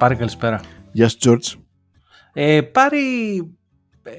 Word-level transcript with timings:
Πάρη 0.00 0.16
καλησπέρα. 0.16 0.60
Γεια 0.92 1.08
σου 1.08 1.16
Τζόρτζ. 1.16 1.54
Ε, 2.32 2.60
Πάρη, 2.60 2.98
ε, 4.02 4.10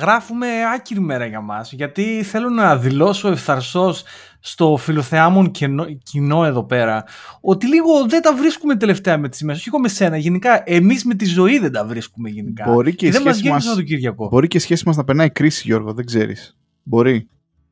γράφουμε 0.00 0.46
άκυρη 0.74 1.00
μέρα 1.00 1.26
για 1.26 1.40
μας, 1.40 1.72
γιατί 1.72 2.22
θέλω 2.22 2.48
να 2.48 2.76
δηλώσω 2.76 3.28
ευθαρσός 3.28 4.04
στο 4.40 4.76
φιλοθεάμον 4.76 5.50
κοινό, 5.50 5.84
κοινό 6.02 6.44
εδώ 6.44 6.64
πέρα, 6.64 7.04
ότι 7.40 7.66
λίγο 7.66 8.06
δεν 8.08 8.22
τα 8.22 8.34
βρίσκουμε 8.34 8.76
τελευταία 8.76 9.18
με 9.18 9.28
τις 9.28 9.40
ημέρες, 9.40 9.60
όχι 9.60 9.68
εγώ 9.68 9.80
με 9.80 9.88
σένα, 9.88 10.16
γενικά 10.16 10.62
εμείς 10.66 11.04
με 11.04 11.14
τη 11.14 11.24
ζωή 11.24 11.58
δεν 11.58 11.72
τα 11.72 11.84
βρίσκουμε 11.84 12.28
γενικά. 12.28 12.70
Μπορεί 12.70 12.94
και, 12.94 13.06
η 13.06 13.10
δεν 13.10 13.22
μας 13.22 13.36
σχέση 13.36 13.48
γίνεται 13.48 13.66
μας, 13.66 13.74
το 13.76 13.82
Κυριακό. 13.82 14.28
μπορεί 14.28 14.48
και 14.48 14.56
η 14.56 14.60
σχέση 14.60 14.82
μας 14.86 14.96
να 14.96 15.04
περνάει 15.04 15.30
κρίση 15.30 15.62
Γιώργο, 15.66 15.92
δεν 15.92 16.04
ξέρεις. 16.06 16.56
Μπορεί. 16.82 17.28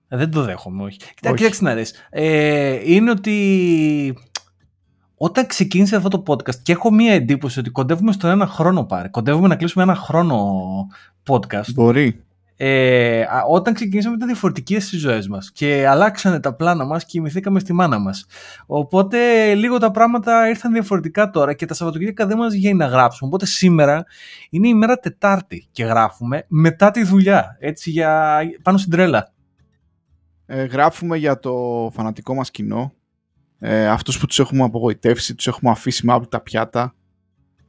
Ε, 0.08 0.16
Δεν 0.16 0.30
το 0.30 0.42
δέχομαι, 0.42 0.82
όχι. 0.82 0.98
Κοιτά, 0.98 1.30
Όχι. 1.30 1.36
κοιτάξτε 1.38 1.64
να 1.64 1.74
δεις. 1.74 1.94
Ε, 2.10 2.92
είναι 2.92 3.10
ότι 3.10 4.14
όταν 5.16 5.46
ξεκίνησε 5.46 5.96
αυτό 5.96 6.08
το 6.08 6.22
podcast 6.26 6.54
και 6.54 6.72
έχω 6.72 6.92
μία 6.92 7.12
εντύπωση 7.12 7.58
ότι 7.58 7.70
κοντεύουμε 7.70 8.12
στον 8.12 8.30
ένα 8.30 8.46
χρόνο 8.46 8.84
πάρε. 8.84 9.08
Κοντεύουμε 9.08 9.48
να 9.48 9.56
κλείσουμε 9.56 9.84
ένα 9.84 9.94
χρόνο 9.94 10.46
podcast. 11.28 11.72
Μπορεί. 11.74 12.20
Ε, 12.58 13.22
α, 13.22 13.44
όταν 13.48 13.74
ξεκινήσαμε 13.74 14.14
ήταν 14.14 14.28
διαφορετικές 14.28 14.86
στις 14.86 15.00
ζωές 15.00 15.28
μας 15.28 15.52
και 15.52 15.86
αλλάξανε 15.88 16.40
τα 16.40 16.54
πλάνα 16.54 16.84
μας 16.84 17.02
και 17.02 17.08
κοιμηθήκαμε 17.10 17.58
στη 17.58 17.72
μάνα 17.72 17.98
μας. 17.98 18.26
Οπότε 18.66 19.18
λίγο 19.54 19.78
τα 19.78 19.90
πράγματα 19.90 20.48
ήρθαν 20.48 20.72
διαφορετικά 20.72 21.30
τώρα 21.30 21.52
και 21.52 21.66
τα 21.66 21.74
Σαββατοκύριακα 21.74 22.26
δεν 22.26 22.36
μας 22.36 22.54
βγαίνει 22.54 22.76
να 22.76 22.86
γράψουμε. 22.86 23.28
Οπότε 23.28 23.46
σήμερα 23.46 24.04
είναι 24.50 24.68
η 24.68 24.74
μέρα 24.74 24.98
Τετάρτη 24.98 25.66
και 25.72 25.84
γράφουμε 25.84 26.44
μετά 26.48 26.90
τη 26.90 27.04
δουλειά. 27.04 27.56
Έτσι 27.60 27.90
για 27.90 28.40
πάνω 28.62 28.78
στην 28.78 28.90
τρέλα. 28.90 29.32
Ε, 30.46 30.64
γράφουμε 30.64 31.16
για 31.16 31.38
το 31.38 31.90
φανατικό 31.94 32.34
μας 32.34 32.50
κοινό. 32.50 32.92
Ε, 33.58 33.88
αυτούς 33.88 34.18
που 34.18 34.26
τους 34.26 34.38
έχουμε 34.38 34.62
απογοητεύσει, 34.62 35.34
τους 35.34 35.46
έχουμε 35.46 35.70
αφήσει 35.70 36.06
με 36.06 36.12
άπλυτα 36.12 36.40
πιάτα. 36.40 36.94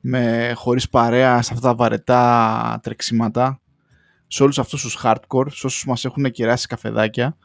Με, 0.02 0.52
χωρίς 0.56 0.90
παρέα 0.90 1.42
σε 1.42 1.54
αυτά 1.54 1.68
τα 1.68 1.76
βαρετά 1.76 2.80
τρεξίματα. 2.84 3.62
Σε 4.28 4.44
όλους 4.44 4.60
αυτούς 4.60 4.82
τους 4.82 4.98
hardcore, 5.04 5.46
σε 5.52 5.66
όσους 5.66 5.86
μας 5.86 6.06
έχουν 6.06 6.32
κεράσει 6.32 6.68
καφεδάκια. 6.68 7.38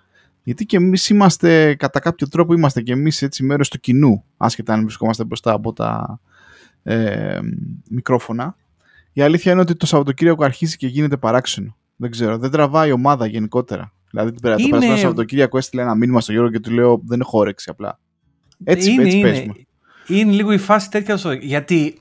Γιατί 0.42 0.66
και 0.66 0.76
εμείς 0.76 1.08
είμαστε, 1.08 1.74
κατά 1.74 2.00
κάποιο 2.00 2.28
τρόπο 2.28 2.54
είμαστε 2.54 2.80
και 2.82 2.92
εμείς 2.92 3.22
έτσι 3.22 3.42
μέρος 3.42 3.68
του 3.68 3.78
κοινού. 3.80 4.24
Άσχετα 4.36 4.72
αν 4.72 4.82
βρισκόμαστε 4.82 5.24
μπροστά 5.24 5.52
από 5.52 5.72
τα 5.72 6.20
ε, 6.82 7.38
μικρόφωνα. 7.90 8.56
Η 9.12 9.22
αλήθεια 9.22 9.52
είναι 9.52 9.60
ότι 9.60 9.76
το 9.76 9.86
Σαββατοκύριακο 9.86 10.44
αρχίζει 10.44 10.76
και 10.76 10.86
γίνεται 10.86 11.16
παράξενο. 11.16 11.76
Δεν 11.96 12.10
ξέρω, 12.10 12.38
δεν 12.38 12.50
τραβάει 12.50 12.88
η 12.88 12.92
ομάδα 12.92 13.26
γενικότερα. 13.26 13.92
Δηλαδή 14.10 14.30
την 14.30 14.40
πέρα- 14.40 14.54
το 14.56 14.60
Είναι- 14.62 14.70
περασμένο 14.70 15.00
Σαββατοκύριακο 15.00 15.58
έστειλε 15.58 15.82
ένα 15.82 15.94
μήνυμα 15.94 16.20
στο 16.20 16.32
Γιώργο 16.32 16.50
και 16.50 16.60
του 16.60 16.70
λέω 16.70 17.00
δεν 17.06 17.20
έχω 17.20 17.38
όρεξη 17.38 17.70
απλά. 17.70 17.98
Έτσι, 18.64 18.90
είναι, 18.90 19.02
έτσι 19.02 19.16
είναι, 19.18 19.30
πες 19.30 19.40
μου. 19.46 19.52
είναι 20.06 20.32
λίγο 20.32 20.52
η 20.52 20.58
φάση 20.58 20.90
τέτοια. 20.90 21.16
στο- 21.16 21.32
Γιατί, 21.32 21.98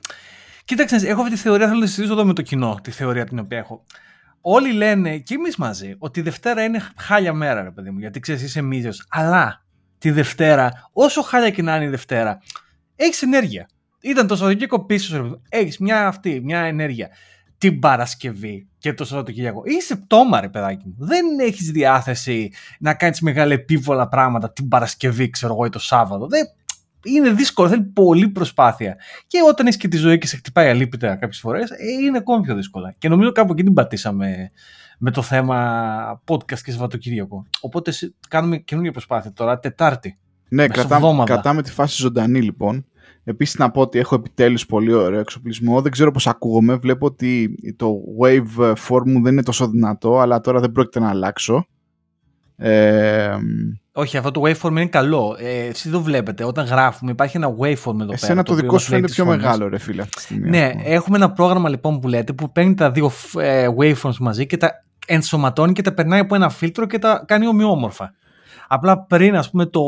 κοίταξε, 0.64 0.96
έχω 0.96 1.20
αυτή 1.22 1.34
τη 1.34 1.40
θεωρία, 1.40 1.66
θέλω 1.66 1.78
να 1.78 1.84
τη 1.84 1.90
συζητήσω 1.90 2.14
εδώ 2.14 2.24
με 2.24 2.32
το 2.32 2.42
κοινό, 2.42 2.78
τη 2.82 2.90
θεωρία 2.90 3.24
την 3.24 3.38
οποία 3.38 3.58
έχω. 3.58 3.84
Όλοι 4.40 4.72
λένε, 4.72 5.18
και 5.18 5.34
εμείς 5.34 5.56
μαζί, 5.56 5.94
ότι 5.98 6.20
η 6.20 6.22
Δευτέρα 6.22 6.64
είναι 6.64 6.80
χάλια 6.96 7.32
μέρα, 7.32 7.62
ρε 7.62 7.70
παιδί 7.70 7.90
μου, 7.90 7.98
γιατί 7.98 8.20
ξέρεις, 8.20 8.42
είσαι 8.42 8.62
μίζο. 8.62 8.90
Αλλά 9.08 9.64
τη 9.98 10.10
Δευτέρα, 10.10 10.70
όσο 10.92 11.22
χάλια 11.22 11.50
και 11.50 11.62
να 11.62 11.76
είναι 11.76 11.84
η 11.84 11.88
Δευτέρα, 11.88 12.38
έχεις 12.96 13.22
ενέργεια. 13.22 13.68
Ήταν 14.00 14.26
το 14.26 14.34
Σαββατοκύριακο 14.36 14.84
πίσω, 14.84 15.40
έχεις 15.48 15.78
μια 15.78 16.06
αυτή, 16.06 16.40
μια 16.44 16.60
ενέργεια. 16.60 17.08
Την 17.58 17.78
Παρασκευή 17.78 18.68
και 18.78 18.92
το 18.94 19.04
Σαββατοκύριακο. 19.04 19.62
Είσαι 19.64 19.96
πτώμα, 19.96 20.40
ρε 20.40 20.48
παιδάκι 20.48 20.82
μου. 20.86 20.94
Δεν 20.98 21.24
έχεις 21.40 21.70
διάθεση 21.70 22.52
να 22.78 22.94
κάνεις 22.94 23.20
μεγάλα 23.20 23.52
επίβολα 23.52 24.08
πράγματα 24.08 24.52
την 24.52 24.68
Παρασκευή, 24.68 25.30
ξέρω 25.30 25.52
εγώ, 25.52 25.64
ή 25.64 25.68
το 25.68 25.78
Σάββατο. 25.78 26.26
Δεν, 26.26 26.46
είναι 27.04 27.30
δύσκολο, 27.30 27.68
θέλει 27.68 27.82
πολλή 27.82 28.28
προσπάθεια. 28.28 28.96
Και 29.26 29.38
όταν 29.48 29.66
έχεις 29.66 29.78
και 29.78 29.88
τη 29.88 29.96
ζωή 29.96 30.18
και 30.18 30.26
σε 30.26 30.36
χτυπάει 30.36 30.68
αλήπητα 30.68 31.16
κάποιες 31.16 31.38
φορές, 31.40 31.70
είναι 32.02 32.18
ακόμη 32.18 32.42
πιο 32.42 32.54
δύσκολα. 32.54 32.94
Και 32.98 33.08
νομίζω 33.08 33.32
κάπου 33.32 33.52
εκεί 33.52 33.62
την 33.62 33.72
πατήσαμε 33.74 34.50
με 34.98 35.10
το 35.10 35.22
θέμα 35.22 36.22
podcast 36.28 36.58
και 36.64 36.70
Σαββατοκύριακο. 36.70 37.46
Οπότε 37.60 37.90
σε- 37.90 38.14
κάνουμε 38.28 38.56
καινούργια 38.56 38.92
προσπάθεια 38.92 39.32
τώρα, 39.32 39.58
Τετάρτη. 39.58 40.18
Ναι, 40.48 40.66
κρατάμε, 40.66 40.94
Μεσοβδόμαδα. 40.94 41.32
κρατάμε 41.32 41.62
τη 41.62 41.70
φάση 41.72 42.02
ζωντανή 42.02 42.42
λοιπόν. 42.42 42.86
Επίσης 43.24 43.58
να 43.58 43.70
πω 43.70 43.80
ότι 43.80 43.98
έχω 43.98 44.14
επιτέλους 44.14 44.66
πολύ 44.66 44.92
ωραίο 44.92 45.20
εξοπλισμό. 45.20 45.80
Δεν 45.82 45.92
ξέρω 45.92 46.10
πώς 46.10 46.26
ακούγομαι. 46.26 46.74
Βλέπω 46.74 47.06
ότι 47.06 47.54
το 47.76 47.94
wave 48.22 48.72
form 48.88 49.02
μου 49.06 49.22
δεν 49.22 49.32
είναι 49.32 49.42
τόσο 49.42 49.68
δυνατό, 49.68 50.18
αλλά 50.18 50.40
τώρα 50.40 50.60
δεν 50.60 50.72
πρόκειται 50.72 51.00
να 51.00 51.08
αλλάξω. 51.08 51.66
Ε, 52.56 53.36
Όχι, 53.92 54.16
αυτό 54.16 54.30
το 54.30 54.40
waveform 54.44 54.70
είναι 54.70 54.86
καλό. 54.86 55.36
Ε, 55.38 55.66
εσείς 55.66 55.90
το 55.90 56.02
βλέπετε. 56.02 56.44
Όταν 56.44 56.66
γράφουμε, 56.66 57.10
υπάρχει 57.10 57.36
ένα 57.36 57.48
waveform 57.48 57.94
εδώ 57.94 57.96
πέρα. 57.96 58.12
εσένα 58.12 58.42
το 58.42 58.52
οποίο 58.52 58.62
δικό 58.62 58.72
μας 58.72 58.82
σου 58.82 58.90
λέει 58.90 59.00
φαίνεται 59.00 59.06
τις 59.06 59.14
πιο 59.14 59.24
φωνές. 59.24 59.42
μεγάλο 59.42 59.68
ρε 59.68 59.78
φίλε 59.78 60.02
αυτή 60.02 60.16
τη 60.16 60.22
στιγμή. 60.22 60.48
Ναι, 60.48 60.64
ας 60.64 60.72
πούμε. 60.72 60.82
έχουμε 60.84 61.16
ένα 61.16 61.32
πρόγραμμα 61.32 61.68
λοιπόν 61.68 62.00
που 62.00 62.08
λέτε 62.08 62.32
που 62.32 62.52
παίρνει 62.52 62.74
τα 62.74 62.90
δύο 62.90 63.10
ε, 63.38 63.68
waveforms 63.78 64.16
μαζί 64.20 64.46
και 64.46 64.56
τα 64.56 64.84
ενσωματώνει 65.06 65.72
και 65.72 65.82
τα 65.82 65.94
περνάει 65.94 66.20
από 66.20 66.34
ένα 66.34 66.48
φίλτρο 66.48 66.86
και 66.86 66.98
τα 66.98 67.24
κάνει 67.26 67.46
ομοιόμορφα. 67.46 68.14
Απλά 68.68 68.98
πριν, 69.00 69.36
ας 69.36 69.50
πούμε, 69.50 69.66
το, 69.66 69.82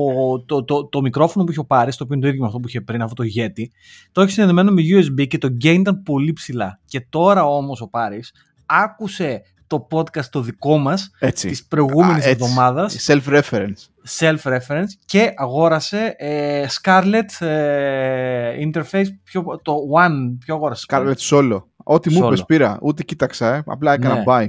το, 0.46 0.64
το, 0.64 0.86
το 0.86 1.00
μικρόφωνο 1.00 1.44
που 1.44 1.50
είχε 1.50 1.60
ο 1.60 1.64
Πάρης, 1.64 1.96
το 1.96 2.04
οποίο 2.04 2.16
είναι 2.16 2.24
το 2.24 2.30
ίδιο 2.30 2.40
με 2.40 2.46
αυτό 2.46 2.60
που 2.60 2.68
είχε 2.68 2.80
πριν, 2.80 3.02
αυτό 3.02 3.22
το 3.22 3.28
Yeti, 3.36 3.64
το 4.12 4.20
έχει 4.20 4.30
συνδεδεμένο 4.30 4.70
με 4.72 4.82
USB 4.82 5.26
και 5.28 5.38
το 5.38 5.48
gain 5.48 5.78
ήταν 5.78 6.02
πολύ 6.02 6.32
ψηλά. 6.32 6.80
Και 6.84 7.06
τώρα 7.08 7.44
όμως 7.44 7.80
ο 7.80 7.88
Πάρης 7.88 8.32
άκουσε 8.66 9.42
το 9.78 9.86
podcast 9.90 10.24
το 10.24 10.40
δικό 10.40 10.78
μας 10.78 11.10
Έτσι. 11.18 11.48
της 11.48 11.66
προηγούμενης 11.66 12.24
Α, 12.24 12.28
έτσι. 12.28 12.30
εβδομάδας 12.44 13.06
Self-reference. 13.10 14.18
self-reference 14.18 14.86
και 15.04 15.32
αγόρασε 15.36 16.14
ε, 16.18 16.66
Scarlett 16.82 17.46
ε, 17.46 18.56
interface, 18.66 19.06
πιο, 19.24 19.60
το 19.62 19.76
One, 20.04 20.36
πιο 20.38 20.54
αγόρασε. 20.54 20.86
Scarlett 20.90 21.16
Solo. 21.30 21.62
Ό,τι 21.76 22.10
μου 22.12 22.22
Solo. 22.22 22.26
είπες 22.26 22.44
πήρα. 22.44 22.78
Ούτε 22.82 23.02
κοίταξα, 23.02 23.54
ε. 23.54 23.62
απλά 23.66 23.92
έκανα 23.92 24.14
Ναι. 24.14 24.22
buy. 24.26 24.46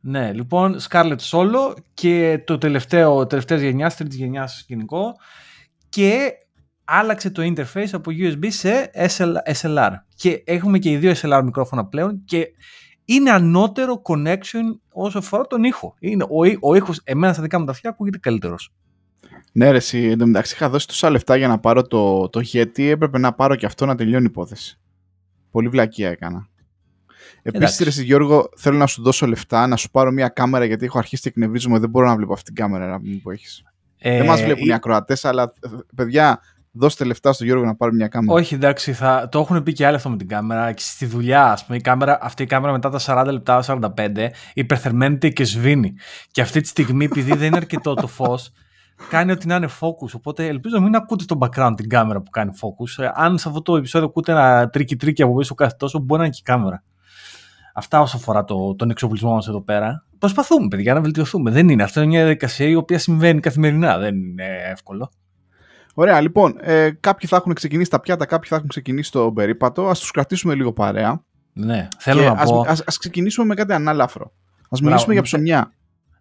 Ναι, 0.00 0.32
λοιπόν, 0.32 0.76
Scarlett 0.90 1.16
Solo 1.30 1.74
και 1.94 2.42
το 2.46 2.58
τελευταίο, 2.58 3.26
τελευταίας 3.26 3.60
γενιάς, 3.60 3.96
τρίτης 3.96 4.16
γενιάς 4.16 4.56
σκηνικό 4.58 5.12
και 5.88 6.32
άλλαξε 6.84 7.30
το 7.30 7.42
interface 7.42 7.88
από 7.92 8.10
USB 8.18 8.46
σε 8.48 8.90
SL, 9.16 9.32
SLR. 9.60 9.90
Και 10.16 10.42
έχουμε 10.46 10.78
και 10.78 10.90
οι 10.90 10.96
δύο 10.96 11.12
SLR 11.22 11.40
μικρόφωνα 11.44 11.86
πλέον 11.86 12.22
και 12.24 12.46
είναι 13.04 13.30
ανώτερο 13.30 14.02
connection 14.04 14.78
όσο 14.92 15.18
αφορά 15.18 15.46
τον 15.46 15.64
ήχο. 15.64 15.94
Είναι, 15.98 16.26
ο, 16.28 16.44
ή- 16.44 16.58
ο 16.60 16.74
ήχος, 16.74 17.00
εμένα 17.04 17.32
στα 17.32 17.42
δικά 17.42 17.58
μου 17.58 17.64
τα 17.64 17.70
αυτιά 17.70 17.90
ακούγεται 17.90 18.18
καλύτερος. 18.18 18.72
Ναι, 19.52 19.70
ρε, 19.70 19.76
εσύ, 19.76 20.04
εν 20.04 20.18
τω 20.18 20.26
μεταξύ 20.26 20.54
είχα 20.54 20.68
δώσει 20.68 20.86
τόσα 20.86 21.10
λεφτά 21.10 21.36
για 21.36 21.48
να 21.48 21.58
πάρω 21.58 21.82
το, 21.82 22.28
το 22.28 22.40
Yeti, 22.52 22.82
έπρεπε 22.82 23.18
να 23.18 23.32
πάρω 23.32 23.56
και 23.56 23.66
αυτό 23.66 23.86
να 23.86 23.94
τελειώνει 23.94 24.22
η 24.24 24.28
υπόθεση. 24.30 24.78
Πολύ 25.50 25.68
βλακεία 25.68 26.10
έκανα. 26.10 26.48
Επίσης, 27.42 27.62
Εντάξει. 27.62 27.82
ρε, 27.82 27.88
εσύ, 27.88 28.04
Γιώργο, 28.04 28.48
θέλω 28.56 28.76
να 28.76 28.86
σου 28.86 29.02
δώσω 29.02 29.26
λεφτά, 29.26 29.66
να 29.66 29.76
σου 29.76 29.90
πάρω 29.90 30.10
μια 30.12 30.28
κάμερα 30.28 30.64
γιατί 30.64 30.84
έχω 30.84 30.98
αρχίσει 30.98 31.22
και 31.22 31.28
εκνευρίζομαι. 31.28 31.78
Δεν 31.78 31.90
μπορώ 31.90 32.06
να 32.06 32.16
βλέπω 32.16 32.32
αυτή 32.32 32.44
την 32.44 32.54
κάμερα 32.54 32.86
να 32.86 33.00
πούμε, 33.00 33.20
που 33.22 33.30
έχεις. 33.30 33.62
Ε, 33.98 34.16
Δεν 34.16 34.26
μας 34.26 34.42
βλέπουν 34.42 34.62
η- 34.64 34.68
οι 34.68 34.72
ακροατές, 34.72 35.24
αλλά 35.24 35.42
ε, 35.42 35.68
παιδιά, 35.96 36.40
δώστε 36.74 37.04
λεφτά 37.04 37.32
στον 37.32 37.46
Γιώργο 37.46 37.64
να 37.64 37.74
πάρω 37.74 37.92
μια 37.92 38.08
κάμερα. 38.08 38.32
Όχι, 38.32 38.54
εντάξει, 38.54 38.92
θα, 38.92 39.28
το 39.30 39.38
έχουν 39.40 39.62
πει 39.62 39.72
και 39.72 39.86
άλλοι 39.86 39.96
αυτό 39.96 40.10
με 40.10 40.16
την 40.16 40.28
κάμερα. 40.28 40.72
Και 40.72 40.82
στη 40.82 41.06
δουλειά, 41.06 41.52
ας 41.52 41.64
πούμε, 41.64 41.76
η 41.76 41.80
κάμερα, 41.80 42.18
αυτή 42.22 42.42
η 42.42 42.46
κάμερα 42.46 42.72
μετά 42.72 42.90
τα 42.90 43.00
40 43.26 43.32
λεπτά, 43.32 43.62
45, 43.66 44.28
υπερθερμαίνεται 44.54 45.28
και 45.28 45.44
σβήνει. 45.44 45.94
Και 46.30 46.40
αυτή 46.40 46.60
τη 46.60 46.68
στιγμή, 46.68 47.04
επειδή 47.04 47.34
δεν 47.34 47.46
είναι 47.46 47.56
αρκετό 47.56 47.94
το 47.94 48.06
φως, 48.06 48.52
κάνει 49.08 49.32
ότι 49.32 49.46
να 49.46 49.54
είναι 49.54 49.68
focus. 49.80 50.10
Οπότε 50.14 50.46
ελπίζω 50.46 50.76
να 50.76 50.82
μην 50.82 50.94
ακούτε 50.94 51.22
στο 51.22 51.38
background 51.40 51.72
την 51.76 51.88
κάμερα 51.88 52.20
που 52.20 52.30
κάνει 52.30 52.50
focus. 52.60 53.02
Ε, 53.04 53.10
αν 53.14 53.38
σε 53.38 53.48
αυτό 53.48 53.62
το 53.62 53.76
επεισόδιο 53.76 54.06
ακούτε 54.08 54.32
ένα 54.32 54.68
τρίκι-τρίκι 54.68 55.22
από 55.22 55.34
πίσω 55.34 55.54
κάθε 55.54 55.76
τόσο, 55.78 55.98
μπορεί 55.98 56.20
να 56.20 56.26
είναι 56.26 56.34
και 56.34 56.40
η 56.42 56.50
κάμερα. 56.52 56.82
Αυτά 57.74 58.00
όσο 58.00 58.16
αφορά 58.16 58.44
το, 58.44 58.74
τον 58.74 58.90
εξοπλισμό 58.90 59.32
μας 59.32 59.48
εδώ 59.48 59.62
πέρα. 59.62 60.04
Προσπαθούμε, 60.18 60.68
παιδιά, 60.68 60.94
να 60.94 61.00
βελτιωθούμε. 61.00 61.50
Δεν 61.50 61.68
είναι. 61.68 61.82
Αυτό 61.82 62.00
είναι 62.00 62.08
μια 62.08 62.20
διαδικασία 62.20 62.66
η 62.66 62.74
οποία 62.74 62.98
συμβαίνει 62.98 63.40
καθημερινά. 63.40 63.98
Δεν 63.98 64.14
είναι 64.14 64.44
εύκολο. 64.70 65.10
Ωραία, 65.94 66.20
λοιπόν, 66.20 66.56
ε, 66.60 66.90
κάποιοι 67.00 67.28
θα 67.28 67.36
έχουν 67.36 67.52
ξεκινήσει 67.54 67.90
τα 67.90 68.00
πιάτα, 68.00 68.26
κάποιοι 68.26 68.48
θα 68.48 68.56
έχουν 68.56 68.68
ξεκινήσει 68.68 69.10
το 69.12 69.32
περίπατο. 69.32 69.88
Α 69.88 69.92
τους 69.92 70.10
κρατήσουμε 70.10 70.54
λίγο 70.54 70.72
παρέα. 70.72 71.22
Ναι, 71.52 71.88
θέλω 71.98 72.20
Και 72.20 72.26
να 72.26 72.32
ας, 72.32 72.50
πω. 72.50 72.64
ας, 72.68 72.82
ας 72.86 72.98
ξεκινήσουμε 72.98 73.46
με 73.46 73.54
κάτι 73.54 73.72
ανάλαφρο. 73.72 74.24
Α 74.24 74.28
Μπράβο. 74.68 74.84
μιλήσουμε 74.86 75.12
για 75.12 75.22
ψωμιά. 75.22 75.72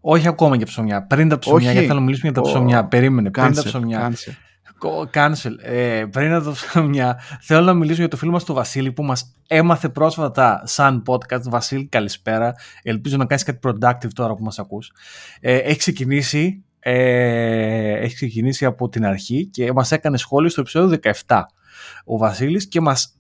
Όχι 0.02 0.28
ακόμα 0.28 0.56
για 0.56 0.66
ψωμιά. 0.66 1.06
Πριν 1.08 1.30
τα 1.30 1.40
ψωμιά, 1.40 1.58
Όχι. 1.62 1.72
γιατί 1.72 1.88
θέλω 1.88 2.00
να 2.00 2.06
μιλήσουμε 2.06 2.32
για 2.32 2.42
τα 2.42 2.50
Ω, 2.50 2.52
ψωμιά. 2.54 2.86
Περίμενε. 2.86 3.30
Πριν 3.32 3.54
τα 3.54 3.62
Cancel, 3.62 3.66
ψωμιά. 3.66 4.10
cancel. 4.12 4.32
Κο- 4.78 5.10
Cancel. 5.14 5.52
Ε, 5.62 6.06
πριν 6.12 6.44
τα 6.44 6.52
ψωμιά, 6.52 7.20
θέλω 7.42 7.66
να 7.66 7.74
μιλήσω 7.74 8.00
για 8.00 8.08
το 8.08 8.18
φίλο 8.18 8.32
μας 8.32 8.44
τον 8.44 8.56
Βασίλη 8.56 8.92
που 8.92 9.04
μας 9.04 9.36
έμαθε 9.48 9.90
πρόσφατα 9.90 10.62
σαν 10.66 11.04
podcast. 11.08 11.42
Βασίλη, 11.44 11.86
καλησπέρα. 11.88 12.54
Ελπίζω 12.84 13.18
να 13.18 13.26
κάνεις 13.26 13.44
κάτι 13.44 13.60
productive 13.64 14.12
τώρα 14.14 14.36
που 14.36 14.44
μας 14.44 14.60
ακούς. 14.60 14.92
Ε, 15.40 15.58
έχει 15.58 15.78
ξεκινήσει. 15.78 16.64
Ε, 16.84 17.94
έχει 17.94 18.16
ξεκινήσει 18.16 18.66
από 18.66 18.90
την 18.90 19.06
αρχή 19.06 19.46
και 19.46 19.74
μας 19.74 19.92
έκανε 19.92 20.18
σχόλιο 20.18 20.50
στο 20.50 20.62
επεισόδιο 20.62 21.00
17 21.26 21.42
ο 22.06 22.18
Βασίλης 22.18 22.68
και 22.68 22.82
μας 22.82 23.18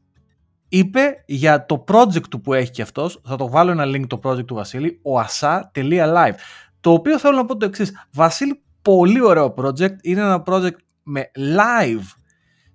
είπε 0.67 1.23
για 1.25 1.65
το 1.65 1.83
project 1.87 2.27
του 2.29 2.41
που 2.41 2.53
έχει 2.53 2.71
και 2.71 2.81
αυτός 2.81 3.21
θα 3.25 3.35
το 3.35 3.49
βάλω 3.49 3.71
ένα 3.71 3.83
link 3.85 4.07
το 4.07 4.19
project 4.23 4.45
του 4.45 4.55
Βασίλη 4.55 4.99
ο 5.03 5.19
asa.live 5.19 6.33
το 6.79 6.91
οποίο 6.91 7.19
θέλω 7.19 7.35
να 7.35 7.45
πω 7.45 7.57
το 7.57 7.65
εξής 7.65 8.07
Βασίλη 8.13 8.61
πολύ 8.81 9.21
ωραίο 9.21 9.53
project 9.57 9.95
είναι 10.01 10.21
ένα 10.21 10.43
project 10.45 10.77
με 11.03 11.31
live 11.35 12.23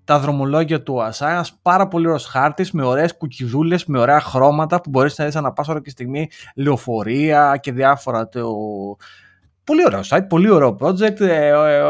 τα 0.08 0.18
δρομολόγια 0.18 0.82
του 0.82 0.94
ΟΑΣΑ. 0.94 1.30
Ένας 1.30 1.58
πάρα 1.62 1.88
πολύ 1.88 2.06
ωραίος 2.06 2.24
χάρτης 2.24 2.72
με 2.72 2.84
ωραίες 2.84 3.16
κουκιδούλες, 3.16 3.84
με 3.84 3.98
ωραία 3.98 4.20
χρώματα 4.20 4.80
που 4.80 4.90
μπορείς 4.90 5.18
να 5.18 5.24
δεις 5.24 5.36
ανά 5.36 5.52
πάσα 5.52 5.72
ώρα 5.72 5.80
και 5.80 5.90
στιγμή 5.90 6.30
λεωφορεία 6.54 7.58
και 7.62 7.72
διάφορα. 7.72 8.28
Το... 8.28 8.50
Πολύ 9.68 9.84
ωραίο 9.84 10.00
site, 10.04 10.28
πολύ 10.28 10.50
ωραίο 10.50 10.76
project. 10.80 11.20
Ε, 11.20 11.46
ε, 11.46 11.48
ε, 11.48 11.82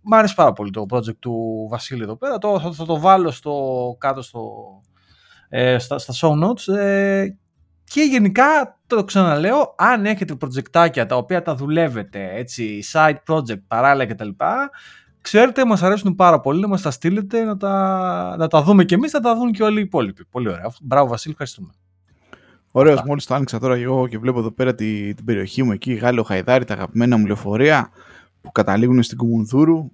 μ' 0.00 0.14
άρεσε 0.14 0.34
πάρα 0.34 0.52
πολύ 0.52 0.70
το 0.70 0.86
project 0.90 1.16
του 1.18 1.66
Βασίλη 1.70 2.02
εδώ 2.02 2.16
πέρα. 2.16 2.38
Το, 2.38 2.60
θα, 2.60 2.72
θα 2.72 2.84
το 2.84 3.00
βάλω 3.00 3.30
στο, 3.30 3.96
κάτω 3.98 4.22
στο, 4.22 4.42
ε, 5.48 5.78
στα, 5.78 5.98
στα 5.98 6.14
show 6.20 6.44
notes. 6.44 6.74
Ε, 6.74 7.26
και 7.84 8.00
γενικά 8.00 8.78
το 8.86 9.04
ξαναλέω, 9.04 9.74
αν 9.78 10.06
έχετε 10.06 10.34
προτζεκτάκια 10.34 11.06
τα 11.06 11.16
οποία 11.16 11.42
τα 11.42 11.54
δουλεύετε, 11.54 12.30
έτσι, 12.34 12.82
side 12.92 13.16
project, 13.28 13.62
παράλληλα 13.66 14.06
κτλ. 14.06 14.28
Ξέρετε, 15.20 15.64
μας 15.64 15.82
αρέσουν 15.82 16.14
πάρα 16.14 16.40
πολύ 16.40 16.60
να 16.60 16.68
μας 16.68 16.82
τα 16.82 16.90
στείλετε, 16.90 17.44
να 17.44 17.56
τα, 17.56 18.36
να 18.38 18.46
τα 18.46 18.62
δούμε 18.62 18.84
και 18.84 18.94
εμείς, 18.94 19.12
να 19.12 19.20
τα 19.20 19.34
δουν 19.34 19.52
και 19.52 19.62
όλοι 19.62 19.78
οι 19.78 19.82
υπόλοιποι. 19.82 20.24
Πολύ 20.24 20.48
ωραία. 20.48 20.72
Μπράβο 20.82 21.08
Βασίλη, 21.08 21.32
ευχαριστούμε. 21.32 21.72
Ωραίος, 22.76 23.02
μόλις 23.06 23.26
το 23.26 23.34
άνοιξα 23.34 23.58
τώρα 23.58 23.74
εγώ 23.74 24.08
και 24.08 24.18
βλέπω 24.18 24.38
εδώ 24.38 24.50
πέρα 24.50 24.74
την, 24.74 25.14
την 25.14 25.24
περιοχή 25.24 25.62
μου 25.62 25.72
εκεί, 25.72 25.92
Γάλλο 25.92 26.22
Χαϊδάρι, 26.22 26.64
τα 26.64 26.74
αγαπημένα 26.74 27.16
μου 27.16 27.26
λεωφορεία 27.26 27.90
που 28.40 28.52
καταλήγουν 28.52 29.02
στην 29.02 29.18
Κουμουνδούρου. 29.18 29.90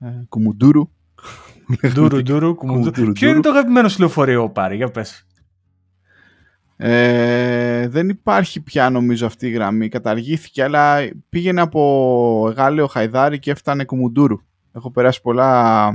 Ε, 0.00 0.06
Κουμουντούρου. 0.28 0.90
Ντούρου, 1.88 2.22
ντούρου, 2.22 2.54
κουμουντούρου. 2.54 3.12
Ποιο 3.12 3.28
είναι 3.28 3.40
το 3.40 3.48
αγαπημένο 3.48 3.88
σου 3.88 3.98
λεωφορείο, 3.98 4.50
Πάρη, 4.50 4.76
για 4.76 4.90
πες. 4.90 5.26
Ε, 6.76 7.88
δεν 7.88 8.08
υπάρχει 8.08 8.60
πια 8.60 8.90
νομίζω 8.90 9.26
αυτή 9.26 9.46
η 9.46 9.50
γραμμή. 9.50 9.88
Καταργήθηκε, 9.88 10.62
αλλά 10.62 11.10
πήγαινε 11.28 11.60
από 11.60 12.52
Γάλλιο 12.56 12.86
Χαϊδάρι 12.86 13.38
και 13.38 13.50
έφτανε 13.50 13.84
Κουμουντούρου. 13.84 14.38
Έχω 14.72 14.90
περάσει 14.90 15.20
πολλά, 15.20 15.86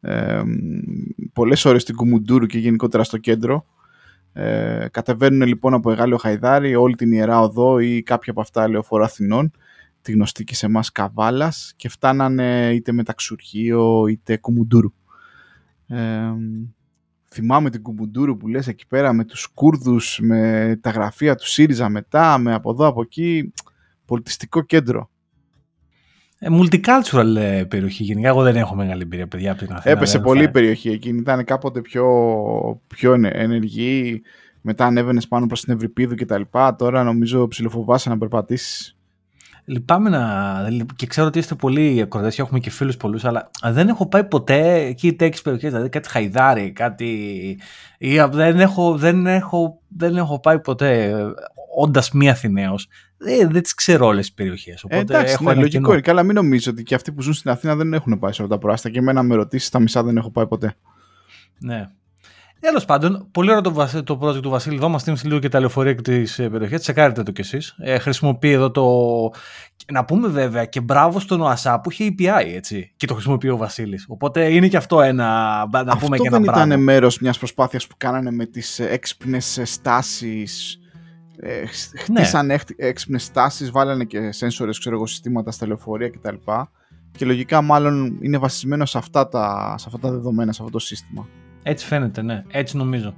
ε, 0.00 0.42
πολλές 1.32 1.64
ώρες 1.64 1.82
στην 1.82 1.94
Κουμουντούρου 1.94 2.46
και 2.46 2.58
γενικότερα 2.58 3.04
στο 3.04 3.18
κέντρο. 3.18 3.66
Ε, 4.32 4.86
κατεβαίνουν 4.90 5.48
λοιπόν 5.48 5.74
από 5.74 5.90
Εγάλιο 5.90 6.16
Χαϊδάρι 6.16 6.74
όλη 6.74 6.94
την 6.94 7.12
Ιερά 7.12 7.40
Οδό 7.40 7.78
ή 7.78 8.02
κάποια 8.02 8.32
από 8.32 8.40
αυτά 8.40 8.68
λεωφορά 8.68 9.04
Αθηνών, 9.04 9.50
τη 10.02 10.12
γνωστή 10.12 10.44
και 10.44 10.54
σε 10.54 10.66
εμάς 10.66 10.92
Καβάλας 10.92 11.72
και 11.76 11.88
φτάνανε 11.88 12.70
είτε 12.74 12.92
με 12.92 13.02
ταξουργείο 13.02 14.06
είτε 14.06 14.36
Κουμουντούρου. 14.36 14.92
Ε, 15.86 16.32
θυμάμαι 17.32 17.70
την 17.70 17.82
Κουμουντούρου 17.82 18.36
που 18.36 18.48
λες 18.48 18.66
εκεί 18.66 18.86
πέρα 18.86 19.12
με 19.12 19.24
τους 19.24 19.46
Κούρδους, 19.46 20.18
με 20.22 20.78
τα 20.80 20.90
γραφεία 20.90 21.34
του 21.34 21.48
ΣΥΡΙΖΑ 21.48 21.88
μετά, 21.88 22.38
με 22.38 22.54
από 22.54 22.70
εδώ 22.70 22.86
από 22.86 23.02
εκεί, 23.02 23.52
πολιτιστικό 24.04 24.62
κέντρο. 24.62 25.10
Ε, 26.44 26.48
multicultural 26.50 27.36
ε, 27.36 27.64
περιοχή. 27.64 28.02
Γενικά, 28.02 28.28
εγώ 28.28 28.42
δεν 28.42 28.56
έχω 28.56 28.74
μεγάλη 28.74 29.02
εμπειρία, 29.02 29.26
παιδιά, 29.26 29.50
από 29.50 29.64
την 29.64 29.72
Αθήνα. 29.72 29.94
Έπεσε 29.94 30.18
πολύ 30.18 30.42
η 30.42 30.50
περιοχή 30.50 30.90
εκείνη. 30.90 31.18
Ήταν 31.18 31.44
κάποτε 31.44 31.80
πιο, 31.80 32.06
πιο 32.86 33.12
ενεργή. 33.12 34.22
Μετά 34.60 34.86
ανέβαινες 34.86 35.28
πάνω 35.28 35.46
προς 35.46 35.60
την 35.60 35.74
Ευρυπίδου 35.74 36.14
κτλ. 36.14 36.42
Τώρα 36.76 37.02
νομίζω 37.02 37.48
ψηλοφοβάσαι 37.48 38.08
να 38.08 38.18
περπατήσεις. 38.18 38.96
Λυπάμαι 39.64 40.10
να. 40.10 40.68
και 40.96 41.06
ξέρω 41.06 41.26
ότι 41.26 41.38
είστε 41.38 41.54
πολύ 41.54 42.00
ακροτέ 42.00 42.28
και 42.28 42.42
έχουμε 42.42 42.58
και 42.58 42.70
φίλους 42.70 42.96
πολλούς, 42.96 43.24
αλλά 43.24 43.50
δεν 43.70 43.88
έχω 43.88 44.08
πάει 44.08 44.24
ποτέ 44.24 44.74
εκεί 44.74 45.12
τέτοιες 45.12 45.42
περιοχές. 45.42 45.70
Δηλαδή 45.70 45.88
κάτι 45.88 46.08
χαϊδάρι, 46.08 46.70
κάτι. 46.70 47.06
Ή, 47.98 48.18
δεν, 48.30 48.60
έχω, 48.60 48.96
δεν, 48.96 49.26
έχω, 49.26 49.80
δεν 49.88 50.16
έχω 50.16 50.40
πάει 50.40 50.60
ποτέ 50.60 51.14
όντας 51.76 52.10
μη 52.10 52.30
Αθηναίος. 52.30 52.88
Δεν, 53.16 53.50
δεν 53.50 53.62
τις 53.62 53.74
ξέρω 53.74 54.06
όλες 54.06 54.24
τις 54.24 54.34
περιοχές. 54.34 54.84
Ε, 54.88 54.98
εντάξει, 54.98 55.32
έχω 55.32 55.44
ναι, 55.44 55.54
λογικό 55.54 55.92
είναι. 55.92 56.00
Καλά, 56.00 56.22
μην 56.22 56.34
νομίζω 56.34 56.70
ότι 56.70 56.82
και 56.82 56.94
αυτοί 56.94 57.12
που 57.12 57.22
ζουν 57.22 57.32
στην 57.32 57.50
Αθήνα 57.50 57.76
δεν 57.76 57.92
έχουν 57.92 58.18
πάει 58.18 58.32
σε 58.32 58.42
όλα 58.42 58.50
τα 58.50 58.58
προάστα. 58.58 58.90
Και 58.90 58.98
εμένα 58.98 59.22
με 59.22 59.34
ρωτήσεις, 59.34 59.68
τα 59.68 59.80
μισά 59.80 60.02
δεν 60.02 60.16
έχω 60.16 60.30
πάει 60.30 60.46
ποτέ. 60.46 60.74
Ναι. 61.58 61.88
Τέλος 62.60 62.84
πάντων, 62.84 63.28
πολύ 63.30 63.50
ωραίο 63.50 63.60
το, 63.60 64.02
το 64.04 64.18
project 64.22 64.42
του 64.42 64.50
Βασίλη. 64.50 64.76
Εδώ 64.76 64.88
μας 64.88 65.24
λίγο 65.24 65.38
και 65.38 65.48
τα 65.48 65.60
λεωφορεία 65.60 65.94
και 65.94 66.02
τις 66.02 66.38
ε, 66.38 66.48
περιοχές. 66.48 66.80
Τσεκάρετε 66.80 67.22
το 67.22 67.30
κι 67.30 67.40
εσείς. 67.40 67.74
Ε, 67.78 67.98
χρησιμοποιεί 67.98 68.50
εδώ 68.50 68.70
το. 68.70 68.86
Να 69.92 70.04
πούμε 70.04 70.28
βέβαια 70.28 70.64
και 70.64 70.80
μπράβο 70.80 71.20
στον 71.20 71.40
ΟΑΣΑ 71.40 71.80
που 71.80 71.90
είχε 71.90 72.14
API 72.18 72.54
έτσι. 72.54 72.92
Και 72.96 73.06
το 73.06 73.14
χρησιμοποιεί 73.14 73.48
ο 73.48 73.56
Βασίλης. 73.56 74.04
Οπότε 74.08 74.54
είναι 74.54 74.68
και 74.68 74.76
αυτό 74.76 75.00
ένα. 75.00 75.24
Να 75.72 75.80
αυτό 75.80 75.96
πούμε 76.04 76.16
και 76.16 76.26
ένα 76.26 76.38
δεν 76.38 76.48
ήταν 76.48 76.82
μέρος 76.82 77.18
μιας 77.18 77.38
προσπάθειας 77.38 77.86
που 77.86 77.94
κάνανε 77.98 78.30
με 78.30 78.46
τις 78.46 78.78
έξυπνες 78.78 79.60
στάσεις. 79.64 80.81
Ε, 81.44 81.66
χτίσαν 81.96 82.46
ναι. 82.46 82.56
έξυπνες 82.76 83.22
στάσεις, 83.24 83.70
βάλανε 83.70 84.04
και 84.04 84.32
σένσορες, 84.32 84.78
ξέρω 84.78 84.96
εγώ, 84.96 85.06
συστήματα 85.06 85.50
στα 85.50 85.66
λεωφορεία 85.66 86.10
κτλ. 86.10 86.34
Και 87.10 87.24
λογικά 87.24 87.62
μάλλον 87.62 88.18
είναι 88.20 88.38
βασισμένο 88.38 88.86
σε 88.86 88.98
αυτά 88.98 89.28
τα, 89.28 89.74
σε 89.78 89.84
αυτά 89.86 89.98
τα 89.98 90.10
δεδομένα, 90.10 90.52
σε 90.52 90.58
αυτό 90.62 90.72
το 90.72 90.78
σύστημα. 90.78 91.28
Έτσι 91.62 91.86
φαίνεται, 91.86 92.22
ναι. 92.22 92.44
Έτσι 92.48 92.76
νομίζω. 92.76 93.14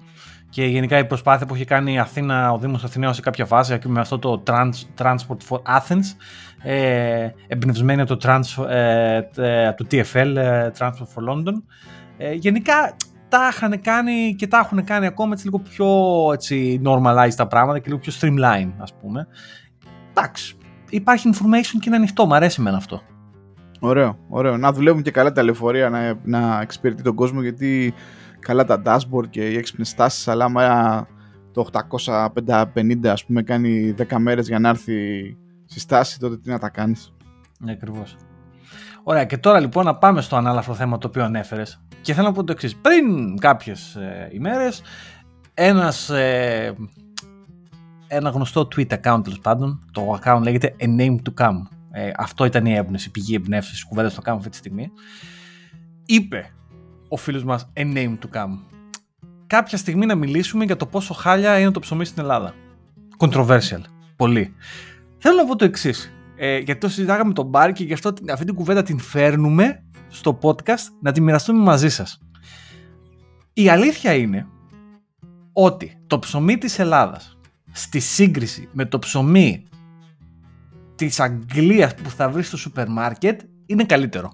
Και 0.50 0.64
γενικά 0.64 0.98
η 0.98 1.04
προσπάθεια 1.04 1.46
που 1.46 1.54
έχει 1.54 1.64
κάνει 1.64 1.92
η 1.92 1.98
Αθήνα, 1.98 2.52
ο 2.52 2.58
Δήμος 2.58 2.84
Αθηναίος 2.84 3.14
σε 3.14 3.22
κάποια 3.22 3.46
φάση 3.46 3.78
με 3.84 4.00
αυτό 4.00 4.18
το 4.18 4.42
Transport 4.98 5.38
for 5.48 5.58
Athens 5.78 6.04
ε, 6.62 7.28
εμπνευσμένη 7.46 8.00
από 8.00 8.16
το, 8.16 8.28
trans, 8.28 8.68
ε, 8.68 9.20
το 9.72 9.86
TFL, 9.90 10.36
ε, 10.36 10.70
Transport 10.78 11.08
for 11.14 11.30
London. 11.30 11.62
Ε, 12.16 12.32
γενικά 12.32 12.96
τα 13.34 13.48
είχαν 13.52 13.81
κάνει 13.81 14.34
και 14.34 14.46
τα 14.46 14.58
έχουν 14.58 14.84
κάνει 14.84 15.06
ακόμα 15.06 15.32
έτσι 15.32 15.44
λίγο 15.44 15.58
πιο 15.58 15.86
έτσι, 16.32 16.81
normalized 16.84 17.34
τα 17.36 17.46
πράγματα 17.46 17.78
και 17.78 17.88
λίγο 17.88 17.98
πιο 17.98 18.12
streamline 18.20 18.70
ας 18.78 18.94
πούμε. 18.94 19.26
Εντάξει, 20.10 20.56
υπάρχει 20.90 21.31
information 21.32 21.78
και 21.81 21.84
είναι 21.86 21.96
ανοιχτό, 21.96 22.26
μου 22.26 22.34
αρέσει 22.34 22.56
εμένα 22.60 22.76
αυτό. 22.76 23.02
Ωραίο, 23.81 24.19
ωραίο. 24.28 24.56
Να 24.56 24.72
δουλεύουν 24.72 25.02
και 25.02 25.10
καλά 25.10 25.32
τα 25.32 25.42
λεωφορεία, 25.42 25.88
να, 25.88 26.19
να 26.22 26.60
εξυπηρετεί 26.60 27.02
τον 27.02 27.14
κόσμο 27.14 27.42
γιατί 27.42 27.94
καλά 28.38 28.64
τα 28.64 28.82
dashboard 28.84 29.28
και 29.31 29.50
οι 29.50 29.56
έξυπνες 29.56 29.88
στάσεις, 29.88 30.28
αλλά 30.28 30.44
άμα 30.44 31.06
το 31.52 31.66
850 31.94 33.06
ας 33.06 33.25
πούμε 33.25 33.42
κάνει 33.42 33.94
10 34.08 34.16
μέρες 34.19 34.48
για 34.48 34.58
να 34.58 34.69
έρθει 34.69 34.94
στη 35.64 35.81
στάση, 35.81 36.19
τότε 36.19 36.36
τι 36.36 36.50
να 36.50 36.58
τα 36.58 36.69
κάνεις. 36.69 37.14
Ναι, 37.58 37.72
ακριβώς. 37.72 38.17
Ωραία, 39.03 39.24
και 39.24 39.38
τώρα 39.38 39.60
λοιπόν 39.60 39.84
να 39.84 39.96
πάμε 39.96 40.20
στο 40.20 40.36
ανάλαφρο 40.36 40.74
θέμα 40.74 40.98
το 40.98 41.06
οποίο 41.06 41.24
ανέφερες. 41.24 41.83
Και 42.05 42.15
θέλω 42.15 42.27
να 42.27 42.32
πω 42.32 42.44
το 42.44 42.53
εξής. 42.53 42.77
Πριν 42.77 43.39
κάποιες 43.39 43.94
ε, 43.94 44.29
ημέρες, 44.32 44.82
ένας, 45.55 46.11
ε, 46.11 46.75
ένα 48.06 48.31
γνωστό 48.31 48.69
tweet 48.77 48.89
account 48.89 49.20
τέλος 49.23 49.41
πάντων, 49.43 49.84
το 49.93 50.19
account 50.20 50.41
λέγεται 50.43 50.77
A 50.81 50.84
Name 50.84 51.17
to 51.17 51.44
Come. 51.44 51.63
Ε, 51.91 52.11
αυτό 52.17 52.44
ήταν 52.44 52.67
η 52.67 52.75
έμπνευση, 52.75 53.08
η 53.08 53.11
πηγή 53.11 53.34
εμπνεύση 53.34 53.87
κουβέντα 53.87 54.08
στο 54.08 54.23
account 54.25 54.37
αυτή 54.37 54.49
τη 54.49 54.56
στιγμή. 54.56 54.91
Είπε 56.06 56.55
ο 57.08 57.17
φίλος 57.17 57.44
μας 57.44 57.73
A 57.77 57.81
Name 57.81 58.19
to 58.19 58.37
Come. 58.37 58.58
Κάποια 59.46 59.79
στιγμή 59.79 60.06
να 60.06 60.15
μιλήσουμε 60.15 60.65
για 60.65 60.77
το 60.77 60.87
πόσο 60.87 61.15
χάλια 61.15 61.58
είναι 61.58 61.70
το 61.70 61.81
ψωμί 61.81 62.05
στην 62.05 62.23
Ελλάδα. 62.23 62.55
Controversial. 63.19 63.81
Πολύ. 64.17 64.55
Θέλω 65.19 65.37
να 65.37 65.44
πω 65.44 65.56
το 65.56 65.65
εξής. 65.65 66.13
Ε, 66.36 66.58
γιατί 66.58 66.81
το 66.81 66.88
συζητάγαμε 66.88 67.32
τον 67.32 67.46
Μπάρ 67.46 67.72
και 67.72 67.84
γι' 67.84 67.93
αυτό 67.93 68.12
αυτή 68.32 68.44
την 68.44 68.55
κουβέντα 68.55 68.82
την 68.82 68.98
φέρνουμε 68.98 69.84
στο 70.08 70.38
podcast 70.43 70.93
να 71.00 71.12
τη 71.12 71.20
μοιραστούμε 71.20 71.62
μαζί 71.62 71.88
σας. 71.88 72.19
Η 73.53 73.69
αλήθεια 73.69 74.14
είναι 74.14 74.46
ότι 75.53 76.03
το 76.06 76.19
ψωμί 76.19 76.58
της 76.58 76.79
Ελλάδας 76.79 77.38
στη 77.72 78.00
σύγκριση 78.00 78.69
με 78.72 78.84
το 78.84 78.98
ψωμί 78.98 79.64
της 80.94 81.20
Αγγλίας 81.20 81.94
που 81.94 82.10
θα 82.10 82.29
βρει 82.29 82.43
στο 82.43 82.56
σούπερ 82.56 82.88
μάρκετ 82.88 83.41
είναι 83.67 83.84
καλύτερο. 83.84 84.32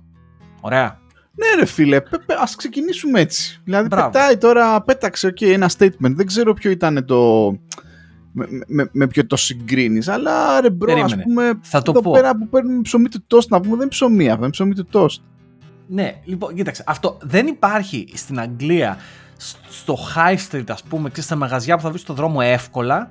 Ωραία. 0.61 0.99
Ναι, 1.35 1.61
ρε 1.61 1.64
φίλε, 1.64 2.00
ας 2.42 2.57
ξεκινήσουμε 2.57 3.21
έτσι. 3.21 3.61
Δηλαδή, 3.64 3.88
Μπράβο. 3.88 4.11
πετάει 4.11 4.37
τώρα, 4.37 4.83
πέταξε 4.83 5.28
okay, 5.28 5.47
ένα 5.47 5.71
statement. 5.78 6.14
Δεν 6.14 6.26
ξέρω 6.26 6.54
ποιο 6.54 6.71
ήταν 6.71 7.04
το. 7.04 7.50
Με, 8.32 8.46
με, 8.66 8.88
με 8.92 9.06
ποιο 9.06 9.26
το 9.26 9.37
συγκρίνεις, 9.37 10.08
αλλά 10.08 10.60
ρε 10.60 10.70
bro, 10.71 11.02
ας 11.02 11.16
πούμε. 11.22 11.58
Θα 11.62 11.82
το 11.82 11.90
εδώ 11.90 12.00
πω. 12.00 12.10
πέρα 12.10 12.37
που 12.37 12.49
παίρνουμε 12.49 12.80
ψωμί 12.82 13.08
του 13.08 13.25
τοστ, 13.26 13.50
να 13.50 13.60
πούμε 13.60 13.70
δεν 13.70 13.80
είναι 13.80 13.90
ψωμί, 13.90 14.28
αυτό 14.28 14.42
είναι 14.42 14.50
ψωμί 14.50 14.75
του 14.75 14.84
τοστ. 14.85 15.23
Ναι, 15.87 16.20
λοιπόν, 16.25 16.54
κοίταξε. 16.54 16.84
Αυτό 16.87 17.18
δεν 17.22 17.46
υπάρχει 17.46 18.08
στην 18.14 18.40
Αγγλία, 18.40 18.96
στο 19.68 19.96
high 20.16 20.37
street, 20.50 20.64
ας 20.68 20.82
πούμε, 20.82 21.10
και 21.10 21.20
στα 21.20 21.37
μαγαζιά 21.37 21.76
που 21.76 21.82
θα 21.82 21.88
βρεις 21.88 22.00
στο 22.00 22.14
δρόμο 22.14 22.38
εύκολα, 22.42 23.10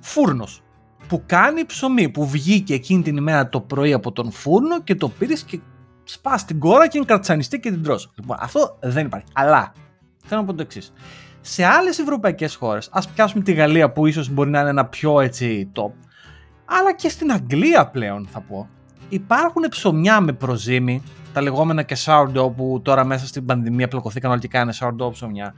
φούρνος. 0.00 0.62
Που 1.08 1.22
κάνει 1.26 1.64
ψωμί, 1.64 2.08
που 2.08 2.26
βγήκε 2.28 2.74
εκείνη 2.74 3.02
την 3.02 3.16
ημέρα 3.16 3.48
το 3.48 3.60
πρωί 3.60 3.92
από 3.92 4.12
τον 4.12 4.32
φούρνο 4.32 4.82
και 4.82 4.94
το 4.94 5.08
πήρες 5.08 5.42
και 5.42 5.60
σπας 6.04 6.44
την 6.44 6.58
κόρα 6.58 6.88
και 6.88 6.96
είναι 6.96 7.06
κρατσανιστή 7.06 7.60
και 7.60 7.70
την 7.70 7.82
τρως. 7.82 8.12
Λοιπόν, 8.14 8.36
αυτό 8.40 8.78
δεν 8.82 9.06
υπάρχει. 9.06 9.26
Αλλά 9.32 9.72
θέλω 10.24 10.40
να 10.40 10.46
πω 10.46 10.54
το 10.54 10.62
εξής. 10.62 10.92
Σε 11.44 11.64
άλλες 11.64 11.98
ευρωπαϊκές 11.98 12.54
χώρες, 12.54 12.88
ας 12.92 13.08
πιάσουμε 13.08 13.42
τη 13.42 13.52
Γαλλία 13.52 13.90
που 13.90 14.06
ίσως 14.06 14.28
μπορεί 14.28 14.50
να 14.50 14.60
είναι 14.60 14.68
ένα 14.68 14.86
πιο 14.86 15.20
έτσι 15.20 15.70
top, 15.74 15.90
αλλά 16.64 16.94
και 16.94 17.08
στην 17.08 17.32
Αγγλία 17.32 17.86
πλέον 17.86 18.28
θα 18.30 18.40
πω, 18.40 18.68
υπάρχουν 19.08 19.62
ψωμιά 19.68 20.20
με 20.20 20.32
προζύμι, 20.32 21.02
τα 21.32 21.40
λεγόμενα 21.40 21.82
και 21.82 21.96
sourdough 22.04 22.52
που 22.56 22.80
τώρα 22.82 23.04
μέσα 23.04 23.26
στην 23.26 23.46
πανδημία 23.46 23.88
πλακωθήκαν 23.88 24.30
όλοι 24.30 24.40
και 24.40 24.48
κάνουν 24.48 24.74
sourdough 24.80 25.12
ψωμιά. 25.12 25.54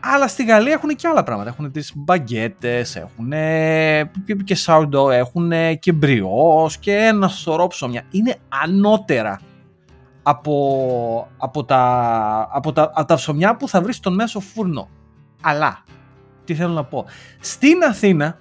Αλλά 0.00 0.28
στη 0.28 0.44
Γαλλία 0.44 0.72
έχουν 0.72 0.88
και 0.88 1.08
άλλα 1.08 1.22
πράγματα. 1.22 1.50
Έχουν 1.50 1.72
τις 1.72 1.92
μπαγκέτες, 1.94 2.96
έχουν 2.96 3.30
και 4.44 4.56
sourdough, 4.66 5.10
έχουν 5.10 5.52
και 5.78 5.92
μπριός 5.92 6.78
και 6.78 6.92
ένα 6.92 7.28
σωρό 7.28 7.66
ψωμιά. 7.66 8.02
Είναι 8.10 8.36
ανώτερα 8.62 9.40
από, 10.22 11.28
από, 11.36 11.64
τα, 11.64 12.48
από, 12.52 12.72
τα, 12.72 12.90
από 12.94 13.06
τα 13.06 13.14
ψωμιά 13.14 13.56
που 13.56 13.68
θα 13.68 13.80
βρεις 13.80 13.96
στον 13.96 14.14
μέσο 14.14 14.40
φούρνο. 14.40 14.88
Αλλά, 15.40 15.84
τι 16.44 16.54
θέλω 16.54 16.72
να 16.72 16.84
πω. 16.84 17.06
Στην 17.40 17.82
Αθήνα 17.88 18.38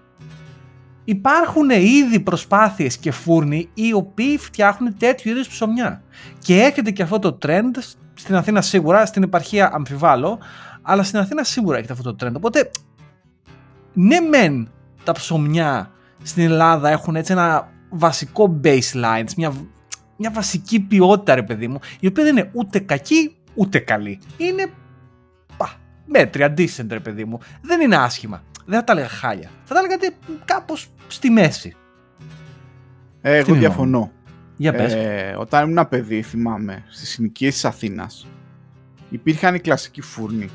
υπάρχουν 1.04 1.70
ήδη 1.70 2.20
προσπάθειες 2.20 2.98
και 2.98 3.12
φούρνοι 3.12 3.70
οι 3.74 3.94
οποίοι 3.94 4.38
φτιάχνουν 4.38 4.98
τέτοιου 4.98 5.32
είδους 5.32 5.48
ψωμιά. 5.48 6.02
Και 6.40 6.62
έρχεται 6.62 6.92
και 6.92 7.04
αυτό 7.04 7.20
το 7.20 7.38
trend 7.42 7.72
στην 8.14 8.36
Αθήνα 8.36 8.62
σίγουρα, 8.62 9.06
στην 9.06 9.24
επαρχία 9.24 9.72
αμφιβάλλω, 9.74 10.40
αλλά 10.82 11.04
στην 11.04 11.20
Αθήνα 11.20 11.44
σίγουρα 11.44 11.78
έχετε 11.78 11.94
αυτό 11.94 12.16
το 12.16 12.26
trend. 12.26 12.34
Οπότε, 12.36 12.70
ναι 13.94 14.20
μεν 14.20 14.70
τα 15.04 15.12
ψωμιά 15.12 15.92
στην 16.24 16.44
Ελλάδα 16.44 16.90
έχουν 16.90 17.16
έτσι 17.16 17.32
ένα 17.32 17.70
βασικό 17.90 18.60
baseline, 18.64 19.34
μια, 19.38 19.54
μια 20.18 20.32
βασική 20.32 20.80
ποιότητα 20.80 21.36
ρε 21.36 21.44
παιδί 21.44 21.68
μου, 21.68 21.80
η 22.00 22.08
οποία 22.08 22.24
δεν 22.24 22.38
είναι 22.38 22.50
ούτε 22.54 22.80
κακή 22.80 23.36
ούτε 23.54 23.80
καλή. 23.80 24.20
Είναι 24.38 24.66
πα, 24.66 24.72
μέτρια, 26.06 26.54
decent 26.58 26.88
ρε 26.90 27.00
παιδί 27.00 27.26
μου. 27.26 27.40
Δεν 27.62 27.82
είναι 27.82 27.96
άσχημα. 27.96 28.44
Δεν 28.66 28.80
θα 28.80 28.84
τα 28.84 28.92
έλεγα 28.92 29.08
χάλια. 29.08 29.50
Θα 29.64 29.74
τα 29.74 29.80
έλεγα 29.80 30.16
κάπως 30.46 30.88
στη 31.08 31.30
μέση. 31.30 31.76
Ε, 33.22 33.38
εγώ 33.38 33.54
διαφωνώ. 33.54 34.12
Για 34.58 34.74
πες. 34.74 34.94
Ε, 34.94 35.36
όταν 35.38 35.62
ήμουν 35.62 35.78
ένα 35.78 35.86
παιδί, 35.86 36.22
θυμάμαι, 36.22 36.84
στις 36.90 37.10
συνοικίες 37.10 37.54
της 37.54 37.66
Αθήνας, 37.66 38.28
υπήρχαν 39.10 39.56
οι 39.56 39.60
κλασικοί 39.60 40.02
φούρνοι, 40.02 40.50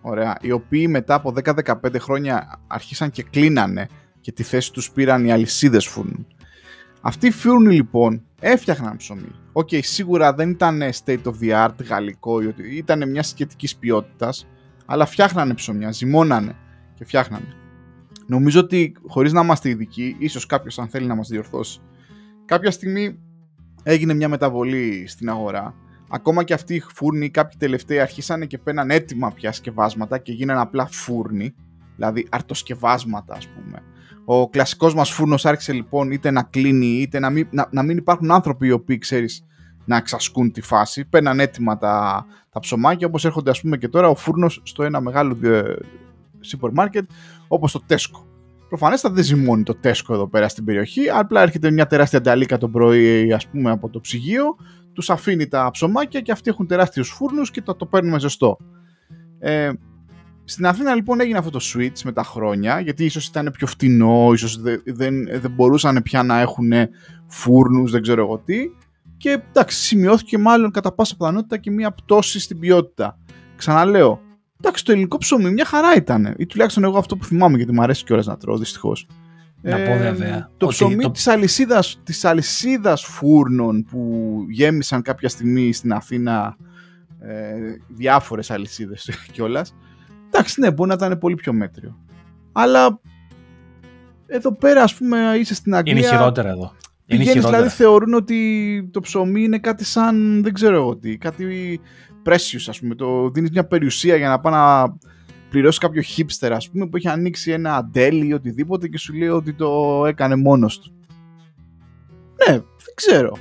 ωραία, 0.00 0.36
οι 0.40 0.50
οποίοι 0.50 0.86
μετά 0.88 1.14
από 1.14 1.32
10-15 1.44 1.98
χρόνια 1.98 2.60
αρχίσαν 2.66 3.10
και 3.10 3.22
κλείνανε 3.22 3.88
και 4.20 4.32
τη 4.32 4.42
θέση 4.42 4.72
τους 4.72 4.90
πήραν 4.90 5.24
οι 5.24 5.32
αλυσίδες 5.32 5.86
φούρνου. 5.86 6.26
Αυτοί 7.00 7.26
οι 7.26 7.30
φούρνοι 7.30 7.74
λοιπόν 7.74 8.22
έφτιαχναν 8.40 8.96
ψωμί. 8.96 9.30
OK, 9.52 9.68
okay, 9.70 9.80
σίγουρα 9.82 10.34
δεν 10.34 10.50
ήταν 10.50 10.82
state 11.04 11.22
of 11.22 11.32
the 11.40 11.66
art 11.66 11.84
γαλλικό, 11.88 12.40
ήταν 12.70 13.10
μια 13.10 13.22
σχετικής 13.22 13.76
ποιότητας, 13.76 14.46
αλλά 14.86 15.06
φτιάχνανε 15.06 15.54
ψωμιά, 15.54 15.90
ζυμώνανε 15.90 16.56
και 16.94 17.04
φτιάχνανε. 17.04 17.54
Νομίζω 18.26 18.60
ότι 18.60 18.96
χωρίς 19.06 19.32
να 19.32 19.40
είμαστε 19.40 19.68
ειδικοί, 19.68 20.16
ίσως 20.18 20.46
κάποιος 20.46 20.78
αν 20.78 20.88
θέλει 20.88 21.06
να 21.06 21.14
μας 21.14 21.28
διορθώσει, 21.28 21.80
κάποια 22.44 22.70
στιγμή 22.70 23.18
έγινε 23.82 24.14
μια 24.14 24.28
μεταβολή 24.28 25.04
στην 25.08 25.28
αγορά. 25.30 25.74
Ακόμα 26.08 26.44
και 26.44 26.54
αυτοί 26.54 26.74
οι 26.74 26.82
φούρνοι, 26.94 27.30
κάποιοι 27.30 27.58
τελευταίοι 27.58 28.00
αρχίσανε 28.00 28.46
και 28.46 28.58
παίρναν 28.58 28.90
έτοιμα 28.90 29.32
πια 29.32 29.52
σκευάσματα 29.52 30.18
και 30.18 30.32
γίνανε 30.32 30.60
απλά 30.60 30.86
φούρνοι, 30.86 31.54
δηλαδή 31.94 32.26
αρτοσκευάσματα 32.30 33.34
ας 33.34 33.48
πούμε. 33.48 33.82
Ο 34.24 34.48
κλασικός 34.50 34.94
μας 34.94 35.10
φούρνος 35.10 35.46
άρχισε 35.46 35.72
λοιπόν 35.72 36.10
είτε 36.10 36.30
να 36.30 36.42
κλείνει 36.42 36.86
είτε 36.86 37.18
να 37.18 37.30
μην, 37.30 37.48
να, 37.50 37.68
να 37.70 37.82
μην 37.82 37.96
υπάρχουν 37.96 38.30
άνθρωποι 38.30 38.66
οι 38.66 38.70
οποίοι 38.70 38.98
ξέρεις 38.98 39.44
να 39.86 39.96
εξασκούν 39.96 40.52
τη 40.52 40.60
φάση. 40.60 41.04
Παίρναν 41.04 41.40
έτοιμα 41.40 41.78
τα, 41.78 42.26
τα 42.50 42.60
ψωμάκια 42.60 43.06
όπως 43.06 43.24
έρχονται 43.24 43.50
ας 43.50 43.60
πούμε 43.60 43.76
και 43.76 43.88
τώρα 43.88 44.08
ο 44.08 44.14
φούρνος 44.14 44.60
στο 44.62 44.82
ένα 44.82 45.00
μεγάλο 45.00 45.36
σούπερ 46.40 46.72
μάρκετ 46.72 47.10
όπως 47.48 47.72
το 47.72 47.82
Tesco. 47.88 48.24
Προφανέστατα 48.68 49.14
δεν 49.14 49.24
ζυμώνει 49.24 49.62
το 49.62 49.78
Tesco 49.82 50.10
εδώ 50.10 50.28
πέρα 50.28 50.48
στην 50.48 50.64
περιοχή, 50.64 51.08
απλά 51.10 51.42
έρχεται 51.42 51.70
μια 51.70 51.86
τεράστια 51.86 52.18
ανταλίκα 52.18 52.58
το 52.58 52.68
πρωί 52.68 53.32
ας 53.32 53.46
πούμε 53.46 53.70
από 53.70 53.88
το 53.88 54.00
ψυγείο, 54.00 54.56
τους 54.92 55.10
αφήνει 55.10 55.46
τα 55.48 55.70
ψωμάκια 55.72 56.20
και 56.20 56.32
αυτοί 56.32 56.50
έχουν 56.50 56.66
τεράστιους 56.66 57.08
φούρνους 57.08 57.50
και 57.50 57.62
το, 57.62 57.74
το 57.74 57.86
παίρνουμε 57.86 58.18
ζεστό. 58.18 58.56
Ε, 59.38 59.70
στην 60.44 60.66
Αθήνα 60.66 60.94
λοιπόν 60.94 61.20
έγινε 61.20 61.38
αυτό 61.38 61.50
το 61.50 61.60
switch 61.62 62.00
με 62.04 62.12
τα 62.12 62.22
χρόνια, 62.22 62.80
γιατί 62.80 63.04
ίσως 63.04 63.26
ήταν 63.26 63.50
πιο 63.52 63.66
φτηνό, 63.66 64.30
ίσως 64.32 64.60
δεν, 64.60 64.82
δεν, 64.84 65.40
δεν 65.40 65.50
μπορούσαν 65.50 66.02
πια 66.02 66.22
να 66.22 66.40
έχουν 66.40 66.72
φούρνους, 67.26 67.90
δεν 67.90 68.02
ξέρω 68.02 68.22
εγώ 68.22 68.38
τι. 68.38 68.56
Και 69.16 69.42
εντάξει, 69.48 69.78
σημειώθηκε 69.78 70.38
μάλλον 70.38 70.70
κατά 70.70 70.92
πάσα 70.92 71.16
πιθανότητα 71.16 71.56
και 71.56 71.70
μια 71.70 71.90
πτώση 71.90 72.40
στην 72.40 72.58
ποιότητα. 72.58 73.18
Ξαναλέω, 73.56 74.20
εντάξει, 74.60 74.84
το 74.84 74.92
ελληνικό 74.92 75.18
ψωμί 75.18 75.50
μια 75.50 75.64
χαρά 75.64 75.94
ήταν. 75.96 76.34
Ή 76.38 76.46
τουλάχιστον 76.46 76.84
εγώ 76.84 76.98
αυτό 76.98 77.16
που 77.16 77.24
θυμάμαι, 77.24 77.56
γιατί 77.56 77.72
μου 77.72 77.82
αρέσει 77.82 78.04
κιόλας 78.04 78.26
να 78.26 78.36
τρώω, 78.36 78.58
δυστυχώς. 78.58 79.06
Να 79.60 79.76
πω 79.76 79.96
βέβαια. 79.96 80.50
Το 80.56 80.66
ψωμί 80.66 81.02
το... 81.02 81.10
της, 81.10 81.26
αλυσίδας, 81.26 82.00
της 82.04 82.24
αλυσίδας 82.24 83.04
φούρνων 83.04 83.84
που 83.84 84.38
γέμισαν 84.50 85.02
κάποια 85.02 85.28
στιγμή 85.28 85.72
στην 85.72 85.92
Αθήνα 85.92 86.56
ε, 87.20 87.56
διάφορες 87.88 88.50
αλυσίδες 88.50 89.10
κιόλας. 89.32 89.74
Εντάξει, 90.26 90.60
ναι, 90.60 90.70
μπορεί 90.70 90.88
να 90.88 90.94
ήταν 90.94 91.18
πολύ 91.18 91.34
πιο 91.34 91.52
μέτριο. 91.52 91.98
Αλλά 92.52 93.00
εδώ 94.26 94.52
πέρα, 94.52 94.82
ας 94.82 94.94
πούμε, 94.94 95.34
είσαι 95.38 95.54
στην 95.54 95.74
Αγγλία... 95.74 95.96
Είναι 95.96 96.06
χειρότερα 96.06 96.48
εδώ. 96.48 96.72
Είναι 97.06 97.22
χειρότερα. 97.22 97.50
δηλαδή 97.50 97.68
θεωρούν 97.68 98.14
ότι 98.14 98.88
το 98.92 99.00
ψωμί 99.00 99.42
είναι 99.42 99.58
κάτι 99.58 99.84
σαν, 99.84 100.42
δεν 100.42 100.52
ξέρω 100.52 100.76
εγώ 100.76 100.96
τι, 100.96 101.16
κάτι 101.16 101.80
precious, 102.24 102.64
ας 102.68 102.80
πούμε. 102.80 102.94
Το 102.94 103.28
δίνεις 103.28 103.50
μια 103.50 103.66
περιουσία 103.66 104.16
για 104.16 104.28
να 104.28 104.40
πάει 104.40 104.52
να 104.52 104.96
πληρώσει 105.50 105.78
κάποιο 105.78 106.02
hipster, 106.16 106.50
ας 106.50 106.70
πούμε, 106.70 106.86
που 106.86 106.96
έχει 106.96 107.08
ανοίξει 107.08 107.50
ένα 107.50 107.76
αντέλι 107.76 108.26
ή 108.26 108.32
οτιδήποτε 108.32 108.88
και 108.88 108.98
σου 108.98 109.14
λέει 109.14 109.28
ότι 109.28 109.52
το 109.52 110.02
έκανε 110.06 110.36
μόνος 110.36 110.80
του. 110.80 110.94
Ναι, 112.46 112.52
δεν 112.56 112.94
ξέρω. 112.94 113.36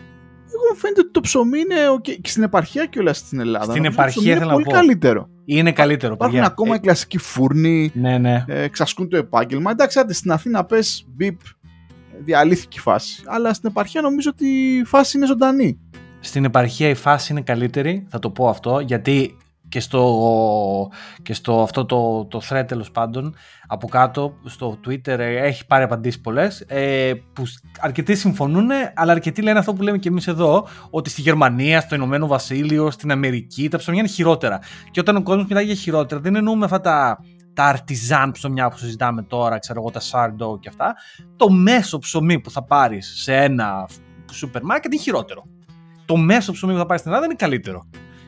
Εγώ 0.47 0.63
μου 0.71 0.77
φαίνεται 0.77 1.01
ότι 1.01 1.11
το 1.11 1.21
ψωμί 1.21 1.59
είναι 1.59 1.75
okay. 1.97 2.17
και 2.21 2.29
στην 2.29 2.43
επαρχία 2.43 2.85
και 2.85 2.99
όλα 2.99 3.13
στην 3.13 3.39
Ελλάδα. 3.39 3.71
Στην 3.71 3.85
επαρχία 3.85 4.37
θέλω 4.37 4.49
να 4.49 4.53
πω. 4.53 4.59
Είναι 4.59 4.69
πολύ 4.69 4.77
καλύτερο. 4.77 5.29
Είναι 5.45 5.71
καλύτερο. 5.71 6.13
Υπάρχουν 6.13 6.39
ακόμα 6.39 6.73
ε... 6.73 6.77
οι 6.77 6.79
κλασικοί 6.79 7.17
φούρνοι. 7.17 7.91
Ναι, 7.93 8.17
ναι. 8.17 8.45
Ε, 8.47 8.61
εξασκούν 8.61 9.09
το 9.09 9.17
επάγγελμα. 9.17 9.71
Εντάξει, 9.71 9.99
άντε 9.99 10.13
στην 10.13 10.31
Αθήνα 10.31 10.65
πες 10.65 11.05
μπιπ, 11.15 11.39
διαλύθηκε 12.23 12.77
η 12.77 12.81
φάση. 12.81 13.23
Αλλά 13.25 13.53
στην 13.53 13.69
επαρχία 13.69 14.01
νομίζω 14.01 14.29
ότι 14.33 14.47
η 14.47 14.83
φάση 14.83 15.17
είναι 15.17 15.25
ζωντανή. 15.25 15.79
Στην 16.19 16.45
επαρχία 16.45 16.89
η 16.89 16.95
φάση 16.95 17.31
είναι 17.31 17.41
καλύτερη, 17.41 18.05
θα 18.09 18.19
το 18.19 18.29
πω 18.29 18.49
αυτό, 18.49 18.79
γιατί 18.79 19.37
και 19.69 19.79
στο, 19.79 20.91
και 21.21 21.33
στο 21.33 21.61
αυτό 21.61 21.85
το, 21.85 22.25
το 22.25 22.41
thread 22.49 22.63
τέλος 22.67 22.91
πάντων 22.91 23.35
από 23.67 23.87
κάτω 23.87 24.33
στο 24.45 24.79
Twitter 24.87 25.17
έχει 25.19 25.65
πάρει 25.65 25.83
απαντήσεις 25.83 26.21
πολλές 26.21 26.61
ε, 26.67 27.13
που 27.33 27.43
αρκετοί 27.79 28.15
συμφωνούν 28.15 28.69
αλλά 28.93 29.11
αρκετοί 29.11 29.41
λένε 29.41 29.59
αυτό 29.59 29.73
που 29.73 29.81
λέμε 29.81 29.97
και 29.97 30.09
εμείς 30.09 30.27
εδώ 30.27 30.67
ότι 30.89 31.09
στη 31.09 31.21
Γερμανία, 31.21 31.81
στο 31.81 31.95
Ηνωμένο 31.95 32.27
Βασίλειο, 32.27 32.91
στην 32.91 33.11
Αμερική 33.11 33.69
τα 33.69 33.77
ψωμιά 33.77 33.99
είναι 33.99 34.09
χειρότερα 34.09 34.59
και 34.91 34.99
όταν 34.99 35.15
ο 35.15 35.23
κόσμος 35.23 35.45
μιλάει 35.47 35.65
για 35.65 35.75
χειρότερα 35.75 36.21
δεν 36.21 36.35
εννοούμε 36.35 36.65
αυτά 36.65 36.81
τα, 36.81 37.19
τα 37.55 37.63
αρτιζάν 37.63 38.31
ψωμιά 38.31 38.69
που 38.69 38.77
συζητάμε 38.77 39.21
τώρα, 39.21 39.59
ξέρω 39.59 39.79
εγώ 39.79 39.91
τα 39.91 39.99
σάρντο 39.99 40.59
και 40.59 40.69
αυτά 40.69 40.95
το 41.35 41.49
μέσο 41.49 41.97
ψωμί 41.97 42.39
που 42.41 42.51
θα 42.51 42.63
πάρεις 42.63 43.13
σε 43.17 43.35
ένα 43.35 43.87
σούπερ 44.31 44.63
μάρκετ 44.63 44.93
είναι 44.93 45.01
χειρότερο 45.01 45.43
το 46.05 46.17
μέσο 46.17 46.51
ψωμί 46.51 46.73
που 46.73 46.79
θα 46.79 46.85
πάρεις 46.85 47.01
στην 47.01 47.11
Ελλάδα 47.11 47.27
είναι 47.29 47.37
καλύτερο 47.37 47.85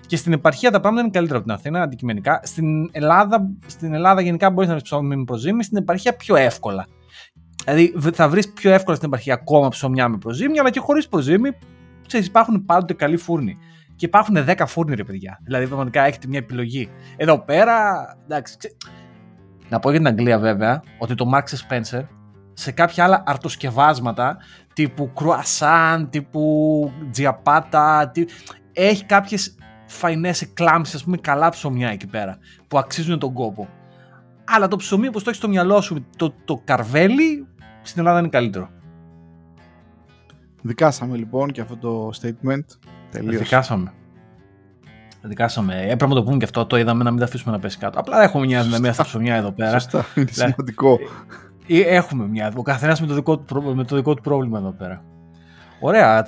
και 0.07 0.15
στην 0.15 0.33
επαρχία 0.33 0.71
τα 0.71 0.79
πράγματα 0.79 1.01
είναι 1.01 1.11
καλύτερα 1.11 1.39
από 1.39 1.47
την 1.47 1.57
Αθήνα, 1.57 1.81
αντικειμενικά. 1.81 2.39
Στην 2.43 2.89
Ελλάδα, 2.91 3.49
στην 3.65 3.93
Ελλάδα 3.93 4.21
γενικά 4.21 4.49
μπορείς 4.49 4.67
να 4.67 4.75
βρεις 4.75 4.83
ψωμί 4.83 5.15
με 5.15 5.23
προζύμι, 5.23 5.63
στην 5.63 5.77
επαρχία 5.77 6.15
πιο 6.15 6.35
εύκολα. 6.35 6.87
Δηλαδή 7.65 7.93
θα 8.13 8.29
βρεις 8.29 8.53
πιο 8.53 8.71
εύκολα 8.71 8.95
στην 8.95 9.07
επαρχία 9.07 9.33
ακόμα 9.33 9.69
ψωμιά 9.69 10.07
με 10.09 10.17
προζύμι, 10.17 10.59
αλλά 10.59 10.69
και 10.69 10.79
χωρίς 10.79 11.07
προζύμι. 11.07 11.49
Ξέρεις, 12.07 12.27
υπάρχουν 12.27 12.65
πάντοτε 12.65 12.93
καλοί 12.93 13.17
φούρνοι. 13.17 13.57
Και 13.95 14.05
υπάρχουν 14.05 14.35
10 14.45 14.63
φούρνοι, 14.67 14.95
ρε 14.95 15.03
παιδιά. 15.03 15.39
Δηλαδή, 15.43 15.67
πραγματικά 15.67 16.03
έχετε 16.03 16.27
μια 16.27 16.39
επιλογή. 16.39 16.89
Εδώ 17.17 17.39
πέρα, 17.39 18.05
εντάξει. 18.23 18.57
Ξέ... 19.67 19.75
Να 19.75 19.79
πω 19.79 19.89
για 19.89 19.99
την 19.99 20.07
Αγγλία, 20.07 20.39
βέβαια, 20.39 20.83
ότι 20.97 21.15
το 21.15 21.31
Marks 21.33 21.39
Spencer 21.39 22.05
σε 22.53 22.71
κάποια 22.71 23.03
άλλα 23.03 23.23
αρτοσκευάσματα 23.25 24.37
τύπου 24.73 25.11
κρουασάν, 25.13 26.09
τύπου 26.09 26.91
τζιαπάτα, 27.11 28.09
τύπου... 28.13 28.31
έχει 28.73 29.05
κάποιες 29.05 29.55
φαϊνές 29.85 30.41
εκλάμψεις, 30.41 30.95
ας 30.95 31.03
πούμε, 31.03 31.17
καλά 31.17 31.49
ψωμιά 31.49 31.89
εκεί 31.89 32.07
πέρα 32.07 32.37
που 32.67 32.77
αξίζουν 32.77 33.19
τον 33.19 33.33
κόπο. 33.33 33.67
Αλλά 34.45 34.67
το 34.67 34.75
ψωμί, 34.75 35.07
όπως 35.07 35.23
το 35.23 35.29
έχεις 35.29 35.41
στο 35.41 35.49
μυαλό 35.49 35.81
σου, 35.81 36.05
το, 36.15 36.33
το 36.45 36.61
καρβέλι, 36.63 37.47
στην 37.81 37.99
Ελλάδα 37.99 38.19
είναι 38.19 38.27
καλύτερο. 38.27 38.69
Δικάσαμε 40.61 41.17
λοιπόν 41.17 41.51
και 41.51 41.61
αυτό 41.61 41.77
το 41.77 42.09
statement. 42.21 42.65
Τελείως. 43.11 43.41
Δικάσαμε. 43.41 43.93
Δικάσαμε. 45.27 45.81
Έπρεπε 45.81 46.07
να 46.07 46.13
το 46.13 46.23
πούμε 46.23 46.37
και 46.37 46.43
αυτό. 46.43 46.65
Το 46.65 46.77
είδαμε 46.77 47.03
να 47.03 47.09
μην 47.09 47.19
τα 47.19 47.25
αφήσουμε 47.25 47.51
να 47.51 47.59
πέσει 47.59 47.77
κάτω. 47.77 47.99
Απλά 47.99 48.23
έχουμε 48.23 48.45
μια 48.45 48.63
δυναμία 48.63 48.93
στα 48.93 49.03
ψωμιά 49.03 49.35
εδώ 49.35 49.51
πέρα. 49.51 49.79
Σωστά. 49.79 50.05
Είναι 50.15 50.31
σημαντικό. 50.31 50.99
Ε, 51.67 51.79
ε, 51.79 51.95
έχουμε 51.95 52.27
μια. 52.27 52.53
Ο 52.55 52.61
καθένας 52.61 53.01
με, 53.01 53.07
το 53.07 53.13
δικό 53.13 53.37
του, 53.37 53.75
με 53.75 53.83
το 53.83 53.95
δικό 53.95 54.13
του 54.13 54.21
πρόβλημα 54.21 54.57
εδώ 54.57 54.71
πέρα. 54.71 55.03
Ωραία. 55.79 56.27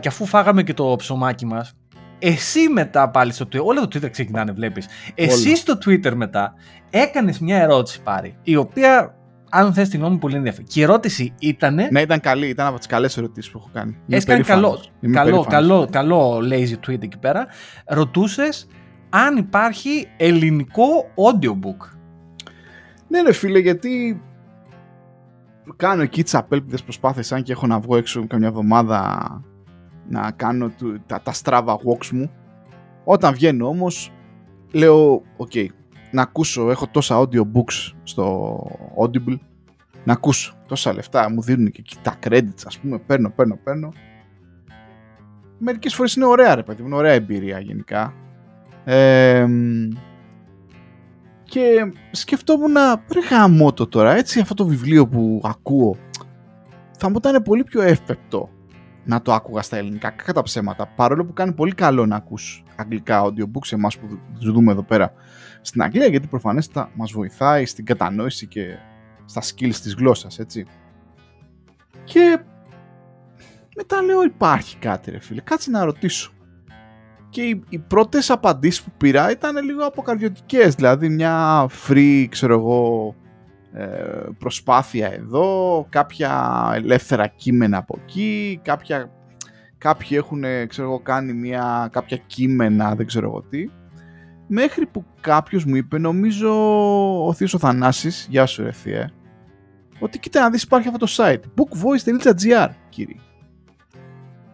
Και 0.00 0.08
αφού 0.08 0.26
φάγαμε 0.26 0.62
και 0.62 0.74
το 0.74 0.94
ψωμάκι 0.98 1.46
μας, 1.46 1.72
εσύ 2.18 2.68
μετά 2.68 3.10
πάλι 3.10 3.32
στο 3.32 3.44
Twitter, 3.52 3.64
όλα 3.64 3.80
το 3.80 3.88
Twitter 3.92 4.10
ξεκινάνε 4.10 4.52
βλέπεις, 4.52 4.86
εσύ 5.14 5.56
στο 5.56 5.78
Twitter 5.84 6.12
μετά 6.14 6.54
έκανες 6.90 7.38
μια 7.38 7.56
ερώτηση 7.56 8.02
πάρει, 8.02 8.36
η 8.42 8.56
οποία 8.56 9.15
αν 9.50 9.74
θες 9.74 9.88
τη 9.88 9.96
γνώμη 9.96 10.18
πολύ 10.18 10.34
ενδιαφέρον. 10.34 10.66
Και 10.66 10.80
η 10.80 10.82
ερώτηση 10.82 11.34
ήταν. 11.38 11.74
Ναι, 11.90 12.00
ήταν 12.00 12.20
καλή, 12.20 12.48
ήταν 12.48 12.66
από 12.66 12.78
τις 12.78 12.86
καλές 12.86 13.16
ερωτήσεις 13.16 13.50
που 13.50 13.58
έχω 13.58 13.70
κάνει. 13.72 13.98
Έχει 14.08 14.26
κάνει 14.26 14.42
καλό, 14.42 14.80
καλό, 15.12 15.44
καλό, 15.48 15.88
καλό 15.90 16.38
lazy 16.38 16.88
tweet 16.88 17.02
εκεί 17.02 17.18
πέρα. 17.18 17.46
Ρωτούσες 17.86 18.68
αν 19.10 19.36
υπάρχει 19.36 20.08
ελληνικό 20.16 20.86
audiobook. 21.14 21.96
Ναι, 23.08 23.22
ρε 23.22 23.32
φίλε, 23.32 23.58
γιατί 23.58 24.22
κάνω 25.76 26.02
εκεί 26.02 26.22
τις 26.22 26.34
απέλπιδε 26.34 26.76
προσπάθειες, 26.82 27.32
αν 27.32 27.42
και 27.42 27.52
έχω 27.52 27.66
να 27.66 27.80
βγω 27.80 27.96
έξω 27.96 28.26
καμιά 28.26 28.48
εβδομάδα 28.48 29.20
να 30.08 30.30
κάνω 30.30 30.70
τα, 31.06 31.20
τα 31.22 31.32
Strava 31.42 31.74
walks 31.74 32.08
μου. 32.12 32.30
Όταν 33.04 33.34
βγαίνω 33.34 33.68
όμως, 33.68 34.12
λέω, 34.72 35.22
οκ, 35.36 35.52
να 36.16 36.22
ακούσω, 36.22 36.70
έχω 36.70 36.86
τόσα 36.86 37.20
audiobooks 37.20 37.92
στο 38.02 38.56
Audible, 39.02 39.38
να 40.04 40.12
ακούσω 40.12 40.54
τόσα 40.66 40.94
λεφτά, 40.94 41.30
μου 41.30 41.42
δίνουν 41.42 41.70
και 41.70 41.80
εκεί 41.80 41.96
τα 42.02 42.14
credits, 42.26 42.62
ας 42.66 42.78
πούμε, 42.78 42.98
παίρνω, 42.98 43.30
παίρνω, 43.30 43.58
παίρνω. 43.64 43.92
Μερικές 45.58 45.94
φορές 45.94 46.14
είναι 46.14 46.24
ωραία 46.24 46.54
ρε 46.54 46.62
παιδί, 46.62 46.82
είναι 46.82 46.94
ωραία 46.94 47.12
εμπειρία 47.12 47.58
γενικά. 47.58 48.12
και 51.44 51.92
σκεφτόμουν 52.10 52.72
να 52.72 53.04
ρε 53.12 53.20
γαμώτο 53.30 53.86
τώρα, 53.86 54.14
έτσι 54.14 54.40
αυτό 54.40 54.54
το 54.54 54.66
βιβλίο 54.66 55.08
που 55.08 55.40
ακούω 55.44 55.96
θα 56.98 57.10
μου 57.10 57.16
ήταν 57.18 57.42
πολύ 57.42 57.64
πιο 57.64 57.82
εύπεπτο 57.82 58.48
να 59.04 59.22
το 59.22 59.32
άκουγα 59.32 59.62
στα 59.62 59.76
ελληνικά 59.76 60.10
κατά 60.10 60.42
ψέματα. 60.42 60.86
Παρόλο 60.86 61.24
που 61.24 61.32
κάνει 61.32 61.52
πολύ 61.52 61.72
καλό 61.72 62.06
να 62.06 62.16
ακούς 62.16 62.64
αγγλικά 62.76 63.24
audiobooks 63.24 63.72
εμάς 63.72 63.98
που 63.98 64.06
ζούμε 64.38 64.72
εδώ 64.72 64.82
πέρα 64.82 65.12
στην 65.66 65.82
Αγγλία 65.82 66.06
γιατί 66.06 66.26
προφανέστατα 66.26 66.90
μας 66.94 67.12
βοηθάει 67.12 67.66
στην 67.66 67.84
κατανόηση 67.84 68.46
και 68.46 68.66
στα 69.24 69.42
skills 69.42 69.74
της 69.74 69.94
γλώσσας, 69.94 70.38
έτσι. 70.38 70.66
Και 72.04 72.38
μετά 73.76 74.02
λέω 74.02 74.22
υπάρχει 74.22 74.76
κάτι 74.76 75.10
ρε 75.10 75.20
φίλε, 75.20 75.40
κάτσε 75.40 75.70
να 75.70 75.84
ρωτήσω. 75.84 76.30
Και 77.28 77.42
οι, 77.42 77.62
οι 77.68 77.78
πρώτες 77.78 78.30
απαντήσεις 78.30 78.82
που 78.82 78.90
πήρα 78.96 79.30
ήταν 79.30 79.64
λίγο 79.64 79.84
αποκαρδιωτικές, 79.84 80.74
δηλαδή 80.74 81.08
μια 81.08 81.66
free, 81.88 82.26
ξέρω 82.28 82.54
εγώ, 82.54 83.14
ε, 83.72 83.86
προσπάθεια 84.38 85.12
εδώ, 85.12 85.86
κάποια 85.88 86.70
ελεύθερα 86.74 87.26
κείμενα 87.26 87.78
από 87.78 87.98
εκεί, 88.02 88.60
κάποια, 88.62 89.10
κάποιοι 89.78 90.08
έχουν 90.10 90.44
ξέρω 90.68 91.00
κάνει 91.00 91.32
μια, 91.32 91.88
κάποια 91.92 92.16
κείμενα, 92.16 92.94
δεν 92.94 93.06
ξέρω 93.06 93.26
εγώ 93.26 93.42
τι. 93.42 93.70
Μέχρι 94.46 94.86
που 94.86 95.04
κάποιος 95.20 95.64
μου 95.64 95.76
είπε, 95.76 95.98
νομίζω 95.98 96.50
ο 97.26 97.32
Θείος 97.32 97.54
ο 97.54 97.58
Θανάσης, 97.58 98.26
γεια 98.30 98.46
σου 98.46 98.62
ρε 98.62 98.72
θεία, 98.72 99.10
ότι 99.98 100.18
κοίτα 100.18 100.40
να 100.40 100.50
δεις 100.50 100.62
υπάρχει 100.62 100.88
αυτό 100.88 101.06
το 101.06 101.12
site, 101.16 101.40
bookvoice.gr 101.56 102.68
κύριε. 102.88 103.16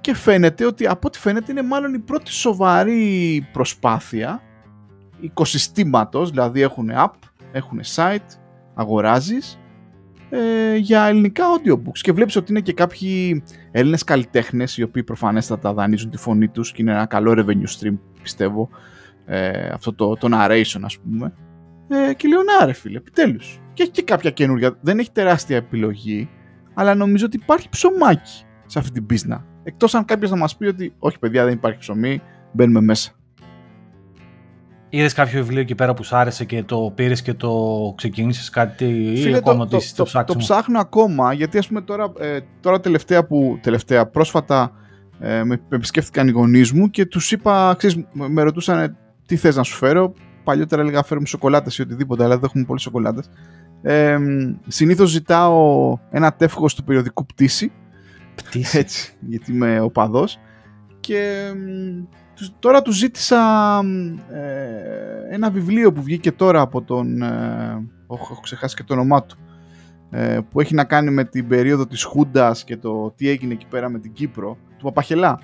Και 0.01 0.15
φαίνεται 0.15 0.65
ότι 0.65 0.87
από 0.87 1.07
ό,τι 1.07 1.19
φαίνεται 1.19 1.53
είναι 1.53 1.63
μάλλον 1.63 1.95
η 1.95 1.99
πρώτη 1.99 2.33
σοβαρή 2.33 3.49
προσπάθεια 3.53 4.43
οικοσυστήματος, 5.21 6.31
δηλαδή 6.31 6.61
έχουν 6.61 6.91
app, 6.95 7.13
έχουν 7.53 7.81
site, 7.95 8.39
αγοράζεις 8.75 9.59
ε, 10.31 10.77
για 10.77 11.05
ελληνικά 11.05 11.45
audiobooks 11.45 11.99
και 12.01 12.13
βλέπεις 12.13 12.37
ότι 12.37 12.53
είναι 12.53 12.61
και 12.61 12.73
κάποιοι 12.73 13.43
Έλληνες 13.71 14.05
καλλιτέχνες 14.05 14.77
οι 14.77 14.83
οποίοι 14.83 15.03
προφανέστατα 15.03 15.73
δανείζουν 15.73 16.11
τη 16.11 16.17
φωνή 16.17 16.49
τους 16.49 16.73
και 16.73 16.83
είναι 16.83 16.93
ένα 16.93 17.07
καλό 17.07 17.33
revenue 17.37 17.81
stream 17.81 17.99
πιστεύω 18.23 18.69
ε, 19.27 19.69
αυτό 19.69 19.95
το, 19.95 20.17
το 20.17 20.29
narration 20.33 20.81
ας 20.83 20.99
πούμε. 20.99 21.33
Ε, 21.89 22.15
και 22.15 22.29
λέω 22.29 22.43
να 22.43 22.67
ρε 22.67 22.73
φίλε 22.73 22.97
επιτέλους 22.97 23.61
και 23.73 23.83
έχει 23.83 23.93
και 23.93 24.03
κάποια 24.03 24.31
καινούργια. 24.31 24.79
Δεν 24.81 24.99
έχει 24.99 25.11
τεράστια 25.13 25.57
επιλογή 25.57 26.29
αλλά 26.75 26.95
νομίζω 26.95 27.27
ότι 27.27 27.37
υπάρχει 27.37 27.69
ψωμάκι 27.69 28.45
σε 28.67 28.79
αυτή 28.79 28.93
την 28.93 29.07
πίσνα 29.07 29.45
εκτός 29.63 29.95
αν 29.95 30.05
κάποιος 30.05 30.31
να 30.31 30.37
μας 30.37 30.57
πει 30.57 30.67
ότι 30.67 30.95
όχι 30.99 31.19
παιδιά 31.19 31.45
δεν 31.45 31.53
υπάρχει 31.53 31.79
ψωμί 31.79 32.23
μπαίνουμε 32.53 32.81
μέσα 32.81 33.13
Είδες 34.95 35.13
κάποιο 35.13 35.43
βιβλίο 35.43 35.61
εκεί 35.61 35.75
πέρα 35.75 35.95
που 35.95 36.05
σου 36.05 36.17
άρεσε 36.17 36.45
και 36.45 36.63
το 36.63 36.93
πήρες 36.95 37.23
και 37.23 37.35
το 37.35 37.93
ξεκίνησε 37.97 38.51
κάτι 38.53 39.13
ή 39.15 39.35
ακόμα 39.35 39.67
το, 39.67 39.79
το, 39.97 40.05
το, 40.05 40.25
το, 40.25 40.37
ψάχνω 40.37 40.81
ακόμα 40.81 41.33
γιατί 41.33 41.59
ας 41.59 41.69
πούμε 41.69 41.81
τώρα, 41.81 42.13
ε, 42.19 42.39
τώρα 42.61 42.81
τελευταία 42.81 43.27
που 43.27 43.59
τελευταία 43.63 44.07
πρόσφατα 44.07 44.73
ε, 45.19 45.45
με, 45.45 45.61
επισκέφθηκαν 45.69 46.29
οι 46.29 46.31
γονείς 46.31 46.73
μου 46.73 46.91
και 46.91 47.07
τους 47.07 47.33
είπα, 47.33 47.75
ξέρεις, 47.79 48.05
με 48.13 48.43
ρωτούσαν 48.43 48.97
τι 49.33 49.39
θες 49.39 49.57
να 49.57 49.63
σου 49.63 49.77
φέρω. 49.77 50.13
Παλιότερα 50.45 50.83
έλεγα 50.83 51.03
φέρουμε 51.03 51.27
σοκολάτες 51.27 51.79
ή 51.79 51.83
οτιδήποτε, 51.83 52.25
αλλά 52.25 52.35
δεν 52.35 52.45
έχουμε 52.45 52.65
πολλές 52.65 52.83
σοκολάτες. 52.83 53.31
Ε, 53.83 54.19
Συνήθως 54.67 55.11
ζητάω 55.11 55.99
ένα 56.11 56.33
τεύχος 56.33 56.75
του 56.75 56.85
περιοδικού 56.85 57.27
πτήση. 57.27 57.73
Πτήση. 58.35 58.79
Έτσι, 58.79 59.15
γιατί 59.21 59.53
είμαι 59.53 59.81
οπαδό. 59.81 60.25
Και 61.01 61.53
τώρα 62.59 62.83
τους 62.83 62.97
ζήτησα 62.97 63.39
ε, 64.33 65.35
ένα 65.35 65.51
βιβλίο 65.51 65.93
που 65.93 66.03
βγήκε 66.03 66.33
τώρα 66.33 66.61
από 66.61 66.83
τον... 66.83 67.23
Ε, 67.23 67.89
έχω 68.11 68.41
ξεχάσει 68.43 68.77
και 68.77 68.85
το 68.85 68.95
όνομά 68.95 69.25
του. 69.25 69.37
Ε, 70.11 70.39
που 70.51 70.61
έχει 70.61 70.75
να 70.75 70.85
κάνει 70.85 71.11
με 71.11 71.25
την 71.25 71.49
περίοδο 71.49 71.87
της 71.87 72.05
Χούντας 72.05 72.65
και 72.65 72.77
το 72.77 73.11
τι 73.17 73.29
έγινε 73.29 73.53
εκεί 73.53 73.67
πέρα 73.67 73.89
με 73.89 73.99
την 73.99 74.13
Κύπρο, 74.13 74.59
του 74.79 74.85
Παπαχελά. 74.85 75.39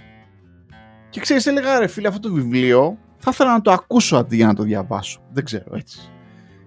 Και 1.09 1.21
ξέρεις, 1.21 1.47
έλεγα 1.47 1.79
ρε 1.79 1.87
φίλε 1.87 2.09
αυτό 2.09 2.29
το 2.29 2.35
βιβλίο 2.35 2.99
θα 3.19 3.31
ήθελα 3.31 3.53
να 3.53 3.61
το 3.61 3.71
ακούσω 3.71 4.17
αντί 4.17 4.37
για 4.37 4.47
να 4.47 4.55
το 4.55 4.63
διαβάσω. 4.63 5.21
Δεν 5.33 5.45
ξέρω 5.45 5.77
έτσι. 5.77 6.11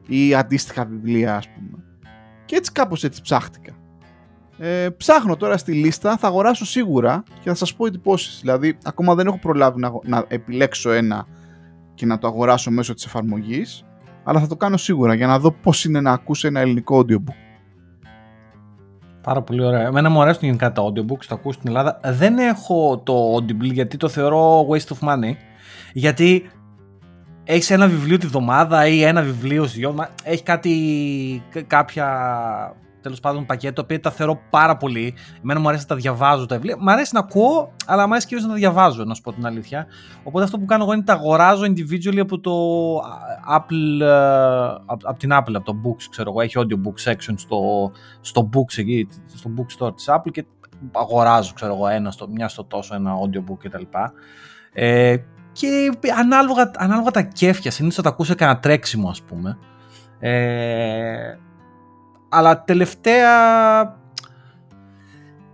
Ή 0.07 0.35
αντίστοιχα 0.35 0.85
βιβλία 0.85 1.35
ας 1.35 1.49
πούμε. 1.49 1.83
Και 2.45 2.55
έτσι 2.55 2.71
κάπως 2.71 3.03
έτσι 3.03 3.21
ψάχτηκα. 3.21 3.75
Ε, 4.57 4.89
ψάχνω 4.89 5.35
τώρα 5.35 5.57
στη 5.57 5.73
λίστα, 5.73 6.17
θα 6.17 6.27
αγοράσω 6.27 6.65
σίγουρα 6.65 7.23
και 7.41 7.49
θα 7.49 7.55
σας 7.55 7.75
πω 7.75 7.85
εντυπώσεις. 7.85 8.39
Δηλαδή, 8.41 8.77
ακόμα 8.83 9.15
δεν 9.15 9.27
έχω 9.27 9.39
προλάβει 9.39 9.79
να, 9.79 9.91
να 10.03 10.25
επιλέξω 10.27 10.91
ένα 10.91 11.27
και 11.93 12.05
να 12.05 12.17
το 12.17 12.27
αγοράσω 12.27 12.71
μέσω 12.71 12.93
της 12.93 13.05
εφαρμογής, 13.05 13.85
αλλά 14.23 14.39
θα 14.39 14.47
το 14.47 14.55
κάνω 14.55 14.77
σίγουρα 14.77 15.13
για 15.13 15.27
να 15.27 15.39
δω 15.39 15.51
πώς 15.51 15.85
είναι 15.85 16.01
να 16.01 16.11
ακούσω 16.11 16.47
ένα 16.47 16.59
ελληνικό 16.59 16.99
audiobook. 16.99 17.50
Πάρα 19.21 19.41
πολύ 19.41 19.63
ωραία. 19.63 19.81
Εμένα 19.81 20.09
μου 20.09 20.21
αρέσουν 20.21 20.41
γενικά 20.43 20.71
τα 20.71 20.83
audiobooks, 20.83 21.25
τα 21.27 21.35
ακούω 21.35 21.51
στην 21.51 21.67
Ελλάδα. 21.67 21.99
Δεν 22.03 22.37
έχω 22.37 23.01
το 23.05 23.35
Audible 23.35 23.71
γιατί 23.71 23.97
το 23.97 24.07
θεωρώ 24.07 24.67
waste 24.69 24.95
of 24.97 25.09
money. 25.09 25.33
Γιατί 25.93 26.49
έχεις 27.43 27.71
ένα 27.71 27.87
βιβλίο 27.87 28.17
τη 28.17 28.27
βδομάδα 28.27 28.87
ή 28.87 29.03
ένα 29.03 29.21
βιβλίο 29.21 29.63
στις 29.63 29.77
δυο, 29.77 29.95
έχει 30.23 30.43
κάτι, 30.43 31.43
κάποια 31.67 32.05
τέλος 33.01 33.19
πάντων 33.19 33.45
πακέτο, 33.45 33.81
οποίο 33.81 33.99
τα 33.99 34.11
θεωρώ 34.11 34.39
πάρα 34.49 34.77
πολύ. 34.77 35.13
Εμένα 35.43 35.59
μου 35.59 35.67
αρέσει 35.67 35.85
να 35.89 35.95
τα 35.95 35.95
διαβάζω 35.95 36.45
τα 36.45 36.55
βιβλία. 36.55 36.77
Μ' 36.79 36.89
αρέσει 36.89 37.13
να 37.13 37.19
ακούω, 37.19 37.73
αλλά 37.85 38.05
μου 38.05 38.11
αρέσει 38.11 38.27
κυρίως 38.27 38.45
να 38.45 38.51
τα 38.51 38.57
διαβάζω, 38.57 39.03
να 39.03 39.13
σου 39.13 39.21
πω 39.21 39.33
την 39.33 39.45
αλήθεια. 39.45 39.87
Οπότε 40.23 40.43
αυτό 40.43 40.59
που 40.59 40.65
κάνω 40.65 40.83
εγώ 40.83 40.93
είναι 40.93 41.03
τα 41.03 41.13
αγοράζω 41.13 41.63
individually 41.63 42.19
από 42.19 42.39
το 42.39 42.51
Apple, 43.57 44.01
ε, 44.01 44.95
από 45.03 45.17
την 45.17 45.29
Apple, 45.33 45.53
από 45.53 45.65
το 45.65 45.75
Books, 45.85 46.03
ξέρω 46.09 46.29
εγώ. 46.29 46.41
Έχει 46.41 46.55
audiobook 46.57 47.11
section 47.11 47.33
στο, 47.35 47.91
στο 48.21 48.49
Books 48.53 48.77
εκεί, 48.77 49.07
στο 49.35 49.49
bookstore 49.57 49.95
της 49.95 50.09
Apple 50.09 50.31
και 50.31 50.45
αγοράζω, 50.91 51.53
ξέρω 51.53 51.73
εγώ, 51.73 51.87
ένα 51.87 52.11
στο, 52.11 52.27
μια 52.27 52.47
στο 52.47 52.63
τόσο, 52.63 52.95
ένα 52.95 53.13
audiobook 53.13 53.57
κτλ. 53.57 53.83
Ε, 54.73 55.15
και 55.51 55.91
ανάλογα, 56.17 56.71
ανάλογα 56.75 57.11
τα 57.11 57.21
κέφια, 57.21 57.71
συνήθως 57.71 57.95
θα 57.95 58.01
τα 58.01 58.09
ακούσω 58.09 58.35
κανένα 58.35 58.59
τρέξιμο, 58.59 59.09
ας 59.09 59.21
πούμε. 59.21 59.57
Ε, 60.19 61.37
αλλά 62.31 62.63
τελευταία 62.63 63.99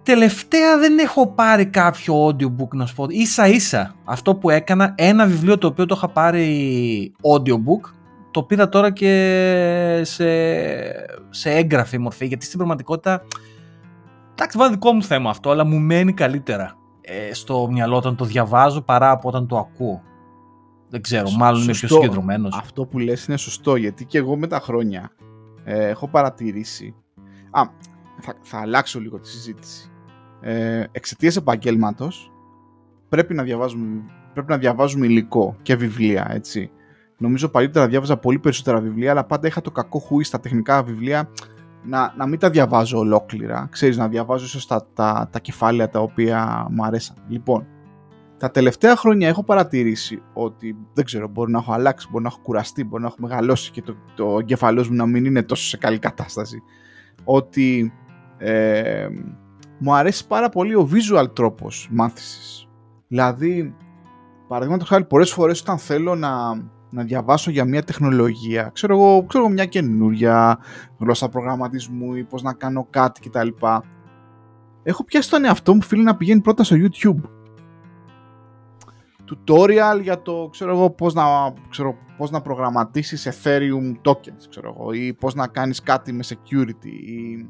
τελευταία 0.03 0.77
δεν 0.77 0.97
έχω 0.97 1.27
πάρει 1.27 1.65
κάποιο 1.65 2.27
audiobook 2.27 2.67
να 2.73 2.85
σου 2.85 2.95
πω. 2.95 3.05
Ίσα 3.09 3.47
ίσα 3.47 3.95
αυτό 4.03 4.35
που 4.35 4.49
έκανα, 4.49 4.93
ένα 4.97 5.25
βιβλίο 5.25 5.57
το 5.57 5.67
οποίο 5.67 5.85
το 5.85 5.95
είχα 5.97 6.07
πάρει 6.07 7.11
audiobook, 7.21 7.91
το 8.31 8.43
πήρα 8.43 8.69
τώρα 8.69 8.91
και 8.91 10.01
σε, 10.03 10.25
σε 11.29 11.51
έγγραφη 11.51 11.97
μορφή, 11.97 12.25
γιατί 12.25 12.45
στην 12.45 12.57
πραγματικότητα, 12.57 13.23
εντάξει 14.31 14.57
βάλω 14.57 14.71
δικό 14.71 14.93
μου 14.93 15.03
θέμα 15.03 15.29
αυτό, 15.29 15.49
αλλά 15.49 15.63
μου 15.63 15.79
μένει 15.79 16.13
καλύτερα 16.13 16.77
ε, 17.01 17.33
στο 17.33 17.67
μυαλό 17.71 17.95
όταν 17.95 18.15
το 18.15 18.25
διαβάζω 18.25 18.81
παρά 18.81 19.11
από 19.11 19.27
όταν 19.27 19.47
το 19.47 19.57
ακούω. 19.57 20.01
Δεν 20.89 21.01
ξέρω, 21.01 21.29
μάλλον 21.29 21.61
είμαι 21.61 21.71
πιο 21.71 21.87
συγκεντρωμένος. 21.87 22.57
Αυτό 22.57 22.85
που 22.85 22.99
λες 22.99 23.25
είναι 23.25 23.37
σωστό, 23.37 23.75
γιατί 23.75 24.05
και 24.05 24.17
εγώ 24.17 24.37
με 24.37 24.47
τα 24.47 24.59
χρόνια 24.59 25.11
ε, 25.69 25.87
έχω 25.87 26.07
παρατηρήσει. 26.07 26.95
Α, 27.51 27.61
θα, 28.19 28.33
θα 28.41 28.59
αλλάξω 28.59 28.99
λίγο 28.99 29.19
τη 29.19 29.27
συζήτηση. 29.27 29.91
Ε, 30.41 30.83
Εξαιτίας 30.91 31.35
επαγγέλματος 31.35 32.31
πρέπει 33.09 33.33
να 33.33 33.43
διαβάζουμε, 33.43 34.01
πρέπει 34.33 34.51
να 34.51 34.57
διαβάζουμε 34.57 35.05
υλικό 35.05 35.55
και 35.61 35.75
βιβλία, 35.75 36.27
έτσι. 36.29 36.71
Νομίζω 37.17 37.49
παλιότερα 37.49 37.87
διάβαζα 37.87 38.17
πολύ 38.17 38.39
περισσότερα 38.39 38.79
βιβλία, 38.79 39.11
αλλά 39.11 39.23
πάντα 39.23 39.47
είχα 39.47 39.61
το 39.61 39.71
κακό 39.71 39.99
χούι 39.99 40.23
στα 40.23 40.39
τεχνικά 40.39 40.83
βιβλία 40.83 41.29
να, 41.83 42.13
να 42.17 42.27
μην 42.27 42.39
τα 42.39 42.49
διαβάζω 42.49 42.99
ολόκληρα. 42.99 43.67
Ξέρεις, 43.71 43.97
να 43.97 44.07
διαβάζω 44.07 44.45
ίσως 44.45 44.67
τα, 44.67 44.87
τα, 44.93 45.29
τα 45.31 45.39
κεφάλαια 45.39 45.89
τα 45.89 45.99
οποία 45.99 46.67
μου 46.71 46.85
αρέσαν. 46.85 47.15
Λοιπόν, 47.27 47.67
τα 48.37 48.51
τελευταία 48.51 48.95
χρόνια 48.95 49.27
έχω 49.27 49.43
παρατηρήσει 49.43 50.21
ότι 50.33 50.77
δεν 50.93 51.05
ξέρω, 51.05 51.27
μπορεί 51.27 51.51
να 51.51 51.57
έχω 51.57 51.73
αλλάξει, 51.73 52.07
μπορεί 52.11 52.23
να 52.23 52.29
έχω 52.29 52.39
κουραστεί, 52.41 52.83
μπορεί 52.83 53.01
να 53.01 53.07
έχω 53.07 53.17
μεγαλώσει 53.19 53.71
και 53.71 53.81
το, 53.81 53.95
το 54.15 54.37
εγκεφαλός 54.39 54.89
μου 54.89 54.95
να 54.95 55.05
μην 55.05 55.25
είναι 55.25 55.43
τόσο 55.43 55.67
σε 55.67 55.77
καλή 55.77 55.99
κατάσταση. 55.99 56.63
Ότι 57.23 57.93
ε, 58.37 59.07
μου 59.79 59.95
αρέσει 59.95 60.27
πάρα 60.27 60.49
πολύ 60.49 60.75
ο 60.75 60.89
visual 60.91 61.35
τρόπος 61.35 61.87
μάθησης. 61.91 62.67
Δηλαδή, 63.07 63.75
παραδείγματος 64.47 64.87
χάρη, 64.87 65.05
πολλές 65.05 65.31
φορές 65.31 65.61
όταν 65.61 65.77
θέλω 65.77 66.15
να, 66.15 66.55
να 66.89 67.03
διαβάσω 67.03 67.51
για 67.51 67.65
μια 67.65 67.83
τεχνολογία, 67.83 68.69
ξέρω 68.73 68.95
εγώ, 68.95 69.25
ξέρω 69.25 69.49
μια 69.49 69.65
καινούρια 69.65 70.59
γλώσσα 70.99 71.29
προγραμματισμού 71.29 72.15
ή 72.15 72.23
πώς 72.23 72.41
να 72.41 72.53
κάνω 72.53 72.87
κάτι 72.89 73.29
κτλ. 73.29 73.47
Έχω 74.83 75.03
πιάσει 75.03 75.29
τον 75.29 75.45
εαυτό 75.45 75.73
μου 75.73 75.81
φίλο 75.81 76.01
να 76.01 76.15
πηγαίνει 76.15 76.41
πρώτα 76.41 76.63
στο 76.63 76.75
YouTube 76.79 77.36
tutorial 79.29 80.01
για 80.01 80.21
το 80.21 80.47
ξέρω 80.51 80.71
εγώ, 80.71 80.89
πώς, 80.89 81.13
να, 81.13 81.23
ξέρω, 81.69 81.95
πώς 82.17 82.31
να 82.31 82.41
προγραμματίσεις 82.41 83.27
Ethereum 83.27 84.09
tokens 84.09 84.45
ξέρω 84.49 84.75
εγώ, 84.77 84.91
ή 84.91 85.13
πώς 85.13 85.35
να 85.35 85.47
κάνεις 85.47 85.81
κάτι 85.81 86.13
με 86.13 86.23
security 86.27 86.85
ή 86.85 87.49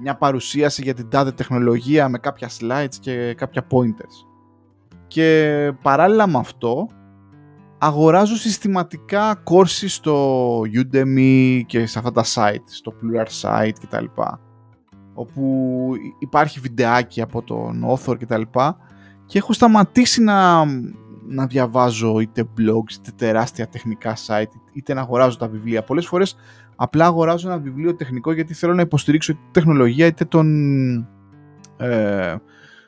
μια 0.00 0.16
παρουσίαση 0.16 0.82
για 0.82 0.94
την 0.94 1.08
τάδε 1.08 1.32
τεχνολογία 1.32 2.08
με 2.08 2.18
κάποια 2.18 2.48
slides 2.60 2.94
και 3.00 3.34
κάποια 3.34 3.66
pointers. 3.70 4.26
Και 5.06 5.72
παράλληλα 5.82 6.26
με 6.26 6.38
αυτό 6.38 6.88
αγοράζω 7.78 8.36
συστηματικά 8.36 9.42
courses 9.50 9.88
στο 9.88 10.60
Udemy 10.60 11.60
και 11.66 11.86
σε 11.86 11.98
αυτά 11.98 12.12
τα 12.12 12.24
site, 12.24 12.64
στο 12.64 12.92
Plural 12.92 13.26
Site 13.42 13.72
κτλ. 13.80 14.04
Όπου 15.14 15.92
υπάρχει 16.18 16.60
βιντεάκι 16.60 17.20
από 17.20 17.42
τον 17.42 17.84
author 17.88 18.16
κτλ. 18.18 18.42
Και 19.30 19.38
έχω 19.38 19.52
σταματήσει 19.52 20.22
να, 20.22 20.64
να 21.28 21.46
διαβάζω 21.46 22.20
είτε 22.20 22.44
blogs 22.58 22.92
είτε 22.92 23.10
τεράστια 23.16 23.68
τεχνικά 23.68 24.16
site 24.26 24.60
είτε 24.72 24.94
να 24.94 25.00
αγοράζω 25.00 25.36
τα 25.36 25.48
βιβλία. 25.48 25.82
Πολλές 25.82 26.06
φορές 26.06 26.36
απλά 26.76 27.04
αγοράζω 27.04 27.48
ένα 27.48 27.58
βιβλίο 27.58 27.94
τεχνικό 27.94 28.32
γιατί 28.32 28.54
θέλω 28.54 28.74
να 28.74 28.82
υποστηρίξω 28.82 29.32
είτε 29.32 29.40
τεχνολογία 29.50 30.06
είτε 30.06 30.24
τον, 30.24 30.96
ε, 31.76 32.34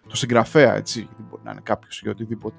το 0.09 0.17
συγγραφέα 0.17 0.75
έτσι, 0.75 0.99
γιατί 0.99 1.23
μπορεί 1.31 1.43
να 1.45 1.51
είναι 1.51 1.61
κάποιος 1.65 2.01
ή 2.01 2.09
οτιδήποτε 2.09 2.57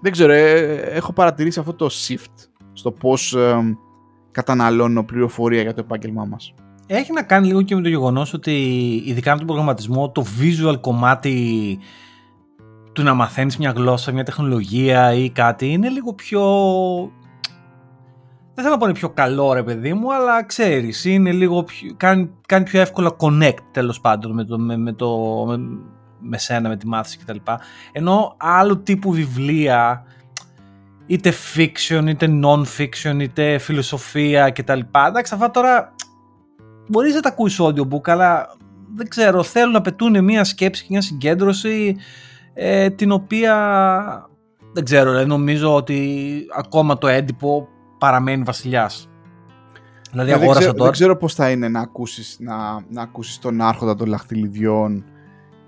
δεν 0.00 0.12
ξέρω, 0.12 0.32
ε, 0.32 0.74
έχω 0.74 1.12
παρατηρήσει 1.12 1.58
αυτό 1.58 1.74
το 1.74 1.90
shift 1.92 2.48
στο 2.72 2.92
πώς 2.92 3.34
ε, 3.34 3.78
καταναλώνω 4.30 5.04
πληροφορία 5.04 5.62
για 5.62 5.74
το 5.74 5.80
επάγγελμά 5.80 6.24
μας. 6.24 6.54
Έχει 6.86 7.12
να 7.12 7.22
κάνει 7.22 7.46
λίγο 7.46 7.62
και 7.62 7.74
με 7.74 7.82
το 7.82 7.88
γεγονός 7.88 8.32
ότι 8.32 8.52
ειδικά 9.06 9.30
με 9.30 9.36
τον 9.36 9.46
προγραμματισμό 9.46 10.10
το 10.10 10.24
visual 10.40 10.80
κομμάτι 10.80 11.78
του 12.98 13.04
να 13.04 13.14
μαθαίνεις 13.14 13.56
μια 13.56 13.70
γλώσσα, 13.70 14.12
μια 14.12 14.24
τεχνολογία 14.24 15.12
ή 15.12 15.30
κάτι 15.30 15.68
είναι 15.72 15.88
λίγο 15.88 16.12
πιο... 16.12 16.42
Δεν 18.54 18.64
θέλω 18.64 18.70
να 18.70 18.76
πω 18.78 18.84
είναι 18.84 18.98
πιο 18.98 19.10
καλό 19.10 19.52
ρε 19.52 19.62
παιδί 19.62 19.94
μου, 19.94 20.14
αλλά 20.14 20.44
ξέρεις, 20.44 21.04
είναι 21.04 21.32
λίγο 21.32 21.62
πιο... 21.62 21.94
κάνει, 21.96 22.30
κάνει 22.46 22.64
πιο 22.64 22.80
εύκολα 22.80 23.16
connect 23.18 23.58
τέλος 23.72 24.00
πάντων 24.00 24.32
με 24.32 24.44
το, 24.44 24.58
με, 24.58 24.76
με 24.76 24.92
το, 24.92 25.16
με 26.18 26.38
σένα, 26.38 26.68
με 26.68 26.76
τη 26.76 26.86
μάθηση 26.86 27.18
κτλ. 27.18 27.36
Ενώ 27.92 28.34
άλλου 28.36 28.82
τύπου 28.82 29.12
βιβλία, 29.12 30.04
είτε 31.06 31.32
fiction, 31.54 32.04
είτε 32.08 32.28
non-fiction, 32.44 33.20
είτε 33.20 33.58
φιλοσοφία 33.58 34.50
κτλ. 34.50 34.80
Εντάξει, 35.06 35.34
αυτά 35.34 35.50
τώρα 35.50 35.94
μπορείς 36.88 37.14
να 37.14 37.20
τα 37.20 37.28
ακούεις 37.28 37.60
audiobook, 37.60 38.08
αλλά 38.08 38.56
δεν 38.94 39.08
ξέρω, 39.08 39.42
θέλουν 39.42 39.72
να 39.72 39.80
πετούν 39.80 40.24
μια 40.24 40.44
σκέψη 40.44 40.82
και 40.82 40.88
μια 40.90 41.00
συγκέντρωση 41.00 41.96
ε, 42.60 42.90
την 42.90 43.10
οποία 43.12 43.54
δεν 44.72 44.84
ξέρω, 44.84 45.24
νομίζω 45.24 45.74
ότι 45.74 46.46
ακόμα 46.56 46.98
το 46.98 47.06
έντυπο 47.06 47.68
παραμένει 47.98 48.42
βασιλιάς. 48.42 49.08
Δηλαδή, 50.10 50.32
αγόρασα 50.32 50.52
δεν 50.52 50.60
ξέρω, 50.60 50.72
τώρα. 50.72 50.84
Δεν 50.84 50.92
ξέρω 50.92 51.16
πώς 51.16 51.34
θα 51.34 51.50
είναι 51.50 51.68
να 51.68 51.80
ακούσεις, 51.80 52.36
να, 52.40 52.54
να 52.88 53.02
ακούσεις 53.02 53.38
τον 53.38 53.60
άρχοντα 53.60 53.94
των 53.94 54.08
λαχτυλιδιών 54.08 55.04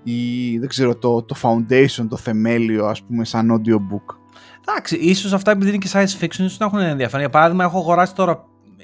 ή 0.03 0.57
δεν 0.57 0.69
ξέρω 0.69 0.95
το, 0.95 1.23
το 1.23 1.35
foundation, 1.41 2.05
το 2.09 2.17
θεμέλιο 2.17 2.85
ας 2.85 3.03
πούμε 3.03 3.25
σαν 3.25 3.51
audiobook. 3.51 4.15
Εντάξει, 4.67 4.95
ίσως 4.95 5.33
αυτά 5.33 5.51
επειδή 5.51 5.69
είναι 5.69 5.77
και 5.77 5.89
science 5.93 6.23
fiction 6.23 6.39
ίσως 6.39 6.57
να 6.57 6.65
έχουν 6.65 6.79
ενδιαφέρον. 6.79 7.19
Για 7.19 7.29
παράδειγμα 7.29 7.63
έχω 7.63 7.77
αγοράσει 7.77 8.15
τώρα 8.15 8.31
ε, 8.77 8.83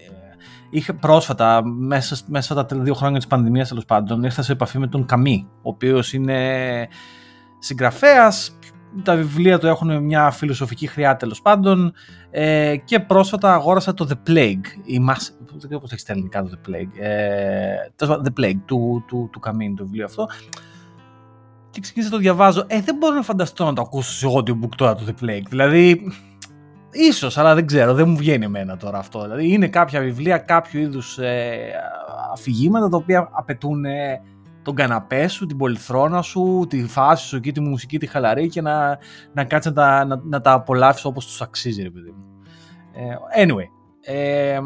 Είχε 0.69 0.93
πρόσφατα, 0.93 1.61
μέσα, 1.65 2.17
μέσα 2.27 2.65
τα 2.65 2.77
δύο 2.77 2.93
χρόνια 2.93 3.17
της 3.17 3.27
πανδημίας 3.27 3.67
τέλος 3.67 3.85
πάντων, 3.85 4.23
ήρθα 4.23 4.41
σε 4.41 4.51
επαφή 4.51 4.79
με 4.79 4.87
τον 4.87 5.05
Καμί, 5.05 5.47
ο 5.55 5.69
οποίος 5.69 6.13
είναι 6.13 6.87
συγγραφέας, 7.59 8.57
τα 9.03 9.15
βιβλία 9.15 9.59
του 9.59 9.67
έχουν 9.67 10.03
μια 10.03 10.31
φιλοσοφική 10.31 10.87
χρειά 10.87 11.15
τέλος 11.15 11.41
πάντων 11.41 11.93
ε, 12.31 12.75
και 12.85 12.99
πρόσφατα 12.99 13.53
αγόρασα 13.53 13.93
το 13.93 14.07
The 14.09 14.29
Plague, 14.29 14.65
η 14.85 15.05
Mass, 15.09 15.33
δεν 15.49 15.57
ξέρω 15.57 15.79
πώς 15.79 15.91
έχεις 15.91 16.01
στα 16.01 16.11
ελληνικά 16.11 16.43
το 16.43 16.49
The 16.51 16.69
Plague, 16.69 16.99
ε, 16.99 17.75
The 17.97 18.41
Plague 18.41 18.59
του, 18.65 19.03
του, 19.07 19.29
του 19.31 19.39
Καμίν, 19.39 19.75
το 19.75 19.83
βιβλίο 19.83 20.05
αυτό 20.05 20.27
και 21.77 21.83
ξεκίνησα 21.83 22.11
να 22.11 22.17
το 22.17 22.23
διαβάζω. 22.23 22.63
Ε, 22.67 22.81
δεν 22.81 22.95
μπορώ 22.95 23.15
να 23.15 23.21
φανταστώ 23.21 23.65
να 23.65 23.73
το 23.73 23.81
ακούσω 23.81 24.11
σε 24.11 24.27
audiobook 24.37 24.75
τώρα 24.77 24.95
το 24.95 25.03
The 25.07 25.23
Plague. 25.23 25.45
Δηλαδή, 25.49 26.01
ίσως, 26.91 27.37
αλλά 27.37 27.55
δεν 27.55 27.65
ξέρω, 27.65 27.93
δεν 27.93 28.09
μου 28.09 28.17
βγαίνει 28.17 28.45
εμένα 28.45 28.77
τώρα 28.77 28.97
αυτό. 28.97 29.21
Δηλαδή, 29.21 29.51
είναι 29.51 29.67
κάποια 29.67 30.01
βιβλία, 30.01 30.37
κάποιο 30.37 30.79
είδους 30.79 31.17
ε, 31.17 31.57
αφηγήματα 32.33 32.89
τα 32.89 32.97
οποία 32.97 33.29
απαιτούν 33.31 33.85
ε, 33.85 34.21
τον 34.67 34.75
καναπέ 34.75 35.27
σου, 35.27 35.45
την 35.45 35.57
πολυθρόνα 35.57 36.21
σου, 36.21 36.65
τη 36.69 36.87
φάση 36.87 37.27
σου 37.27 37.39
και 37.39 37.51
τη 37.51 37.59
μουσική, 37.59 37.97
τη 37.97 38.05
χαλαρή 38.07 38.49
και 38.49 38.61
να, 38.61 38.97
να 39.33 39.43
κάτσει 39.43 39.67
να 39.67 39.73
τα, 39.73 40.05
να, 40.05 40.21
να 40.23 40.41
τα 40.41 40.51
απολαύσεις 40.51 41.05
όπως 41.05 41.25
τους 41.25 41.41
αξίζει, 41.41 41.81
ρε 41.81 41.89
παιδί 41.89 42.09
μου. 42.09 42.23
Ε, 42.93 43.43
anyway, 43.43 43.67
ε, 44.01 44.59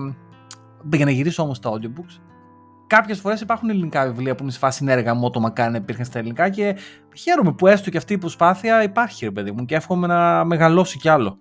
για 0.91 1.05
να 1.05 1.11
γυρίσω 1.11 1.43
όμως 1.43 1.59
τα 1.59 1.69
audiobooks, 1.69 2.21
Κάποιες 2.87 3.19
φορές 3.19 3.41
υπάρχουν 3.41 3.69
ελληνικά 3.69 4.05
βιβλία 4.05 4.35
που 4.35 4.43
είναι 4.43 4.51
σε 4.51 4.57
φάση 4.57 4.85
έργα 4.87 5.13
μου, 5.13 5.29
το 5.29 5.39
μακάρι 5.39 5.71
να 5.71 5.77
υπήρχαν 5.77 6.05
στα 6.05 6.19
ελληνικά 6.19 6.49
και 6.49 6.75
χαίρομαι 7.15 7.53
που 7.53 7.67
έστω 7.67 7.89
και 7.89 7.97
αυτή 7.97 8.13
η 8.13 8.17
προσπάθεια 8.17 8.83
υπάρχει, 8.83 9.25
ρε 9.25 9.31
παιδί 9.31 9.51
μου, 9.51 9.65
και 9.65 9.75
εύχομαι 9.75 10.07
να 10.07 10.45
μεγαλώσει 10.45 10.97
κι 10.97 11.09
άλλο. 11.09 11.37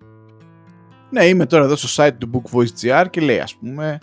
Ναι, 1.10 1.24
είμαι 1.24 1.46
τώρα 1.46 1.64
εδώ 1.64 1.76
στο 1.76 2.04
site 2.04 2.14
του 2.18 2.30
BookVoice.gr 2.32 3.06
και 3.10 3.20
λέει, 3.20 3.38
ας 3.38 3.56
πούμε, 3.56 3.98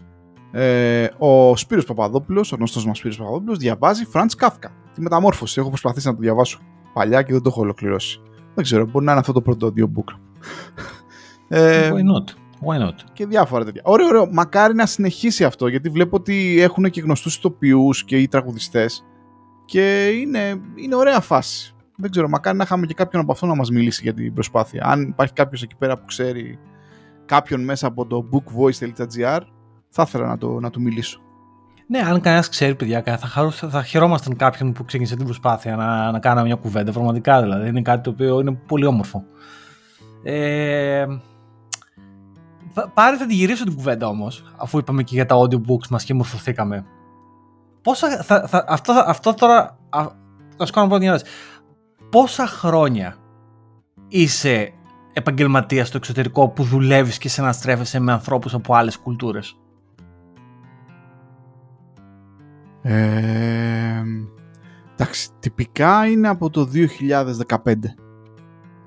ε, 0.60 1.10
ο 1.18 1.56
Σπύρος 1.56 1.86
Παπαδόπουλος, 1.86 2.52
ο 2.52 2.56
γνωστός 2.56 2.86
μας 2.86 2.98
Σπύρος 2.98 3.18
Παπαδόπουλος, 3.18 3.58
διαβάζει 3.58 4.06
Franz 4.14 4.46
Kafka. 4.46 4.70
Τη 4.94 5.02
μεταμόρφωση. 5.02 5.60
Έχω 5.60 5.70
προσπαθήσει 5.70 6.08
να 6.08 6.14
το 6.14 6.20
διαβάσω 6.20 6.60
παλιά 6.94 7.22
και 7.22 7.34
δεν 7.34 7.42
το 7.42 7.50
έχω 7.50 7.62
ολοκληρώσει. 7.62 8.22
Δεν 8.54 8.64
ξέρω, 8.64 8.86
μπορεί 8.86 9.06
να 9.06 9.12
είναι 9.12 9.20
αυτό 9.20 9.34
το 9.34 9.42
πρώτο 9.42 9.68
audiobook. 9.68 10.14
ε, 11.48 11.90
Why 11.90 11.96
not? 11.96 12.34
Why 12.66 12.88
not? 12.88 12.96
Και 13.14 13.26
διάφορα 13.26 13.66
τέτοια. 13.66 13.82
Ωραίο, 13.86 14.08
ωραίο. 14.08 14.28
Μακάρι 14.32 14.74
να 14.74 14.86
συνεχίσει 14.86 15.44
αυτό, 15.44 15.68
γιατί 15.68 15.90
βλέπω 15.90 16.16
ότι 16.16 16.62
έχουν 16.62 16.90
και 16.90 17.02
γνωστούς 17.02 17.36
ηθοποιούς 17.36 18.04
και 18.04 18.18
οι 18.18 18.28
τραγουδιστές 18.28 19.06
και 19.66 20.08
είναι, 20.08 20.62
είναι 20.76 20.96
ωραία 20.96 21.20
φάση. 21.20 21.76
Δεν 21.96 22.12
ξέρω, 22.12 22.30
μακάρι 22.30 22.58
να 22.58 22.64
είχαμε 22.64 22.86
και 22.86 22.94
κάποιον 22.94 23.22
από 23.22 23.32
αυτό 23.32 23.46
να 23.46 23.56
μας 23.56 23.70
μιλήσει 23.70 24.02
για 24.04 24.14
την 24.14 24.34
προσπάθεια. 24.34 24.84
Αν 24.86 25.02
υπάρχει 25.02 25.34
κάποιος 25.34 25.64
εκεί 25.64 25.76
πέρα 25.76 25.98
που 25.98 26.06
ξέρει 26.06 26.60
κάποιον 27.26 27.64
μέσα 27.64 27.88
από 27.88 28.06
το 28.06 28.30
bookvoice.gr 28.32 29.40
θα 29.98 30.04
ήθελα 30.08 30.28
να, 30.28 30.38
το, 30.38 30.60
να 30.60 30.70
του 30.70 30.82
μιλήσω. 30.82 31.20
Ναι, 31.88 32.00
αν 32.00 32.22
κανένας 32.22 32.50
ξέρει, 32.50 32.76
παιδιά, 32.76 33.04
θα, 33.04 33.28
χαρού, 33.28 33.52
θα 33.52 33.84
χαιρόμασταν 33.84 34.36
κάποιον 34.36 34.72
που 34.74 34.86
ξεκίνησε 34.86 35.16
την 35.16 35.26
προσπάθεια 35.26 35.76
να, 35.76 36.12
να 36.12 36.20
κάνουμε 36.20 36.46
μια 36.46 36.56
κουβέντα. 36.56 36.92
Πραγματικά 36.92 37.42
δηλαδή. 37.42 37.70
Είναι 37.70 37.82
κάτι 37.82 38.04
το 38.04 38.10
οποίο 38.10 38.40
είναι 38.40 38.52
πολύ 38.52 38.86
όμορφο. 38.86 39.24
Ε, 40.24 41.06
Πάρε 42.94 43.18
θα 43.18 43.26
τη 43.26 43.34
γυρίσω 43.34 43.64
την 43.64 43.76
κουβέντα 43.76 44.08
όμως, 44.08 44.44
αφού 44.58 44.78
είπαμε 44.78 45.04
και 45.04 45.16
για 45.16 45.26
τα 45.26 45.36
audiobooks 45.36 45.88
μας 45.90 46.04
και 46.04 46.14
μορφωθήκαμε. 46.14 46.86
Πόσα, 47.82 48.24
θα, 48.24 48.48
θα, 48.48 48.66
αυτό, 48.68 49.04
αυτό 49.06 49.34
τώρα, 49.34 49.78
θα 50.58 50.66
σου 50.66 50.74
κάνω 50.74 50.88
πρώτη 50.88 51.06
ερώτηση. 51.06 51.32
Πόσα 52.10 52.48
χρόνια 52.48 53.16
είσαι 54.08 54.74
επαγγελματίας 55.14 55.88
στο 55.88 55.98
εξωτερικό 55.98 56.48
που 56.48 56.64
δουλεύεις 56.64 57.18
και 57.18 57.30
συναστρέφεσαι 57.30 58.00
με 58.00 58.12
ανθρώπους 58.12 58.54
από 58.54 58.76
άλλες 58.76 58.98
κουλτούρες; 58.98 59.58
Ε, 62.88 64.04
εντάξει, 64.94 65.30
τυπικά 65.40 66.08
είναι 66.08 66.28
από 66.28 66.50
το 66.50 66.70
2015. 66.74 67.74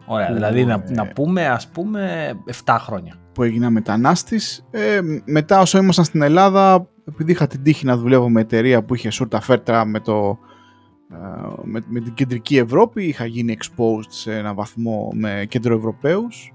Ωραία, 0.06 0.32
δηλαδή 0.32 0.64
να, 0.64 0.84
να 0.88 1.06
πούμε 1.06 1.46
ας 1.46 1.68
πούμε 1.68 2.32
7 2.64 2.76
χρόνια 2.80 3.14
που 3.32 3.42
έγινα 3.42 3.70
μετανάστης. 3.70 4.66
Ε, 4.70 5.00
μετά 5.24 5.60
όσο 5.60 5.78
ήμασταν 5.78 6.04
στην 6.04 6.22
Ελλάδα, 6.22 6.88
επειδή 7.08 7.32
είχα 7.32 7.46
την 7.46 7.62
τύχη 7.62 7.86
να 7.86 7.96
δουλεύω 7.96 8.28
με 8.28 8.40
εταιρεία 8.40 8.84
που 8.84 8.94
είχε 8.94 9.10
σούρτα 9.10 9.40
φέρτρα 9.40 9.84
με, 9.84 10.00
το, 10.00 10.38
ε, 11.12 11.16
με, 11.62 11.80
με 11.86 12.00
την 12.00 12.14
κεντρική 12.14 12.56
Ευρώπη, 12.56 13.04
είχα 13.04 13.24
γίνει 13.24 13.56
exposed 13.60 14.08
σε 14.08 14.36
ένα 14.36 14.54
βαθμό 14.54 15.08
με 15.14 15.46
κέντρο 15.48 15.76
Ευρωπαίους. 15.76 16.54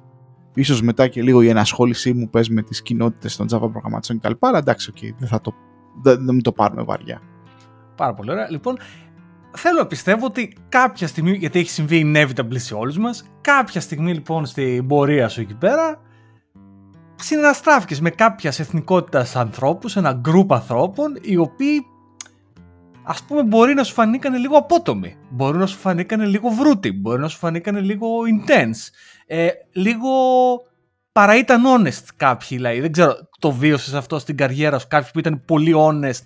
Ίσως 0.53 0.81
μετά 0.81 1.07
και 1.07 1.21
λίγο 1.21 1.41
η 1.41 1.47
ενασχόλησή 1.47 2.13
μου 2.13 2.29
πες 2.29 2.49
με 2.49 2.61
τις 2.61 2.81
κοινότητες 2.81 3.35
των 3.35 3.47
Java 3.51 3.71
προγραμματιστών 3.71 4.19
κτλ. 4.19 4.33
Αλλά 4.39 4.57
εντάξει, 4.57 4.91
okay, 4.95 5.09
δεν 5.17 5.27
θα 5.27 5.41
το, 5.41 5.53
δεν, 6.01 6.25
δεν 6.25 6.41
το 6.41 6.51
πάρουμε 6.51 6.83
βαριά. 6.83 7.21
Πάρα 7.95 8.13
πολύ 8.13 8.31
ωραία. 8.31 8.49
Λοιπόν, 8.49 8.77
θέλω 9.51 9.79
να 9.79 9.87
πιστεύω 9.87 10.25
ότι 10.25 10.57
κάποια 10.69 11.07
στιγμή, 11.07 11.31
γιατί 11.31 11.59
έχει 11.59 11.69
συμβεί 11.69 12.11
inevitably 12.15 12.55
σε 12.55 12.73
όλους 12.73 12.97
μας, 12.97 13.25
κάποια 13.41 13.81
στιγμή 13.81 14.13
λοιπόν 14.13 14.45
στην 14.45 14.87
πορεία 14.87 15.27
σου 15.27 15.41
εκεί 15.41 15.55
πέρα, 15.55 16.01
συναστράφηκες 17.15 18.01
με 18.01 18.09
κάποιας 18.09 18.59
εθνικότητας 18.59 19.35
ανθρώπους, 19.35 19.95
ένα 19.95 20.13
γκρουπ 20.13 20.53
ανθρώπων, 20.53 21.17
οι 21.21 21.37
οποίοι 21.37 21.85
ας 23.03 23.23
πούμε 23.23 23.43
μπορεί 23.43 23.73
να 23.73 23.83
σου 23.83 23.93
φανήκανε 23.93 24.37
λίγο 24.37 24.57
απότομοι, 24.57 25.17
μπορεί 25.29 25.57
να 25.57 25.65
σου 25.65 25.77
φανήκανε 25.77 26.25
λίγο 26.25 26.49
βρούτοι, 26.49 26.91
μπορεί 26.91 27.21
να 27.21 27.27
σου 27.27 27.37
φανήκανε 27.37 27.79
λίγο 27.79 28.07
intense, 28.07 28.89
ε, 29.27 29.47
λίγο 29.71 30.09
παρά 31.11 31.37
ήταν 31.37 31.63
honest 31.65 32.03
κάποιοι, 32.15 32.57
δηλαδή 32.57 32.79
δεν 32.79 32.91
ξέρω, 32.91 33.15
το 33.39 33.51
βίωσες 33.51 33.93
αυτό 33.93 34.19
στην 34.19 34.37
καριέρα 34.37 34.79
σου, 34.79 34.87
κάποιοι 34.89 35.09
που 35.13 35.19
ήταν 35.19 35.43
πολύ 35.45 35.73
honest, 35.77 36.21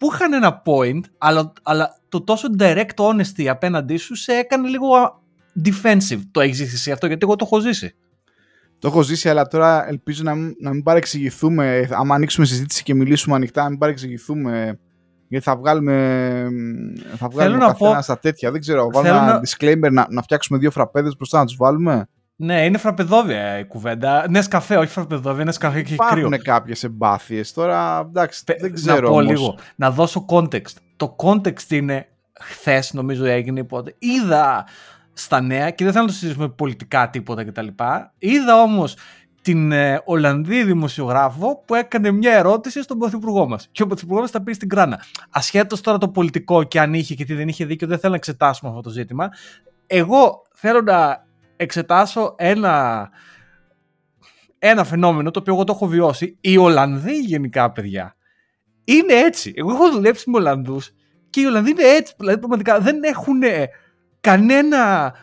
που 0.00 0.08
είχαν 0.12 0.32
ένα 0.32 0.62
point, 0.64 1.00
αλλά, 1.18 1.52
αλλά 1.62 1.98
το 2.08 2.20
τόσο 2.20 2.48
direct 2.58 2.94
honesty 2.96 3.44
απέναντί 3.46 3.96
σου 3.96 4.14
σε 4.14 4.32
έκανε 4.32 4.68
λίγο 4.68 4.88
defensive. 5.64 6.20
Το 6.30 6.40
έχεις 6.40 6.56
ζήσει 6.56 6.90
αυτό, 6.90 7.06
γιατί 7.06 7.24
εγώ 7.24 7.36
το 7.36 7.44
έχω 7.50 7.60
ζήσει. 7.60 7.94
Το 8.78 8.88
έχω 8.88 9.02
ζήσει, 9.02 9.28
αλλά 9.28 9.46
τώρα 9.46 9.88
ελπίζω 9.88 10.22
να 10.22 10.34
μην, 10.34 10.54
να 10.60 10.70
μην 10.72 10.82
παρεξηγηθούμε. 10.82 11.88
Άμα 11.92 12.14
ανοίξουμε 12.14 12.46
συζήτηση 12.46 12.82
και 12.82 12.94
μιλήσουμε 12.94 13.34
ανοιχτά, 13.34 13.62
να 13.62 13.68
μην 13.68 13.78
παρεξηγηθούμε. 13.78 14.78
Γιατί 15.28 15.44
θα 15.44 15.56
βγάλουμε, 15.56 15.94
θα 17.16 17.28
βγάλουμε 17.28 17.58
να 17.58 17.66
καθένα 17.66 17.92
πω- 17.94 18.02
στα 18.02 18.18
τέτοια. 18.18 18.50
Δεν 18.50 18.60
ξέρω. 18.60 18.90
Βάλουμε 18.92 19.16
ένα 19.16 19.26
να- 19.26 19.40
disclaimer 19.40 19.92
να, 19.92 20.06
να 20.10 20.22
φτιάξουμε 20.22 20.58
δύο 20.58 20.70
φραπέδες 20.70 21.16
μπροστά 21.16 21.38
να 21.38 21.44
τους 21.44 21.56
βάλουμε. 21.56 22.08
Ναι, 22.42 22.64
είναι 22.64 22.78
φραπεδόβια 22.78 23.58
η 23.58 23.64
κουβέντα. 23.64 24.26
Ναι, 24.30 24.42
σκαφέ, 24.42 24.76
όχι 24.76 24.92
φραπεδόβια, 24.92 25.42
είναι 25.42 25.52
σκαφέ 25.52 25.82
και 25.82 25.94
έχει 25.94 26.02
κρύο. 26.10 26.18
Υπάρχουν 26.26 26.42
κάποιες 26.44 26.84
εμπάθειες. 26.84 27.52
Τώρα, 27.52 27.98
εντάξει, 27.98 28.44
Πε- 28.44 28.60
δεν 28.60 28.74
ξέρω 28.74 29.00
να 29.00 29.02
πω 29.02 29.10
όμως. 29.10 29.26
λίγο, 29.26 29.54
να 29.76 29.90
δώσω 29.90 30.24
context. 30.28 30.74
Το 30.96 31.16
context 31.22 31.70
είναι 31.70 32.08
χθες, 32.40 32.92
νομίζω 32.92 33.24
έγινε 33.24 33.64
πότε. 33.64 33.94
Είδα 33.98 34.66
στα 35.12 35.40
νέα 35.40 35.70
και 35.70 35.84
δεν 35.84 35.92
θέλω 35.92 36.04
να 36.04 36.10
το 36.10 36.16
συζητήσουμε 36.16 36.48
πολιτικά 36.48 37.10
τίποτα 37.10 37.44
κτλ. 37.44 37.66
Είδα 38.18 38.62
όμως 38.62 38.96
την 39.42 39.72
ε, 39.72 40.00
Ολλανδή 40.04 40.64
δημοσιογράφο 40.64 41.62
που 41.66 41.74
έκανε 41.74 42.10
μια 42.10 42.32
ερώτηση 42.32 42.82
στον 42.82 42.98
Πρωθυπουργό 42.98 43.48
μας. 43.48 43.68
Και 43.72 43.82
ο 43.82 43.86
Πρωθυπουργός 43.86 44.22
μας 44.22 44.30
τα 44.30 44.42
πήγε 44.42 44.56
στην 44.56 44.68
κράνα. 44.68 45.00
Ασχέτως 45.30 45.80
τώρα 45.80 45.98
το 45.98 46.08
πολιτικό 46.08 46.62
και 46.62 46.80
αν 46.80 46.94
είχε 46.94 47.14
και 47.14 47.24
τι 47.24 47.34
δεν 47.34 47.48
είχε 47.48 47.64
δίκιο, 47.64 47.86
δεν 47.86 47.98
θέλω 47.98 48.10
να 48.10 48.16
εξετάσουμε 48.18 48.70
αυτό 48.70 48.82
το 48.82 48.90
ζήτημα. 48.90 49.28
Εγώ 49.86 50.42
θέλω 50.54 50.80
να 50.80 51.28
εξετάσω 51.60 52.34
ένα, 52.38 53.08
ένα 54.58 54.84
φαινόμενο 54.84 55.30
το 55.30 55.38
οποίο 55.38 55.54
εγώ 55.54 55.64
το 55.64 55.72
έχω 55.72 55.86
βιώσει. 55.86 56.38
Οι 56.40 56.56
Ολλανδοί 56.56 57.18
γενικά, 57.18 57.72
παιδιά, 57.72 58.16
είναι 58.84 59.12
έτσι. 59.12 59.52
Εγώ 59.56 59.72
έχω 59.72 59.90
δουλέψει 59.90 60.30
με 60.30 60.36
Ολλανδούς 60.36 60.90
και 61.30 61.40
οι 61.40 61.44
Ολλανδοί 61.44 61.70
είναι 61.70 61.82
έτσι. 61.82 62.14
Δηλαδή, 62.18 62.38
πραγματικά 62.38 62.80
δεν 62.80 63.02
έχουν 63.02 63.40
κανένα 64.20 65.14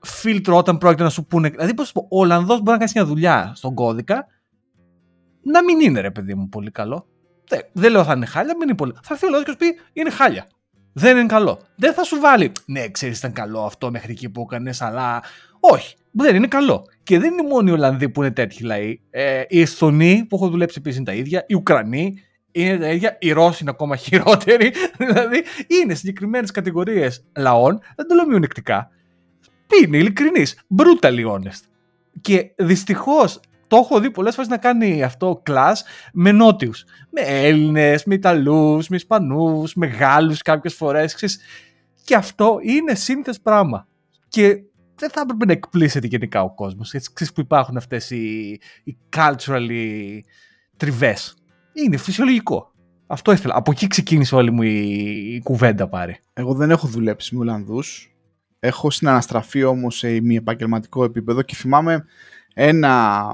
φίλτρο 0.00 0.56
όταν 0.56 0.78
πρόκειται 0.78 1.02
να 1.02 1.10
σου 1.10 1.26
πούνε. 1.26 1.48
Δηλαδή, 1.48 1.74
πώς 1.74 1.92
πω, 1.92 2.06
ο 2.10 2.20
Ολλανδός 2.20 2.58
μπορεί 2.60 2.70
να 2.70 2.78
κάνει 2.78 2.92
μια 2.94 3.04
δουλειά 3.04 3.52
στον 3.54 3.74
κώδικα 3.74 4.26
να 5.42 5.64
μην 5.64 5.80
είναι 5.80 6.00
ρε 6.00 6.10
παιδί 6.10 6.34
μου 6.34 6.48
πολύ 6.48 6.70
καλό. 6.70 7.06
Δεν, 7.48 7.60
δεν 7.72 7.90
λέω 7.90 8.04
θα 8.04 8.12
είναι 8.12 8.26
χάλια, 8.26 8.52
μην 8.52 8.62
είναι 8.62 8.76
πολύ. 8.76 8.92
Θα 9.02 9.08
έρθει 9.10 9.24
ο 9.24 9.28
Ολλανδός 9.28 9.56
και 9.56 9.64
σου 9.64 9.72
πει 9.72 9.80
είναι 9.92 10.10
χάλια. 10.10 10.46
Δεν 10.92 11.16
είναι 11.16 11.26
καλό. 11.26 11.60
Δεν 11.76 11.94
θα 11.94 12.02
σου 12.02 12.20
βάλει. 12.20 12.52
Ναι, 12.66 12.88
ξέρεις, 12.88 13.18
ήταν 13.18 13.32
καλό 13.32 13.64
αυτό 13.64 13.90
μέχρι 13.90 14.12
εκεί 14.12 14.30
που 14.30 14.40
έκανες, 14.40 14.82
αλλά. 14.82 15.22
Όχι, 15.60 15.96
δεν 16.10 16.36
είναι 16.36 16.46
καλό. 16.46 16.84
Και 17.02 17.18
δεν 17.18 17.32
είναι 17.32 17.48
μόνο 17.48 17.70
οι 17.70 17.72
Ολλανδοί 17.72 18.08
που 18.08 18.22
είναι 18.22 18.32
τέτοιοι 18.32 18.64
λαοί. 18.64 19.00
Ε, 19.10 19.42
οι 19.48 19.60
Εσθονοί 19.60 20.26
που 20.28 20.36
έχω 20.36 20.48
δουλέψει 20.48 20.76
επίσης 20.78 20.98
είναι 20.98 21.06
τα 21.06 21.14
ίδια. 21.14 21.44
Οι 21.48 21.54
Ουκρανοί 21.54 22.14
είναι 22.52 22.78
τα 22.78 22.88
ίδια. 22.88 23.16
Οι 23.20 23.32
Ρώσοι 23.32 23.58
είναι 23.60 23.70
ακόμα 23.70 23.96
χειρότεροι. 24.06 24.72
δηλαδή 24.98 25.42
είναι 25.66 25.94
συγκεκριμένες 25.94 26.50
κατηγορίες 26.50 27.24
λαών. 27.36 27.80
Δεν 27.96 28.06
το 28.06 28.14
λέω 28.14 28.26
μειονεκτικά. 28.26 28.90
Είναι 29.82 29.96
ειλικρινή. 29.96 30.46
Brutally 30.76 31.26
honest. 31.32 31.62
Και 32.20 32.52
δυστυχώς 32.56 33.40
το 33.66 33.76
έχω 33.76 34.00
δει 34.00 34.10
πολλές 34.10 34.34
φορές 34.34 34.50
να 34.50 34.56
κάνει 34.56 35.02
αυτό 35.02 35.40
κλάσ 35.42 35.84
με 36.12 36.32
νότιους. 36.32 36.84
Με 37.10 37.20
Έλληνες, 37.20 38.04
με 38.04 38.14
Ιταλούς, 38.14 38.88
με 38.88 38.96
Ισπανούς, 38.96 39.74
με 39.74 39.86
Γάλλους 39.86 40.42
κάποιες 40.42 40.74
φορές. 40.74 41.38
Και 42.04 42.14
αυτό 42.14 42.58
είναι 42.62 42.94
σύνθες 42.94 43.40
πράγμα. 43.40 43.86
Και 44.28 44.62
δεν 45.00 45.10
θα 45.10 45.20
έπρεπε 45.20 45.44
να 45.44 45.52
εκπλήσεται 45.52 46.06
γενικά 46.06 46.42
ο 46.42 46.54
κόσμος. 46.54 46.94
Έτσι 46.94 47.12
ξέρεις 47.12 47.32
που 47.32 47.40
υπάρχουν 47.40 47.76
αυτές 47.76 48.10
οι, 48.10 48.58
οι 48.84 48.96
culturally 49.16 50.18
τριβές. 50.76 51.34
Είναι 51.72 51.96
φυσιολογικό. 51.96 52.72
Αυτό 53.06 53.32
ήθελα. 53.32 53.54
Από 53.56 53.70
εκεί 53.70 53.86
ξεκίνησε 53.86 54.34
όλη 54.34 54.50
μου 54.50 54.62
η, 54.62 54.78
η 55.34 55.40
κουβέντα 55.42 55.88
πάρει. 55.88 56.16
Εγώ 56.32 56.54
δεν 56.54 56.70
έχω 56.70 56.86
δουλέψει 56.86 57.34
με 57.34 57.40
Ολλανδούς. 57.40 58.14
Έχω 58.60 58.90
συναναστραφεί 58.90 59.64
όμως 59.64 59.96
σε 59.96 60.20
μη 60.20 60.36
επαγγελματικό 60.36 61.04
επίπεδο 61.04 61.42
και 61.42 61.54
θυμάμαι 61.54 62.04
ένα, 62.54 63.24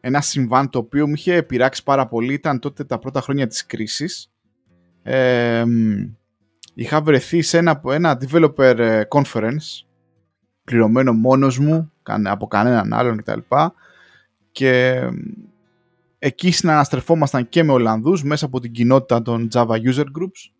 ένα 0.00 0.20
συμβάν 0.20 0.70
το 0.70 0.78
οποίο 0.78 1.06
μου 1.06 1.12
είχε 1.16 1.42
πειράξει 1.42 1.82
πάρα 1.82 2.06
πολύ. 2.06 2.32
Ήταν 2.32 2.58
τότε 2.58 2.84
τα 2.84 2.98
πρώτα 2.98 3.20
χρόνια 3.20 3.46
της 3.46 3.66
κρίσης. 3.66 4.32
Ε, 5.02 5.64
είχα 6.74 7.02
βρεθεί 7.02 7.42
σε 7.42 7.58
ένα, 7.58 7.80
ένα 7.84 8.20
developer 8.20 8.78
ε, 8.78 9.02
conference 9.08 9.84
πληρωμένο 10.64 11.12
μόνος 11.12 11.58
μου 11.58 11.92
κανε- 12.02 12.32
από 12.32 12.46
κανέναν 12.46 12.92
άλλον 12.92 13.16
κτλ. 13.16 13.38
Και 14.52 15.00
εκεί 16.18 16.50
συναναστρεφόμασταν 16.50 17.48
και 17.48 17.62
με 17.62 17.72
Ολλανδούς 17.72 18.24
μέσα 18.24 18.44
από 18.44 18.60
την 18.60 18.72
κοινότητα 18.72 19.22
των 19.22 19.48
Java 19.52 19.76
User 19.76 20.04
Groups 20.04 20.52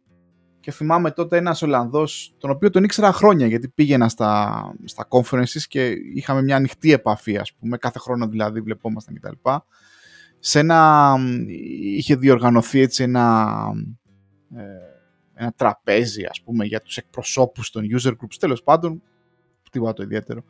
και 0.60 0.70
θυμάμαι 0.70 1.10
τότε 1.10 1.36
ένας 1.36 1.62
Ολλανδός, 1.62 2.34
τον 2.38 2.50
οποίο 2.50 2.70
τον 2.70 2.84
ήξερα 2.84 3.12
χρόνια 3.12 3.46
γιατί 3.46 3.68
πήγαινα 3.68 4.08
στα, 4.08 4.62
στα 4.84 5.08
conferences 5.08 5.62
και 5.68 5.94
είχαμε 6.14 6.42
μια 6.42 6.56
ανοιχτή 6.56 6.92
επαφή 6.92 7.38
ας 7.38 7.52
πούμε, 7.52 7.76
κάθε 7.76 7.98
χρόνο 7.98 8.26
δηλαδή 8.26 8.60
βλεπόμασταν 8.60 9.14
κτλ. 9.14 9.50
Σε 10.38 10.58
ένα, 10.58 11.16
είχε 11.82 12.16
διοργανωθεί 12.16 12.80
έτσι 12.80 13.02
ένα, 13.02 13.56
ε, 14.54 14.62
ένα 15.34 15.52
τραπέζι 15.56 16.24
ας 16.24 16.42
πούμε 16.42 16.64
για 16.64 16.80
τους 16.80 16.96
εκπροσώπους 16.96 17.70
των 17.70 17.84
user 17.98 18.10
groups, 18.10 18.36
τέλος 18.38 18.62
πάντων, 18.62 19.02
τίποτα 19.72 19.92
το 19.92 20.02
ιδιαίτερο. 20.02 20.44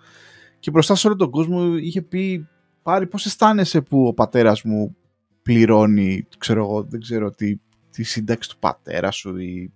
Και 0.59 0.71
μπροστά 0.71 0.95
σε 0.95 1.07
όλο 1.07 1.17
τον 1.17 1.31
κόσμο 1.31 1.77
είχε 1.77 2.03
πει 2.03 2.47
Πάρη 2.83 3.07
πώς 3.07 3.27
αισθάνεσαι 3.27 3.81
που 3.81 4.07
ο 4.07 4.15
πατέρας 4.15 4.63
μου 4.63 4.97
πληρώνει, 5.43 6.27
ξέρω 6.39 6.63
εγώ, 6.63 6.83
δεν 6.83 7.01
ξέρω 7.01 7.31
τι, 7.31 7.57
τη 7.91 8.03
σύνταξη 8.03 8.49
του 8.49 8.59
πατέρα 8.59 9.11
σου 9.11 9.39
ή 9.39 9.73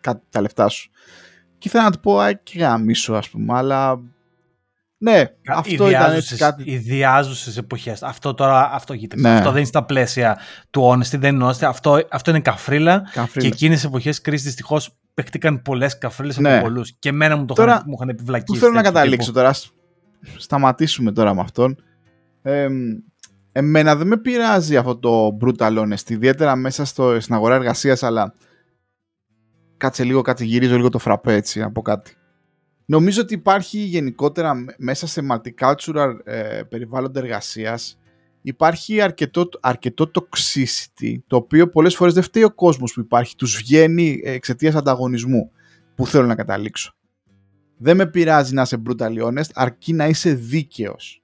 κάτι 0.00 0.24
τα 0.30 0.40
λεφτά 0.40 0.68
σου. 0.68 0.90
Και 1.58 1.68
ήθελα 1.68 1.84
να 1.84 1.90
του 1.90 2.00
πω, 2.00 2.18
α, 2.18 2.32
και 2.32 2.58
γαμίσου 2.58 3.16
ας 3.16 3.30
πούμε, 3.30 3.54
αλλά 3.56 4.00
ναι, 4.98 5.24
αυτό 5.48 5.88
ήταν 5.88 6.14
έτσι 6.14 6.36
κάτι. 6.36 6.62
Ιδιάζουσες 6.66 7.56
εποχές. 7.56 8.02
Αυτό 8.02 8.34
τώρα, 8.34 8.70
αυτό 8.72 8.96
κοίταξε. 8.96 9.28
Ναι. 9.28 9.34
Αυτό 9.34 9.48
δεν 9.48 9.56
είναι 9.56 9.66
στα 9.66 9.84
πλαίσια 9.84 10.38
του 10.70 10.90
honesty, 10.90 11.18
δεν 11.18 11.34
είναι 11.34 11.48
honesty. 11.48 11.64
Αυτό, 11.64 12.06
αυτό 12.10 12.30
είναι 12.30 12.40
καφρίλα. 12.40 13.00
Καφρίλα. 13.12 13.48
Και 13.48 13.54
εκείνες 13.54 13.76
τις 13.76 13.84
εποχές 13.84 14.20
κρίση 14.20 14.44
δυστυχώς 14.44 14.96
παιχτήκαν 15.14 15.62
πολλές 15.62 15.98
καφρίλες 15.98 16.38
Ναι. 16.38 16.54
από 16.54 16.62
πολλούς. 16.62 16.92
Και 16.98 17.08
εμένα 17.08 17.36
μου 17.36 17.44
το 17.44 17.54
Τώρα, 17.54 17.72
είχαν, 17.72 17.84
μου 17.86 17.94
είχαν 17.96 18.08
επιβλακίσει. 18.08 18.52
Πού 18.52 18.64
θέλω 18.64 18.72
να 18.76 18.82
τέτοιου 18.82 18.94
καταλήξω 18.94 19.26
τύπου. 19.26 19.36
τώρα, 19.38 19.48
ας 19.48 19.72
σταματήσουμε 20.36 21.12
τώρα 21.12 21.34
με 21.34 21.40
αυτόν. 21.40 21.82
Ε, 22.42 22.68
εμένα 23.52 23.96
δεν 23.96 24.06
με 24.06 24.16
πειράζει 24.16 24.76
αυτό 24.76 24.96
το 24.96 25.36
brutal 25.40 25.78
honesty, 25.78 26.10
ιδιαίτερα 26.10 26.56
μέσα 26.56 26.84
στο, 26.84 27.20
στην 27.20 27.34
αγορά 27.34 27.54
εργασίας, 27.54 28.02
αλλά 28.02 28.34
κάτσε 29.76 30.04
λίγο, 30.04 30.22
κάτσε 30.22 30.44
γυρίζω 30.44 30.76
λίγο 30.76 30.88
το 30.88 30.98
φραπέ 30.98 31.34
έτσι, 31.34 31.60
να 31.60 31.72
πω 31.72 31.82
κάτι. 31.82 32.14
Νομίζω 32.84 33.22
ότι 33.22 33.34
υπάρχει 33.34 33.78
γενικότερα 33.78 34.54
μ- 34.54 34.68
μέσα 34.76 35.06
σε 35.06 35.22
multicultural 35.30 36.16
ε, 36.24 36.62
περιβάλλοντα 36.68 37.20
εργασίας 37.20 37.98
υπάρχει 38.42 39.00
αρκετό, 39.00 39.48
αρκετό 39.60 40.10
toxicity, 40.14 41.16
το 41.26 41.36
οποίο 41.36 41.68
πολλές 41.68 41.96
φορές 41.96 42.14
δεν 42.14 42.22
φταίει 42.22 42.42
ο 42.42 42.54
κόσμος 42.54 42.92
που 42.92 43.00
υπάρχει, 43.00 43.36
τους 43.36 43.56
βγαίνει 43.56 44.20
εξαιτίας 44.24 44.74
ανταγωνισμού, 44.74 45.50
που 45.94 46.06
θέλω 46.06 46.26
να 46.26 46.34
καταλήξω. 46.34 46.94
Δεν 47.76 47.96
με 47.96 48.06
πειράζει 48.06 48.54
να 48.54 48.62
είσαι 48.62 48.82
brutally 48.86 49.22
honest, 49.22 49.50
αρκεί 49.54 49.92
να 49.92 50.06
είσαι 50.06 50.34
δίκαιος. 50.34 51.22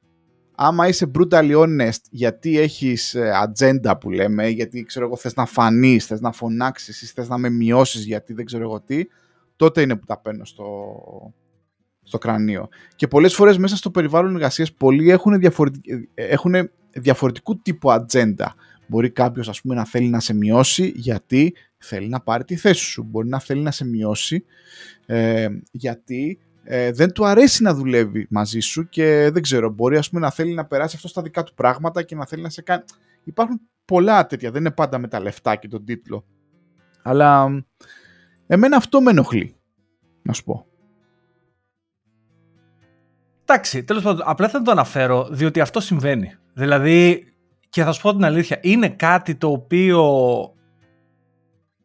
Άμα 0.55 0.89
είσαι 0.89 1.11
brutally 1.19 1.57
honest 1.57 2.01
γιατί 2.11 2.59
έχεις 2.59 3.15
ε, 3.15 3.31
ατζέντα 3.31 3.99
που 3.99 4.11
λέμε, 4.11 4.49
γιατί 4.49 4.83
ξέρω 4.83 5.07
εγώ 5.07 5.17
θες 5.17 5.35
να 5.35 5.47
φανείς, 5.47 6.07
θες 6.07 6.21
να 6.21 6.33
φωνάξεις 6.33 7.03
ή 7.03 7.07
θες 7.07 7.29
να 7.29 7.39
με 7.39 7.51
μειώσεις 7.51 8.05
γιατί 8.05 8.33
δεν 8.33 8.45
ξέρω 8.45 8.63
εγώ 8.63 8.81
τι, 8.81 9.05
τότε 9.57 9.81
είναι 9.81 9.97
που 9.97 10.05
τα 10.07 10.21
παίρνω 10.21 10.45
στο, 10.45 10.65
στο 12.03 12.19
κρανίο. 12.19 12.69
Και 12.97 13.09
πολλές 13.09 13.35
φορές 13.35 13.59
μέσα 13.59 13.77
στο 13.77 13.91
περιβάλλον 13.91 14.35
εργασίας 14.35 14.73
πολλοί 14.73 15.11
έχουν, 15.11 15.39
διαφορετικ- 15.39 15.91
ε, 16.15 16.25
έχουν 16.25 16.55
διαφορετικού 16.92 17.61
τύπου 17.61 17.90
ατζέντα. 17.90 18.55
Μπορεί 18.87 19.11
κάποιος 19.11 19.48
ας 19.48 19.61
πούμε 19.61 19.74
να 19.74 19.85
θέλει 19.85 20.09
να 20.09 20.20
σε 20.20 20.35
μειώσει 20.35 20.92
γιατί 20.96 21.55
θέλει 21.79 22.09
να 22.09 22.20
πάρει 22.20 22.44
τη 22.44 22.57
θέση 22.57 22.85
σου. 22.85 23.03
Μπορεί 23.03 23.29
να 23.29 23.40
θέλει 23.40 23.62
να 23.62 23.70
σε 23.70 23.85
μειώσει 23.85 24.44
ε, 25.07 25.48
γιατί 25.70 26.38
ε, 26.70 26.92
δεν 26.92 27.12
του 27.12 27.27
αρέσει 27.27 27.62
να 27.62 27.74
δουλεύει 27.74 28.27
μαζί 28.31 28.61
σου 28.61 28.88
και 28.88 29.31
δεν 29.33 29.42
ξέρω, 29.42 29.70
μπορεί 29.70 29.96
ας 29.96 30.09
πούμε 30.09 30.20
να 30.20 30.31
θέλει 30.31 30.55
να 30.55 30.66
περάσει 30.66 30.96
αυτό 30.96 31.09
στα 31.09 31.22
δικά 31.22 31.42
του 31.42 31.55
πράγματα 31.55 32.03
και 32.03 32.14
να 32.14 32.27
θέλει 32.27 32.42
να 32.42 32.51
σε 32.51 32.62
κάνει. 32.62 32.83
Υπάρχουν 33.24 33.61
πολλά 33.85 34.27
τέτοια, 34.27 34.51
δεν 34.51 34.61
είναι 34.61 34.70
πάντα 34.70 34.98
με 34.98 35.09
τα 35.09 35.20
λεφτά 35.20 35.57
και 35.57 35.68
τον 35.68 35.85
τίτλο. 35.85 36.24
Αλλά 37.03 37.48
μ, 37.48 37.59
εμένα 38.46 38.77
αυτό 38.77 39.01
με 39.01 39.11
ενοχλεί, 39.11 39.57
να 40.22 40.33
σου 40.33 40.44
πω. 40.44 40.66
Εντάξει, 43.42 43.85
τέλος 43.85 44.03
πάντων, 44.03 44.22
απλά 44.24 44.48
θα 44.48 44.62
το 44.62 44.70
αναφέρω 44.70 45.29
διότι 45.31 45.61
αυτό 45.61 45.81
συμβαίνει. 45.81 46.38
Δηλαδή, 46.59 47.25
και 47.68 47.83
θα 47.83 47.92
σου 47.92 48.03
πω 48.03 48.12
την 48.12 48.25
αλήθεια, 48.25 48.59
είναι 48.62 48.88
κάτι 48.88 49.35
το 49.35 49.51
οποίο 49.51 50.03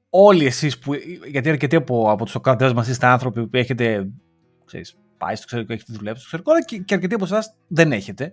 όλοι 0.10 0.46
εσείς 0.46 0.80
που. 0.80 0.94
Γιατί 1.28 1.50
αρκετοί 1.50 1.76
από, 1.76 2.12
από 2.12 2.26
τους 2.26 2.36
ακροατές 2.36 2.74
μας 2.74 2.88
είστε 2.88 3.06
άνθρωποι 3.06 3.48
που 3.48 3.58
έχετε. 3.58 4.10
Ξέρεις, 4.66 4.98
πάει 5.18 5.36
στο 5.36 5.44
εξωτερικό, 5.44 5.74
έχετε 5.74 5.94
δουλέψει 5.94 6.26
στο 6.26 6.36
εξωτερικό, 6.36 6.52
αλλά 6.52 6.64
και, 6.64 6.78
και 6.86 6.94
αρκετοί 6.94 7.14
από 7.14 7.24
εσάς 7.24 7.56
δεν 7.68 7.92
έχετε. 7.92 8.32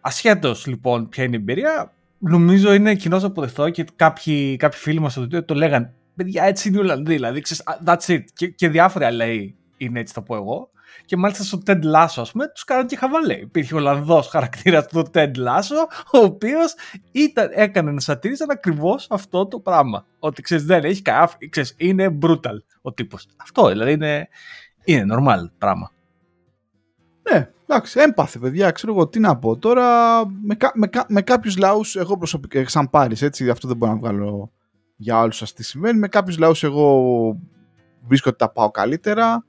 Ασχέτως 0.00 0.66
λοιπόν 0.66 1.08
ποια 1.08 1.24
είναι 1.24 1.36
η 1.36 1.38
εμπειρία, 1.38 1.92
νομίζω 2.18 2.72
είναι 2.72 2.94
κοινό 2.94 3.16
αποδεκτό 3.16 3.70
και 3.70 3.84
κάποιοι, 3.96 4.56
κάποιοι 4.56 4.78
φίλοι 4.78 5.00
μας 5.00 5.12
στο 5.12 5.22
Twitter 5.22 5.44
το 5.44 5.54
λέγαν. 5.54 5.94
Παιδιά, 6.14 6.44
έτσι 6.44 6.68
είναι 6.68 6.76
οι 6.76 6.80
Ολλανδοί. 6.80 7.14
Δηλαδή, 7.14 7.40
ξέρεις, 7.40 7.62
that's 7.86 8.14
it. 8.14 8.22
Και, 8.34 8.48
και 8.48 8.68
διάφοροι 8.68 9.04
άλλοι 9.04 9.56
είναι 9.76 10.00
έτσι, 10.00 10.14
θα 10.14 10.22
πω 10.22 10.36
εγώ. 10.36 10.70
Και 11.04 11.16
μάλιστα 11.16 11.44
στο 11.44 11.62
Ted 11.66 11.80
Lasso, 11.94 12.14
ας 12.16 12.32
πούμε, 12.32 12.48
τους 12.48 12.64
κάνανε 12.64 12.86
και 12.86 12.96
χαβαλέ. 12.96 13.34
Υπήρχε 13.34 13.74
ο 13.74 13.76
Ολλανδός 13.76 14.28
χαρακτήρας 14.28 14.86
του 14.86 15.04
Ted 15.14 15.32
Lasso, 15.36 15.88
ο 16.12 16.18
οποίος 16.18 16.74
έκανε 17.54 17.90
να 17.90 18.00
σατήριζαν 18.00 18.50
ακριβώς 18.50 19.06
αυτό 19.10 19.46
το 19.46 19.60
πράγμα. 19.60 20.06
Ότι 20.18 20.42
ξέρεις, 20.42 20.64
δεν 20.64 20.84
έχει 20.84 21.02
κανένα. 21.02 21.30
είναι 21.76 22.18
brutal 22.22 22.56
ο 22.82 22.92
τύπος. 22.92 23.28
Αυτό 23.36 23.68
δηλαδή 23.68 23.92
είναι, 23.92 24.28
είναι 24.84 25.14
normal 25.14 25.50
πράγμα. 25.58 25.90
Ναι, 27.30 27.50
εντάξει, 27.66 28.00
έμπαθε 28.00 28.38
παιδιά, 28.38 28.70
ξέρω 28.70 28.92
εγώ 28.92 29.08
τι 29.08 29.20
να 29.20 29.38
πω. 29.38 29.56
Τώρα 29.56 30.18
με, 30.26 30.56
με, 30.74 30.88
με 31.08 31.22
κάποιους 31.22 31.56
λαούς, 31.56 31.96
εγώ 31.96 32.18
προσωπικά, 32.18 32.68
σαν 32.68 32.90
πάρει 32.90 33.16
έτσι, 33.20 33.50
αυτό 33.50 33.68
δεν 33.68 33.76
μπορώ 33.76 33.92
να 33.92 33.98
βγάλω 33.98 34.52
για 34.96 35.20
όλους 35.20 35.36
σας 35.36 35.52
τι 35.52 35.64
συμβαίνει. 35.64 35.98
Με 35.98 36.08
κάποιους 36.08 36.38
λαούς, 36.38 36.62
εγώ 36.62 37.02
βρίσκω 38.06 38.28
ότι 38.28 38.38
τα 38.38 38.52
πάω 38.52 38.70
καλύτερα. 38.70 39.44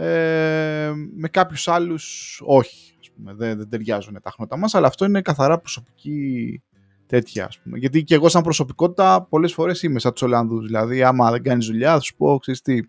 Ε, 0.00 0.92
με 1.16 1.28
κάποιους 1.28 1.68
άλλους, 1.68 2.40
όχι. 2.44 2.96
Ας 3.00 3.10
πούμε, 3.10 3.34
δεν, 3.34 3.58
δεν 3.58 3.68
ταιριάζουν 3.68 4.18
τα 4.22 4.30
χνότα 4.30 4.56
μας, 4.56 4.74
αλλά 4.74 4.86
αυτό 4.86 5.04
είναι 5.04 5.22
καθαρά 5.22 5.58
προσωπική 5.58 6.62
τέτοια. 7.06 7.46
Ας 7.46 7.58
πούμε. 7.58 7.78
Γιατί 7.78 8.04
και 8.04 8.14
εγώ, 8.14 8.28
σαν 8.28 8.42
προσωπικότητα, 8.42 9.22
πολλές 9.22 9.52
φορές 9.52 9.82
είμαι 9.82 9.98
σαν 9.98 10.12
τους 10.12 10.22
Ολλανδούς. 10.22 10.66
Δηλαδή, 10.66 11.02
άμα 11.02 11.30
δεν 11.30 11.42
κάνεις 11.42 11.66
δουλειά, 11.66 11.92
θα 11.92 12.00
σου 12.00 12.16
πω, 12.16 12.38
ξέρεις 12.38 12.60
τι, 12.60 12.80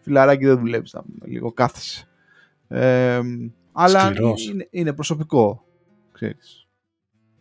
φιλαράκι 0.00 0.44
δεν 0.44 0.58
δουλεύεις. 0.58 0.96
Λίγο 1.24 1.52
κάθεσαι. 1.52 2.08
Ε, 2.68 3.20
αλλά 3.72 4.12
είναι, 4.16 4.68
είναι, 4.70 4.92
προσωπικό. 4.92 5.64
Ξέρεις. 6.12 6.66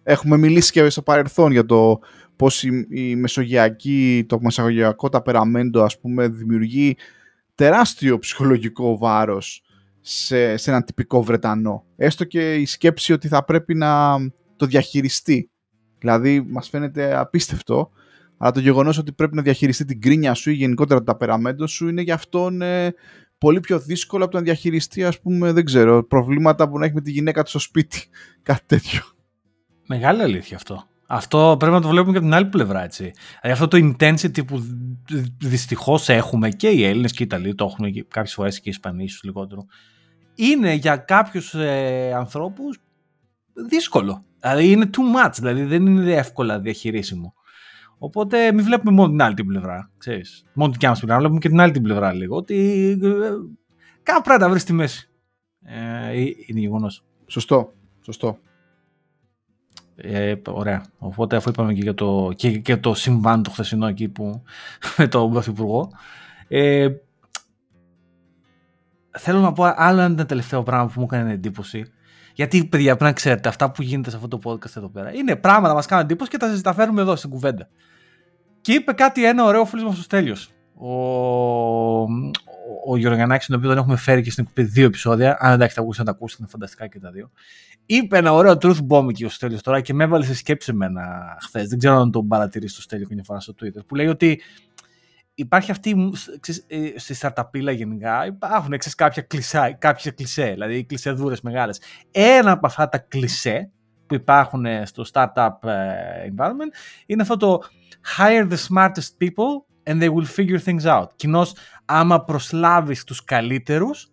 Έχουμε 0.03 0.38
μιλήσει 0.38 0.71
και 0.71 0.89
στο 0.89 1.01
παρελθόν 1.01 1.51
για 1.51 1.65
το 1.65 1.99
πώς 2.36 2.63
η, 2.63 2.88
η 2.89 3.15
μεσογειακή, 3.15 4.25
το 4.27 4.39
μεσογειακό 4.41 5.10
ταπεραμέντο 5.10 5.84
ας 5.84 5.99
πούμε 5.99 6.27
δημιουργεί 6.27 6.95
τεράστιο 7.55 8.19
ψυχολογικό 8.19 8.97
βάρος 8.97 9.63
σε, 10.01 10.57
σε 10.57 10.69
έναν 10.69 10.83
τυπικό 10.83 11.23
Βρετανό. 11.23 11.85
Έστω 11.95 12.23
και 12.23 12.55
η 12.55 12.65
σκέψη 12.65 13.13
ότι 13.13 13.27
θα 13.27 13.43
πρέπει 13.43 13.75
να 13.75 14.17
το 14.55 14.65
διαχειριστεί. 14.65 15.49
Δηλαδή 15.99 16.41
μας 16.41 16.69
φαίνεται 16.69 17.17
απίστευτο, 17.17 17.91
αλλά 18.37 18.51
το 18.51 18.59
γεγονός 18.59 18.97
ότι 18.97 19.11
πρέπει 19.11 19.35
να 19.35 19.41
διαχειριστεί 19.41 19.85
την 19.85 20.01
κρίνια 20.01 20.33
σου 20.33 20.49
ή 20.49 20.53
γενικότερα 20.53 20.99
το 20.99 21.05
ταπεραμέντο 21.05 21.67
σου 21.67 21.87
είναι 21.87 22.01
για 22.01 22.13
αυτόν 22.13 22.61
ε, 22.61 22.93
πολύ 23.37 23.59
πιο 23.59 23.79
δύσκολο 23.79 24.23
από 24.23 24.31
το 24.31 24.37
να 24.37 24.43
διαχειριστεί, 24.43 25.03
ας 25.03 25.21
πούμε, 25.21 25.51
δεν 25.51 25.65
ξέρω, 25.65 26.03
προβλήματα 26.03 26.69
που 26.69 26.79
να 26.79 26.85
έχει 26.85 26.93
με 26.93 27.01
τη 27.01 27.11
γυναίκα 27.11 27.43
του 27.43 27.49
στο 27.49 27.59
σπίτι. 27.59 28.03
Κάτι 28.43 28.63
τέτοιο. 28.65 29.01
Μεγάλη 29.87 30.21
αλήθεια 30.21 30.55
αυτό. 30.57 30.87
Αυτό 31.07 31.55
πρέπει 31.59 31.73
να 31.73 31.81
το 31.81 31.87
βλέπουμε 31.87 32.11
και 32.11 32.17
από 32.17 32.27
την 32.27 32.35
άλλη 32.35 32.45
πλευρά, 32.45 32.83
έτσι. 32.83 33.11
Δηλαδή 33.41 33.63
αυτό 33.63 33.67
το 33.67 33.77
intensity 33.77 34.47
που 34.47 34.63
δυστυχώς 35.37 36.09
έχουμε 36.09 36.49
και 36.49 36.69
οι 36.69 36.83
Έλληνες 36.83 37.11
και 37.11 37.23
οι 37.23 37.25
Ιταλοί 37.25 37.55
το 37.55 37.65
έχουν 37.65 38.07
κάποιες 38.07 38.33
φορές 38.33 38.55
και 38.55 38.69
οι 38.69 38.71
Ισπανοί, 38.71 39.03
ίσω 39.03 39.19
λιγότερο. 39.23 39.65
Είναι 40.35 40.73
για 40.73 40.97
κάποιους 40.97 41.53
ε, 41.53 42.13
ανθρώπους 42.15 42.77
δύσκολο. 43.69 44.25
Δηλαδή 44.39 44.71
είναι 44.71 44.89
too 44.93 45.27
much, 45.27 45.33
δηλαδή 45.35 45.63
δεν 45.63 45.85
είναι 45.85 46.13
εύκολα 46.13 46.59
διαχειρίσιμο. 46.59 47.33
Οπότε 47.97 48.51
μην 48.51 48.63
βλέπουμε 48.65 48.91
μόνο 48.91 49.09
την 49.09 49.21
άλλη 49.21 49.35
την 49.35 49.45
πλευρά. 49.47 49.91
Ξέρεις. 49.97 50.45
Μόνο 50.53 50.71
την 50.71 50.79
κάμψη 50.79 50.99
πλευρά, 51.01 51.19
βλέπουμε 51.19 51.39
και 51.39 51.49
την 51.49 51.59
άλλη 51.59 51.71
την 51.71 51.81
πλευρά 51.81 52.13
λίγο. 52.13 52.35
Ότι 52.35 52.55
ε, 53.03 53.29
κάπου 54.03 54.21
πρέπει 54.21 54.41
να 54.41 54.49
βρεις 54.49 54.61
στη 54.61 54.73
μέση. 54.73 55.09
Ε, 55.63 56.19
είναι 56.45 56.59
γεγονός. 56.59 57.03
Σωστό. 57.25 57.73
Σωστό. 58.01 58.39
Ε, 59.95 60.36
ωραία. 60.47 60.84
Οπότε 60.97 61.36
αφού 61.36 61.49
είπαμε 61.49 61.73
και 61.73 61.81
για 61.81 61.93
το, 61.93 62.31
και, 62.36 62.58
και 62.58 62.77
το 62.77 62.93
συμβάν 62.93 63.43
το 63.43 63.49
χθεσινό 63.49 63.88
εκεί 63.88 64.08
που, 64.08 64.43
με 64.97 65.08
τον 65.08 65.31
Πρωθυπουργό. 65.31 65.91
Ε, 66.47 66.88
θέλω 69.17 69.39
να 69.39 69.51
πω 69.51 69.73
άλλο 69.75 70.01
ένα 70.01 70.25
τελευταίο 70.25 70.63
πράγμα 70.63 70.86
που 70.86 70.99
μου 70.99 71.08
έκανε 71.12 71.31
εντύπωση. 71.31 71.86
Γιατί, 72.34 72.65
παιδιά, 72.65 72.89
πρέπει 72.95 73.03
να 73.03 73.13
ξέρετε, 73.13 73.49
αυτά 73.49 73.71
που 73.71 73.81
γίνεται 73.81 74.10
σε 74.10 74.15
αυτό 74.15 74.27
το 74.27 74.39
podcast 74.43 74.75
εδώ 74.77 74.89
πέρα 74.89 75.13
είναι 75.13 75.36
πράγματα 75.36 75.69
που 75.69 75.75
μας 75.75 75.86
κάνουν 75.86 76.03
εντύπωση 76.03 76.29
και 76.29 76.38
τα 76.38 76.47
συζηταφέρουμε 76.47 77.01
εδώ 77.01 77.15
στην 77.15 77.29
κουβέντα. 77.29 77.67
Και 78.62 78.73
είπε 78.73 78.93
κάτι 78.93 79.25
ένα 79.25 79.43
ωραίο 79.43 79.65
φίλος 79.65 79.84
μας 79.84 79.99
ο 79.99 80.01
Στέλιος. 80.01 80.49
Ο, 80.75 80.89
ο 82.86 82.98
Γιωργανάκης, 82.98 83.48
τον 83.48 83.56
οποίο 83.56 83.69
τον 83.69 83.78
έχουμε 83.78 83.95
φέρει 83.95 84.21
και 84.21 84.32
στην 84.32 84.45
εκπομπή 84.48 84.67
δύο 84.67 84.86
επεισόδια. 84.86 85.38
Αν 85.39 85.54
εντάξει, 85.54 85.76
τα 85.76 85.82
ακούσετε, 85.82 86.04
να 86.04 86.12
τα 86.12 86.17
ακούσετε, 86.17 86.41
είναι 86.41 86.52
φανταστικά 86.52 86.88
και 86.88 87.00
τα 87.00 87.12
δύο. 87.12 87.32
Είπε 87.86 88.17
ένα 88.17 88.34
ωραίο 88.34 88.58
truth 88.62 88.88
bomb 88.89 89.13
και 89.13 89.26
ο 89.26 89.30
Στέλιος 89.30 89.62
τώρα 89.62 89.82
και 89.82 89.93
με 89.93 90.04
έβαλε 90.04 90.26
σε 90.26 90.36
σκέψη 90.36 90.71
εμένα 90.74 91.36
χθες. 91.41 91.67
Δεν 91.67 91.78
ξέρω 91.78 91.95
αν 91.95 92.12
τον 92.12 92.28
παρατηρήσει 92.28 92.74
στο 92.74 92.82
Στέλιο 92.82 93.08
και 93.08 93.13
μια 93.13 93.24
φορά 93.24 93.39
στο 93.39 93.54
Twitter. 93.62 93.86
Που 93.88 93.95
λέει 93.95 94.08
ότι 94.08 94.41
υπάρχει 95.36 95.71
αυτή 95.71 96.12
ξέρεις, 96.39 96.65
ε, 96.67 97.00
στη 97.00 97.13
σταρταπίλα 97.13 97.71
γενικά 97.71 98.26
υπάρχουν 98.26 98.78
ξέρεις, 98.78 98.95
κάποια 98.95 99.21
κλισέ, 99.21 99.76
κάποιες 99.80 100.13
κλισέ, 100.13 100.50
δηλαδή 100.52 100.86
κλισεδούρες 100.86 101.41
μεγάλες. 101.41 101.82
Ένα 102.12 102.52
από 102.52 102.67
αυτά 102.67 102.89
τα 102.89 102.98
κλισέ 102.98 103.69
που 104.08 104.15
υπάρχουν 104.15 104.65
ε, 104.65 104.86
στο 104.86 105.04
startup 105.13 105.50
ε, 105.63 106.32
environment 106.36 106.74
είναι 107.06 107.21
αυτό 107.21 107.38
το 107.38 107.62
hire 108.17 108.50
the 108.50 108.58
smartest 108.69 109.10
people 109.21 109.65
and 109.86 110.02
they 110.02 110.10
will 110.10 110.26
figure 110.26 110.60
things 110.65 110.86
out. 110.86 111.08
Κοινώς 111.15 111.54
άμα 111.86 112.24
προσλάβεις 112.24 113.04
τους 113.04 113.24
καλύτερους 113.24 114.12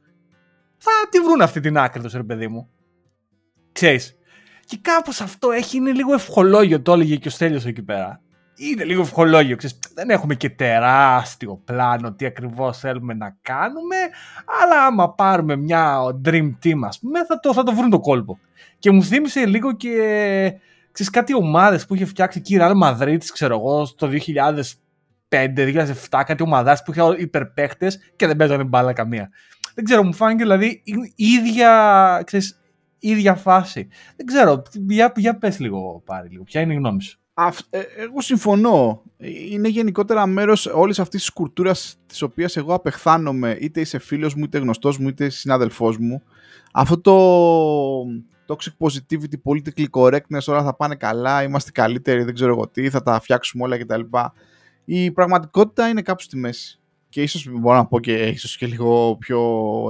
θα 0.76 0.90
τη 1.10 1.20
βρουν 1.20 1.40
αυτή 1.40 1.60
την 1.60 1.78
άκρη 1.78 2.02
τους, 2.02 2.12
ρε 2.12 2.22
παιδί 2.22 2.48
μου. 2.48 2.68
Ξέρεις. 3.72 4.16
Και 4.64 4.78
κάπως 4.80 5.20
αυτό 5.20 5.50
έχει, 5.50 5.76
είναι 5.76 5.92
λίγο 5.92 6.14
ευχολόγιο, 6.14 6.82
το 6.82 6.92
έλεγε 6.92 7.16
και 7.16 7.28
ο 7.28 7.30
Στέλιος 7.30 7.66
εκεί 7.66 7.82
πέρα 7.82 8.22
είναι 8.70 8.84
λίγο 8.84 9.00
ευχολόγιο. 9.00 9.56
Ξέρεις, 9.56 9.78
δεν 9.94 10.10
έχουμε 10.10 10.34
και 10.34 10.50
τεράστιο 10.50 11.60
πλάνο 11.64 12.12
τι 12.12 12.26
ακριβώς 12.26 12.78
θέλουμε 12.78 13.14
να 13.14 13.36
κάνουμε, 13.42 13.96
αλλά 14.62 14.86
άμα 14.86 15.14
πάρουμε 15.14 15.56
μια 15.56 15.98
dream 16.24 16.50
team, 16.62 16.80
ας 16.84 16.98
πούμε, 16.98 17.24
θα 17.24 17.40
το, 17.40 17.52
θα 17.52 17.62
το 17.62 17.74
βρουν 17.74 17.90
το 17.90 18.00
κόλπο. 18.00 18.38
Και 18.78 18.90
μου 18.90 19.02
θύμισε 19.02 19.46
λίγο 19.46 19.72
και 19.72 19.90
ξέρεις, 20.92 21.12
κάτι 21.12 21.34
ομάδες 21.34 21.86
που 21.86 21.94
είχε 21.94 22.04
φτιάξει 22.04 22.38
εκεί 22.38 22.54
η 22.54 22.58
Real 22.60 22.74
Madrid, 22.82 23.18
ξέρω 23.32 23.54
εγώ, 23.54 23.86
στο 25.32 25.92
2005-2007, 26.10 26.22
κάτι 26.26 26.42
ομαδάς 26.42 26.82
που 26.82 26.92
είχε 26.92 27.02
υπερπαίχτες 27.18 27.98
και 28.16 28.26
δεν 28.26 28.36
παίζανε 28.36 28.64
μπάλα 28.64 28.92
καμία. 28.92 29.30
Δεν 29.74 29.84
ξέρω, 29.84 30.02
μου 30.02 30.12
φάνηκε 30.12 30.42
δηλαδή 30.42 30.82
η 31.16 31.24
ίδια, 31.24 32.22
ξέρεις, 32.26 32.60
ίδια 32.98 33.34
φάση. 33.34 33.88
Δεν 34.16 34.26
ξέρω, 34.26 34.62
για, 34.88 35.12
για 35.16 35.38
πες 35.38 35.58
λίγο 35.58 36.02
πάρει 36.04 36.28
λίγο, 36.28 36.44
ποια 36.44 36.60
είναι 36.60 36.72
η 36.72 36.76
γνώμη 36.76 37.02
σου; 37.02 37.20
Ε, 37.70 37.80
εγώ 37.96 38.20
συμφωνώ. 38.20 39.02
Είναι 39.50 39.68
γενικότερα 39.68 40.26
μέρος 40.26 40.66
όλης 40.66 40.98
αυτής 40.98 41.20
της 41.20 41.30
κουλτούρας 41.30 41.96
της 42.06 42.22
οποίας 42.22 42.56
εγώ 42.56 42.74
απεχθάνομαι 42.74 43.56
είτε 43.60 43.80
είσαι 43.80 43.98
φίλος 43.98 44.34
μου, 44.34 44.44
είτε 44.44 44.58
γνωστός 44.58 44.98
μου, 44.98 45.08
είτε 45.08 45.28
συνάδελφός 45.28 45.98
μου. 45.98 46.22
Αυτό 46.72 47.00
το 47.00 47.16
toxic 48.46 48.86
positivity, 48.86 49.36
political 49.44 49.86
correctness, 49.90 50.44
όλα 50.46 50.62
θα 50.62 50.76
πάνε 50.76 50.94
καλά, 50.94 51.42
είμαστε 51.42 51.70
καλύτεροι, 51.70 52.22
δεν 52.22 52.34
ξέρω 52.34 52.52
εγώ 52.52 52.68
τι, 52.68 52.90
θα 52.90 53.02
τα 53.02 53.20
φτιάξουμε 53.20 53.64
όλα 53.64 53.78
κτλ. 53.78 54.00
Η 54.84 55.10
πραγματικότητα 55.10 55.88
είναι 55.88 56.02
κάπου 56.02 56.22
στη 56.22 56.36
μέση. 56.36 56.80
Και 57.08 57.22
ίσως 57.22 57.48
μπορώ 57.50 57.76
να 57.76 57.86
πω 57.86 58.00
και 58.00 58.26
ίσως 58.26 58.56
και 58.56 58.66
λίγο 58.66 59.16
πιο 59.16 59.40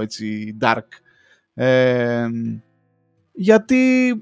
έτσι 0.01 0.57
dark. 0.61 0.87
Ε, 1.55 2.27
γιατί 3.33 4.13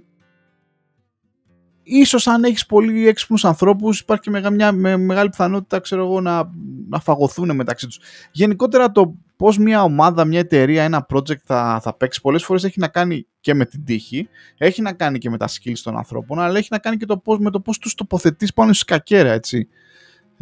ίσως 1.83 2.27
αν 2.27 2.45
έχεις 2.45 2.67
πολύ 2.67 3.09
έξυπνους 3.09 3.45
ανθρώπους 3.45 4.01
υπάρχει 4.01 4.31
και 4.31 4.51
μια 4.51 4.73
με, 4.73 4.97
μεγάλη 4.97 5.29
πιθανότητα 5.29 5.81
ξέρω 5.81 6.05
εγώ, 6.05 6.21
να, 6.21 6.51
να 6.89 7.01
φαγωθούν 7.01 7.55
μεταξύ 7.55 7.87
τους. 7.87 8.01
Γενικότερα 8.33 8.93
το 8.93 9.15
πώς 9.37 9.59
μια 9.59 9.83
ομάδα, 9.83 10.25
μια 10.25 10.39
εταιρεία, 10.39 10.83
ένα 10.83 11.07
project 11.15 11.43
θα, 11.45 11.81
θα 11.83 11.97
παίξει 11.97 12.21
πολλές 12.21 12.45
φορές 12.45 12.65
έχει 12.65 12.81
να 12.81 12.89
κάνει 12.89 13.27
και 13.41 13.55
με 13.55 13.65
την 13.65 13.85
τύχη, 13.85 14.29
έχει 14.59 14.83
να 14.83 14.93
κάνει 14.93 15.19
και 15.19 15.31
με 15.31 15.37
τα 15.37 15.49
skills 15.49 15.79
των 15.83 15.97
ανθρώπων, 15.97 16.41
αλλά 16.41 16.59
έχει 16.59 16.69
να 16.71 16.79
κάνει 16.79 16.97
και 16.97 17.07
το 17.07 17.19
πώς, 17.19 17.39
με 17.39 17.51
το 17.51 17.61
πώς 17.61 17.79
τους 17.79 17.95
τοποθετείς 17.95 18.53
πάνω 18.53 18.73
στη 18.73 18.81
σκακέρα, 18.81 19.33
έτσι. 19.33 19.69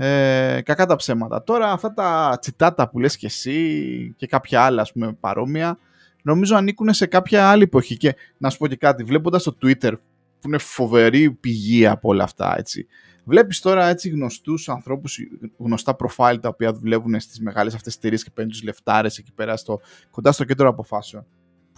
Ε, 0.00 0.60
κακά 0.64 0.86
τα 0.86 0.96
ψέματα. 0.96 1.42
Τώρα 1.42 1.70
αυτά 1.70 1.94
τα 1.94 2.38
τσιτάτα 2.40 2.88
που 2.88 2.98
λες 2.98 3.16
και 3.16 3.26
εσύ 3.26 4.14
και 4.16 4.26
κάποια 4.26 4.62
άλλα 4.62 4.82
ας 4.82 4.92
πούμε 4.92 5.12
παρόμοια, 5.12 5.78
νομίζω 6.22 6.56
ανήκουν 6.56 6.92
σε 6.92 7.06
κάποια 7.06 7.50
άλλη 7.50 7.62
εποχή 7.62 7.96
και 7.96 8.14
να 8.38 8.50
σου 8.50 8.58
πω 8.58 8.66
και 8.66 8.76
κάτι, 8.76 9.04
βλέποντας 9.04 9.42
το 9.42 9.56
Twitter 9.62 9.92
που 10.40 10.48
είναι 10.48 10.58
φοβερή 10.58 11.30
πηγή 11.30 11.86
από 11.86 12.08
όλα 12.08 12.24
αυτά, 12.24 12.58
έτσι. 12.58 12.86
Βλέπεις 13.24 13.60
τώρα 13.60 13.86
έτσι 13.86 14.08
γνωστούς 14.08 14.68
ανθρώπους, 14.68 15.18
γνωστά 15.56 15.94
προφίλ 15.94 16.40
τα 16.40 16.48
οποία 16.48 16.72
δουλεύουν 16.72 17.20
στις 17.20 17.40
μεγάλες 17.40 17.74
αυτές 17.74 17.94
εταιρείες 17.94 18.24
και 18.24 18.30
παίρνουν 18.34 18.52
τους 18.52 18.62
λεφτάρες 18.62 19.18
εκεί 19.18 19.32
πέρα 19.32 19.56
στο, 19.56 19.80
κοντά 20.10 20.32
στο 20.32 20.44
κέντρο 20.44 20.68
αποφάσεων 20.68 21.26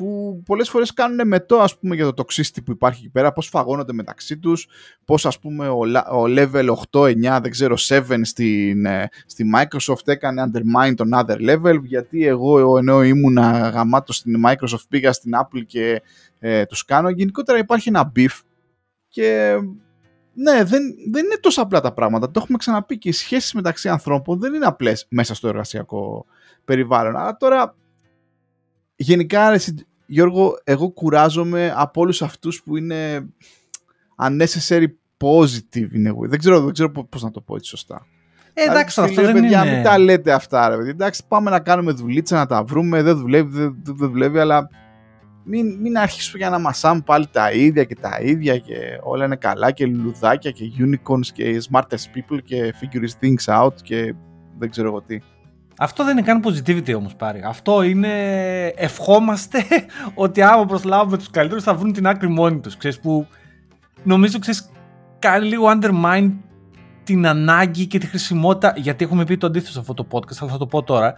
που 0.01 0.43
πολλές 0.45 0.69
φορές 0.69 0.93
κάνουν 0.93 1.29
μετό 1.29 1.57
ας 1.57 1.79
πούμε 1.79 1.95
για 1.95 2.13
το 2.13 2.25
toxicity 2.25 2.65
που 2.65 2.71
υπάρχει 2.71 3.01
εκεί 3.01 3.11
πέρα, 3.11 3.33
πώς 3.33 3.49
φαγώνονται 3.49 3.93
μεταξύ 3.93 4.39
τους, 4.39 4.69
πώς 5.05 5.27
ας 5.27 5.39
πούμε 5.39 5.69
ο, 5.69 5.79
ο 6.13 6.25
level 6.27 6.69
8, 6.91 7.01
9, 7.01 7.39
δεν 7.43 7.51
ξέρω 7.51 7.75
7 7.89 8.21
στην, 8.23 8.87
ε, 8.87 9.09
στη 9.27 9.45
Microsoft 9.57 10.09
έκανε 10.09 10.43
undermine 10.43 10.95
τον 10.95 11.11
other 11.15 11.37
level, 11.51 11.83
γιατί 11.83 12.27
εγώ 12.27 12.79
ενώ 12.79 13.03
ήμουνα 13.03 13.69
γαμάτο 13.69 14.13
στην 14.13 14.43
Microsoft 14.47 14.85
πήγα 14.89 15.13
στην 15.13 15.33
Apple 15.43 15.63
και 15.67 16.03
ε, 16.39 16.65
τους 16.65 16.85
κάνω. 16.85 17.11
Γενικότερα 17.11 17.59
υπάρχει 17.59 17.89
ένα 17.89 18.13
beef 18.17 18.41
και 19.09 19.57
ναι, 20.35 20.65
δεν, 20.65 20.83
δεν 21.11 21.25
είναι 21.25 21.39
τόσο 21.41 21.63
απλά 21.63 21.81
τα 21.81 21.93
πράγματα. 21.93 22.31
Το 22.31 22.41
έχουμε 22.43 22.59
ξαναπεί 22.59 22.99
και 22.99 23.09
οι 23.09 23.13
σχέσεις 23.13 23.53
μεταξύ 23.53 23.89
ανθρώπων 23.89 24.41
δεν 24.41 24.55
είναι 24.55 24.67
απλές 24.67 25.07
μέσα 25.11 25.35
στο 25.35 25.49
εργασιακό 25.49 26.27
περιβάλλον. 26.65 27.17
Αλλά 27.17 27.37
τώρα 27.37 27.75
γενικά, 29.03 29.53
Γιώργο, 30.11 30.59
εγώ 30.65 30.91
κουράζομαι 30.91 31.73
από 31.77 32.01
όλους 32.01 32.23
αυτούς 32.23 32.63
που 32.63 32.77
είναι 32.77 33.29
unnecessary 34.17 34.87
positive 35.19 35.89
Δεν 36.29 36.39
ξέρω, 36.39 36.61
δεν 36.61 36.73
ξέρω 36.73 36.91
πώς 36.91 37.23
να 37.23 37.31
το 37.31 37.41
πω 37.41 37.57
έτσι 37.57 37.69
σωστά. 37.69 38.07
Ε, 38.55 38.63
εντάξει, 38.63 39.01
αυτό 39.01 39.23
δεν 39.23 39.33
παιδιά, 39.33 39.65
είναι... 39.65 39.75
Μην 39.75 39.83
τα 39.83 39.99
λέτε 39.99 40.33
αυτά, 40.33 40.69
ρε 40.69 40.77
παιδιά. 40.77 40.91
Εντάξει, 40.91 41.23
πάμε 41.29 41.51
να 41.51 41.61
κάνουμε 41.61 41.93
δουλίτσα, 41.93 42.37
να 42.37 42.47
τα 42.47 42.65
βρούμε. 42.65 43.03
Δεν 43.03 43.17
δουλεύει, 43.17 43.59
δεν, 43.59 43.77
δεν 43.83 44.11
δουλεύει, 44.11 44.39
αλλά 44.39 44.69
μην, 45.45 45.79
μην 45.81 45.99
αρχίσουμε 45.99 46.39
για 46.39 46.51
να 46.51 46.59
μασάμε 46.59 47.03
πάλι 47.07 47.27
τα 47.27 47.53
ίδια 47.53 47.85
και 47.85 47.95
τα 47.95 48.19
ίδια 48.23 48.59
και 48.59 48.99
όλα 49.03 49.25
είναι 49.25 49.37
καλά 49.37 49.71
και 49.71 49.87
λουλουδάκια 49.87 50.51
και 50.51 50.65
unicorns 50.79 51.27
και 51.33 51.63
smartest 51.71 51.83
people 52.15 52.39
και 52.45 52.75
figure 52.81 53.25
things 53.25 53.65
out 53.65 53.75
και 53.83 54.15
δεν 54.59 54.71
ξέρω 54.71 54.89
εγώ 54.89 55.03
τι. 55.03 55.19
Αυτό 55.83 56.05
δεν 56.05 56.17
είναι 56.17 56.27
καν 56.27 56.43
positivity 56.45 56.95
όμως 56.97 57.15
πάρει. 57.15 57.43
Αυτό 57.45 57.83
είναι 57.83 58.13
ευχόμαστε 58.67 59.65
ότι 60.15 60.43
άμα 60.43 60.65
προσλάβουμε 60.65 61.17
τους 61.17 61.31
καλύτερους 61.31 61.63
θα 61.65 61.75
βρουν 61.75 61.93
την 61.93 62.07
άκρη 62.07 62.29
μόνοι 62.29 62.61
τους. 62.61 62.77
Ξέρεις 62.77 63.01
που 63.01 63.27
νομίζω 64.03 64.39
ξέρεις 64.39 64.71
κάνει 65.19 65.47
λίγο 65.47 65.65
undermine 65.75 66.33
την 67.05 67.27
ανάγκη 67.27 67.87
και 67.87 67.99
τη 67.99 68.07
χρησιμότητα 68.07 68.75
γιατί 68.77 69.05
έχουμε 69.05 69.25
πει 69.25 69.37
το 69.37 69.47
αντίθετο 69.47 69.73
σε 69.73 69.79
αυτό 69.79 69.95
το 69.95 70.07
podcast 70.11 70.37
αλλά 70.41 70.51
θα 70.51 70.59
το 70.59 70.67
πω 70.67 70.83
τώρα. 70.83 71.15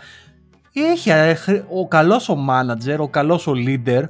Έχει 0.72 1.10
ε, 1.10 1.36
ο 1.70 1.88
καλός 1.88 2.28
ο 2.28 2.36
manager, 2.48 2.98
ο 2.98 3.08
καλός 3.08 3.46
ο 3.46 3.52
leader 3.54 4.02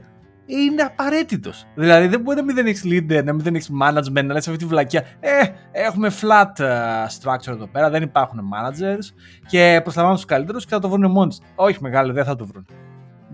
είναι 0.47 0.83
απαραίτητος. 0.83 1.67
Δηλαδή 1.75 2.07
δεν 2.07 2.21
μπορεί 2.21 2.37
να 2.37 2.45
μην 2.45 2.67
έχεις 2.67 2.83
leader, 2.85 3.25
να 3.25 3.33
μην 3.33 3.55
έχεις 3.55 3.71
management, 3.83 4.25
να 4.25 4.33
λες 4.33 4.49
αυτή 4.49 4.59
τη 4.59 4.67
βλακιά. 4.67 5.05
Ε, 5.21 5.31
έχουμε 5.73 6.11
flat 6.21 6.63
uh, 6.63 7.07
structure 7.21 7.53
εδώ 7.53 7.67
πέρα, 7.67 7.91
δεν 7.91 8.03
υπάρχουν 8.03 8.41
managers 8.41 9.15
και 9.47 9.81
προσλαμβάνουν 9.83 10.19
τους 10.21 10.29
καλύτερους 10.29 10.65
και 10.65 10.71
θα 10.71 10.79
το 10.79 10.89
βρουν 10.89 11.11
μόνοι 11.11 11.37
Όχι 11.55 11.79
μεγάλο, 11.81 12.13
δεν 12.13 12.25
θα 12.25 12.37
το 12.37 12.47
βρουν. 12.47 12.67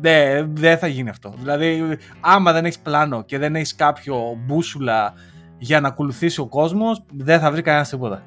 Δεν, 0.00 0.50
δεν 0.56 0.78
θα 0.78 0.86
γίνει 0.86 1.09
αυτό. 1.09 1.34
Δηλαδή, 1.38 1.98
άμα 2.20 2.52
δεν 2.52 2.64
έχεις 2.64 2.78
πλάνο 2.78 3.24
και 3.24 3.38
δεν 3.38 3.56
έχεις 3.56 3.74
κάποιο 3.74 4.38
μπούσουλα 4.46 5.14
για 5.59 5.80
να 5.80 5.88
ακολουθήσει 5.88 6.40
ο 6.40 6.46
κόσμος, 6.46 7.04
δεν 7.14 7.40
θα 7.40 7.50
βρει 7.50 7.62
κανένας 7.62 7.88
τίποτα. 7.88 8.22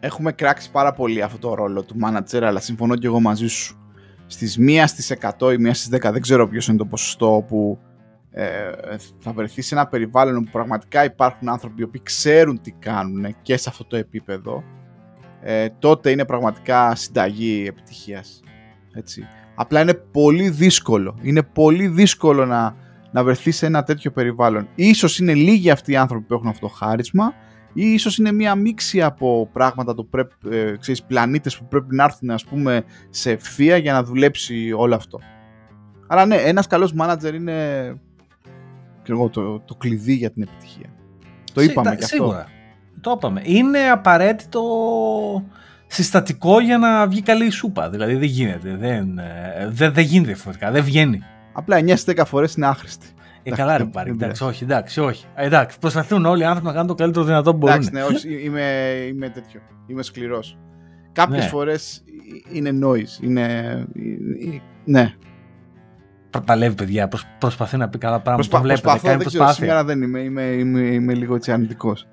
Έχουμε 0.00 0.32
κράξει 0.32 0.70
πάρα 0.70 0.92
πολύ 0.92 1.22
αυτό 1.22 1.38
το 1.38 1.54
ρόλο 1.54 1.82
του 1.82 1.96
manager, 2.04 2.42
αλλά 2.42 2.60
συμφωνώ 2.60 2.96
και 2.96 3.06
εγώ 3.06 3.20
μαζί 3.20 3.46
σου. 3.46 3.78
Στις 4.26 4.58
1 4.60 4.82
στις 4.86 5.12
100 5.38 5.52
ή 5.52 5.56
1 5.66 5.70
στις 5.72 5.88
10, 5.92 6.12
δεν 6.12 6.20
ξέρω 6.20 6.48
ποιος 6.48 6.68
είναι 6.68 6.76
το 6.76 6.84
ποσοστό 6.84 7.44
που 7.48 7.78
ε, 7.82 7.87
θα 9.18 9.32
βρεθεί 9.32 9.62
σε 9.62 9.74
ένα 9.74 9.86
περιβάλλον 9.86 10.36
όπου 10.36 10.50
πραγματικά 10.50 11.04
υπάρχουν 11.04 11.48
άνθρωποι 11.48 11.86
που 11.86 12.00
ξέρουν 12.02 12.60
τι 12.60 12.70
κάνουν 12.70 13.36
και 13.42 13.56
σε 13.56 13.68
αυτό 13.68 13.84
το 13.84 13.96
επίπεδο, 13.96 14.64
ε, 15.42 15.68
τότε 15.78 16.10
είναι 16.10 16.24
πραγματικά 16.24 16.94
συνταγή 16.94 17.64
επιτυχίας. 17.68 18.40
Έτσι. 18.94 19.24
Απλά 19.54 19.80
είναι 19.80 19.94
πολύ 19.94 20.50
δύσκολο. 20.50 21.18
Είναι 21.22 21.42
πολύ 21.42 21.88
δύσκολο 21.88 22.46
να, 22.46 22.76
να 23.10 23.24
βρεθεί 23.24 23.50
σε 23.50 23.66
ένα 23.66 23.82
τέτοιο 23.82 24.10
περιβάλλον. 24.10 24.68
Ίσως 24.74 25.18
είναι 25.18 25.34
λίγοι 25.34 25.70
αυτοί 25.70 25.92
οι 25.92 25.96
άνθρωποι 25.96 26.24
που 26.24 26.34
έχουν 26.34 26.48
αυτό 26.48 26.66
το 26.66 26.72
χάρισμα 26.72 27.32
ή 27.72 27.92
ίσως 27.92 28.18
είναι 28.18 28.32
μία 28.32 28.54
μίξη 28.54 29.02
από 29.02 29.48
πράγματα, 29.52 29.94
το 29.94 30.04
πρέπει, 30.04 30.34
ε, 30.50 30.76
ξέρεις, 30.80 31.02
πλανήτες 31.02 31.58
που 31.58 31.68
πρέπει 31.68 31.94
να 31.94 32.04
έρθουν 32.04 32.30
ας 32.30 32.44
πούμε, 32.44 32.84
σε 33.10 33.30
ευθεία 33.30 33.76
για 33.76 33.92
να 33.92 34.02
δουλέψει 34.02 34.72
όλο 34.72 34.94
αυτό. 34.94 35.18
Αλλά 36.06 36.26
ναι, 36.26 36.36
ένας 36.36 36.66
καλός 36.66 36.92
μάνατζερ 36.92 37.34
είναι 37.34 38.00
εγώ, 39.12 39.28
το, 39.28 39.60
το 39.60 39.74
κλειδί 39.74 40.14
για 40.14 40.30
την 40.30 40.42
επιτυχία. 40.42 40.88
Το 41.52 41.60
είπαμε 41.60 41.90
και 41.90 42.04
αυτό. 42.04 42.06
Σίγουρα. 42.06 42.46
Το 43.00 43.14
είπαμε. 43.16 43.42
Είναι 43.44 43.90
απαραίτητο 43.90 44.62
συστατικό 45.86 46.60
για 46.60 46.78
να 46.78 47.06
βγει 47.06 47.22
καλή 47.22 47.50
σούπα. 47.50 47.90
Δηλαδή 47.90 48.14
δεν 48.14 48.28
γίνεται. 48.28 48.76
Δεν, 48.76 49.18
ε, 49.18 49.68
δεν, 49.68 49.92
δεν 49.92 50.04
γίνεται 50.04 50.32
διαφορετικά. 50.32 50.70
Δεν 50.70 50.84
βγαίνει. 50.84 51.20
Απλά 51.52 51.78
9-10 52.06 52.22
φορές 52.26 52.54
είναι 52.54 52.66
άχρηστη. 52.66 53.06
Ε, 53.42 53.50
καλά 53.50 53.76
ρε 53.76 53.84
πάρει. 53.84 54.10
Εντάξει, 54.10 54.44
όχι, 54.44 54.64
εντάξει, 54.64 55.00
όχι. 55.00 55.24
Ε, 55.34 55.46
εντάξει, 55.46 55.78
προσπαθούν 55.78 56.24
όλοι 56.24 56.42
οι 56.42 56.44
άνθρωποι 56.44 56.66
να 56.66 56.72
κάνουν 56.72 56.86
το 56.86 56.94
καλύτερο 56.94 57.24
δυνατό 57.24 57.50
που 57.50 57.56
μπορούν. 57.56 57.74
Εντάξει, 57.74 57.92
ναι, 57.92 58.02
όχι, 58.02 58.44
είμαι, 58.44 58.94
είμαι 59.08 59.28
τέτοιο. 59.28 59.60
Είμαι 59.86 60.02
σκληρός. 60.02 60.58
Κάποιες 61.12 61.42
ναι. 61.42 61.48
φορές 61.48 62.04
είναι 62.52 62.70
noise. 62.82 63.22
Είναι, 63.22 63.86
ναι, 64.84 65.14
παλεύει, 66.44 66.74
παιδιά. 66.74 67.08
προσπαθεί 67.38 67.76
να 67.76 67.88
πει 67.88 67.98
καλά 67.98 68.20
πράγματα. 68.20 68.48
Προσπα, 68.48 68.60
βλέπετε, 68.60 68.80
προσπαθώ, 68.80 69.06
κάνει 69.06 69.18
δεν 69.18 69.26
ξέρω, 69.26 69.52
σήμερα 69.52 69.84
δεν 69.84 70.02
είμαι. 70.02 70.20
Είμαι, 70.20 70.42
είμαι, 70.42 70.80
είμαι 70.80 71.14
λίγο 71.14 71.34
έτσι 71.34 71.52
αρνητικός. 71.52 72.06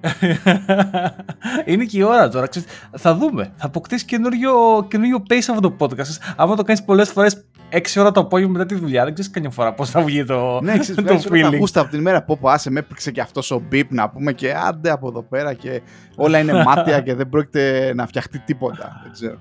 είναι 1.66 1.84
και 1.84 1.98
η 1.98 2.02
ώρα 2.02 2.28
τώρα. 2.28 2.46
Ξέρεις, 2.46 2.68
θα 2.96 3.14
δούμε. 3.14 3.52
Θα 3.56 3.66
αποκτήσει 3.66 4.04
καινούριο, 4.04 4.52
καινούριο 4.88 5.22
pace 5.28 5.36
αυτό 5.50 5.60
το 5.60 5.76
podcast. 5.78 6.34
Άμα 6.36 6.56
το 6.56 6.62
κάνεις 6.62 6.84
πολλές 6.84 7.10
φορές 7.10 7.44
6 7.72 7.80
ώρα 7.96 8.10
το 8.10 8.20
απόγευμα 8.20 8.52
μετά 8.52 8.66
τη 8.66 8.74
δουλειά, 8.74 9.04
δεν 9.04 9.12
ξέρεις 9.12 9.30
καμιά 9.30 9.50
φορά 9.50 9.72
πώς 9.72 9.90
θα 9.90 10.02
βγει 10.02 10.24
το, 10.24 10.60
ναι, 10.60 10.78
ξέρεις, 10.78 11.04
το 11.24 11.30
feeling. 11.30 11.54
Ακούστε 11.54 11.80
από 11.80 11.90
την 11.90 11.98
ημέρα 11.98 12.24
που 12.24 12.38
άσε 12.42 12.70
με 12.70 12.78
έπαιξε 12.78 13.10
και 13.10 13.20
αυτός 13.20 13.50
ο 13.50 13.62
beep 13.72 13.86
να 13.88 14.10
πούμε 14.10 14.32
και 14.32 14.54
άντε 14.54 14.90
από 14.90 15.08
εδώ 15.08 15.22
πέρα 15.22 15.54
και 15.54 15.80
όλα 16.16 16.38
είναι 16.38 16.52
μάτια 16.66 17.00
και 17.00 17.14
δεν 17.14 17.28
πρόκειται 17.28 17.92
να 17.94 18.06
φτιαχτεί 18.06 18.38
τίποτα. 18.38 19.00
Δεν 19.02 19.12
ξέρω. 19.12 19.38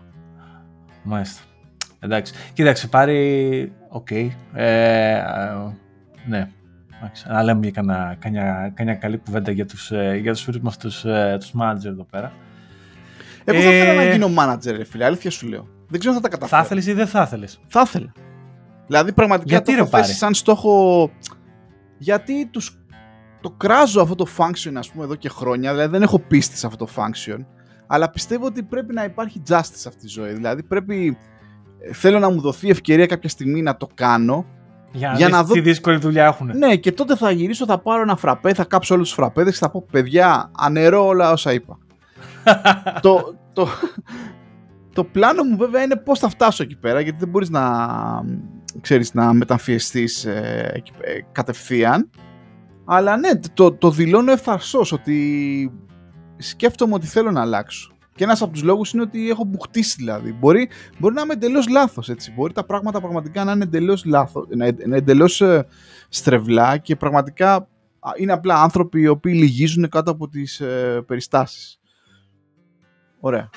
Μάλιστα. 1.03 1.41
Εντάξει. 1.99 2.33
Κοίταξε, 2.53 2.87
πάρει. 2.87 3.73
Οκ. 3.89 4.07
Okay. 4.09 4.29
Ε, 4.53 5.13
ε, 5.13 5.21
ναι. 6.25 6.49
Να 7.27 7.43
λέμε 7.43 7.67
για 7.67 7.71
κανένα, 8.73 8.95
καλή 8.99 9.17
κουβέντα 9.17 9.51
για 9.51 9.65
τους, 9.65 9.91
ε, 9.91 10.19
για 10.21 10.33
τους 10.33 10.41
φίλους 10.41 10.61
μας 10.61 10.77
τους, 10.77 11.05
ε, 11.05 11.37
τους 11.39 11.51
manager 11.59 11.85
εδώ 11.85 12.03
πέρα. 12.03 12.31
Εγώ 13.43 13.61
θα 13.61 13.73
ήθελα 13.73 13.93
να 13.93 14.11
γίνω 14.11 14.29
manager, 14.37 14.71
ρε 14.77 14.83
φίλε. 14.83 15.05
Αλήθεια 15.05 15.31
σου 15.31 15.47
λέω. 15.47 15.67
Δεν 15.87 15.99
ξέρω 15.99 16.15
αν 16.15 16.21
θα 16.21 16.29
τα 16.29 16.35
καταφέρω. 16.35 16.61
Θα 16.61 16.65
ήθελες 16.65 16.87
ή 16.87 16.93
δεν 16.93 17.07
θα 17.07 17.21
ήθελες; 17.21 17.59
Θα 17.67 17.81
ήθελα. 17.85 18.11
Δηλαδή 18.87 19.13
πραγματικά 19.13 19.49
Γιατί 19.49 19.75
το 19.75 19.77
έχω 19.77 19.97
θέσει 19.97 20.13
σαν 20.13 20.33
στόχο... 20.33 21.11
Γιατί 21.97 22.45
τους... 22.45 22.77
το 23.41 23.49
κράζω 23.49 24.01
αυτό 24.01 24.15
το 24.15 24.27
function 24.37 24.71
ας 24.75 24.91
πούμε 24.91 25.03
εδώ 25.03 25.15
και 25.15 25.29
χρόνια, 25.29 25.71
δηλαδή 25.71 25.91
δεν 25.91 26.01
έχω 26.01 26.19
πίστη 26.19 26.57
σε 26.57 26.67
αυτό 26.67 26.85
το 26.85 26.91
function, 26.95 27.45
αλλά 27.87 28.09
πιστεύω 28.09 28.45
ότι 28.45 28.63
πρέπει 28.63 28.93
να 28.93 29.03
υπάρχει 29.03 29.41
justice 29.49 29.73
σε 29.73 29.87
αυτή 29.87 30.01
τη 30.01 30.07
ζωή. 30.07 30.33
Δηλαδή 30.33 30.63
πρέπει 30.63 31.17
θέλω 31.91 32.19
να 32.19 32.29
μου 32.29 32.41
δοθεί 32.41 32.69
ευκαιρία 32.69 33.05
κάποια 33.05 33.29
στιγμή 33.29 33.61
να 33.61 33.77
το 33.77 33.87
κάνω. 33.93 34.45
Για, 34.91 35.13
για 35.17 35.29
να 35.29 35.43
δω 35.43 35.53
τι 35.53 35.61
δύσκολη 35.61 35.97
δουλειά 35.97 36.25
έχουν. 36.25 36.51
Ναι, 36.57 36.75
και 36.75 36.91
τότε 36.91 37.15
θα 37.15 37.31
γυρίσω, 37.31 37.65
θα 37.65 37.79
πάρω 37.79 38.01
ένα 38.01 38.15
φραπέ, 38.15 38.53
θα 38.53 38.63
κάψω 38.63 38.93
όλους 38.95 39.07
τους 39.07 39.15
φραπέδες 39.15 39.53
και 39.53 39.59
θα 39.59 39.69
πω: 39.69 39.85
Παιδιά, 39.91 40.51
ανερώ 40.57 41.05
όλα 41.05 41.31
όσα 41.31 41.53
είπα. 41.53 41.77
το, 43.01 43.35
το, 43.53 43.67
το 44.93 45.03
πλάνο 45.03 45.43
μου 45.43 45.57
βέβαια 45.57 45.83
είναι 45.83 45.95
πώς 45.95 46.19
θα 46.19 46.29
φτάσω 46.29 46.63
εκεί 46.63 46.75
πέρα 46.75 46.99
γιατί 46.99 47.17
δεν 47.19 47.29
μπορείς 47.29 47.49
να, 47.49 47.61
ξέρεις, 48.81 49.13
να 49.13 49.33
μεταμφιεστείς 49.33 50.25
ε, 50.25 50.83
ε, 51.01 51.19
κατευθείαν 51.31 52.09
αλλά 52.91 53.17
ναι, 53.17 53.29
το, 53.53 53.71
το 53.71 53.91
δηλώνω 53.91 54.31
ευθαρσός 54.31 54.91
ότι 54.91 55.71
σκέφτομαι 56.37 56.93
ότι 56.93 57.07
θέλω 57.07 57.31
να 57.31 57.41
αλλάξω. 57.41 57.91
Και 58.19 58.25
ένας 58.25 58.41
από 58.41 58.53
τους 58.53 58.63
λόγους 58.63 58.91
είναι 58.91 59.01
ότι 59.01 59.29
έχω 59.29 59.43
μπουχτίσει 59.43 59.95
δηλαδή. 59.97 60.33
Μπορεί, 60.33 60.69
μπορεί 60.99 61.13
να 61.13 61.21
είμαι 61.21 61.33
εντελώς 61.33 61.67
λάθος. 61.67 62.11
Μπορεί 62.35 62.53
τα 62.53 62.65
πράγματα 62.65 63.01
πραγματικά 63.01 63.43
να 63.43 63.51
είναι 63.51 63.63
εντελώς 63.63 64.05
λάθος, 64.05 64.47
να 64.55 64.67
είναι 64.67 64.97
εντελώς 64.97 65.41
ε, 65.41 65.67
στρεβλά 66.09 66.77
και 66.77 66.95
πραγματικά 66.95 67.67
είναι 68.17 68.31
απλά 68.31 68.61
άνθρωποι 68.61 69.01
οι 69.01 69.07
οποίοι 69.07 69.33
λυγίζουν 69.35 69.89
κάτω 69.89 70.11
από 70.11 70.27
τις 70.27 70.59
ε, 70.59 71.03
περιστάσεις. 71.07 71.79
Ωραία. 73.19 73.49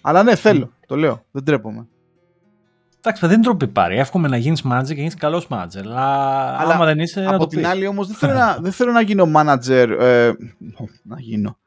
Αλλά 0.00 0.22
ναι, 0.22 0.34
θέλω. 0.34 0.72
Το 0.86 0.96
λέω. 0.96 1.24
Δεν 1.30 1.44
τρέπομαι. 1.44 1.86
Εντάξει, 2.98 3.26
δεν 3.26 3.42
τρόπι 3.42 3.68
πάρει. 3.68 3.98
Εύχομαι 3.98 4.28
να 4.28 4.36
γίνεις 4.36 4.62
manager 4.70 4.86
και 4.86 4.94
γίνεις 4.94 5.14
καλός 5.14 5.46
manager. 5.50 5.80
Αλλά, 5.82 6.04
Αλλά 6.58 6.74
άμα 6.74 6.84
δεν 6.84 6.98
είσαι. 6.98 7.26
Από 7.26 7.46
την 7.46 7.66
άλλη, 7.66 7.86
όμως, 7.86 8.06
δεν, 8.06 8.16
θέλω 8.16 8.32
να, 8.32 8.58
δεν 8.60 8.72
θέλω 8.72 8.92
να 8.92 9.00
γίνω 9.00 9.30
manager. 9.34 9.96
Ε, 9.98 10.32
να 11.02 11.20
γίνω. 11.20 11.58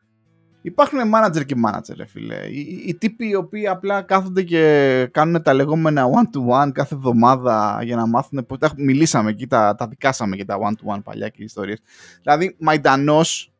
Υπάρχουν 0.61 0.99
manager 1.13 1.45
και 1.45 1.55
manager, 1.65 1.95
ρε 1.95 2.05
φίλε. 2.05 2.47
Οι, 2.47 2.83
οι 2.85 2.95
τύποι 2.95 3.27
οι 3.27 3.35
οποίοι 3.35 3.67
απλά 3.67 4.01
κάθονται 4.01 4.43
και 4.43 5.09
κάνουν 5.11 5.41
τα 5.41 5.53
λεγόμενα 5.53 6.05
one-to-one 6.05 6.71
κάθε 6.73 6.95
εβδομάδα 6.95 7.79
για 7.83 7.95
να 7.95 8.07
μάθουν. 8.07 8.47
Μιλήσαμε 8.75 9.29
εκεί, 9.29 9.47
τα, 9.47 9.75
τα 9.75 9.87
δικάσαμε 9.87 10.35
για 10.35 10.45
τα 10.45 10.57
one-to-one 10.59 11.03
παλιά 11.03 11.29
και 11.29 11.43
ιστορίες. 11.43 11.79
Δηλαδή, 12.21 12.55
μαϊντανός. 12.59 13.53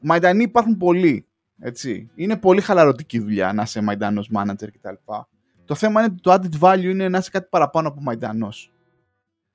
Μαϊντανοί 0.00 0.42
υπάρχουν 0.42 0.76
πολλοί. 0.76 1.26
Έτσι. 1.58 2.10
Είναι 2.14 2.36
πολύ 2.36 2.60
χαλαρωτική 2.60 3.18
δουλειά 3.18 3.52
να 3.52 3.62
είσαι 3.62 3.80
μαϊντανός 3.80 4.30
manager 4.34 4.68
κτλ. 4.72 4.94
Το 5.64 5.74
θέμα 5.74 6.00
είναι 6.00 6.12
ότι 6.12 6.20
το 6.20 6.32
added 6.32 6.66
value 6.66 6.90
είναι 6.90 7.08
να 7.08 7.18
είσαι 7.18 7.30
κάτι 7.30 7.46
παραπάνω 7.50 7.88
από 7.88 8.00
μαϊντανός. 8.00 8.72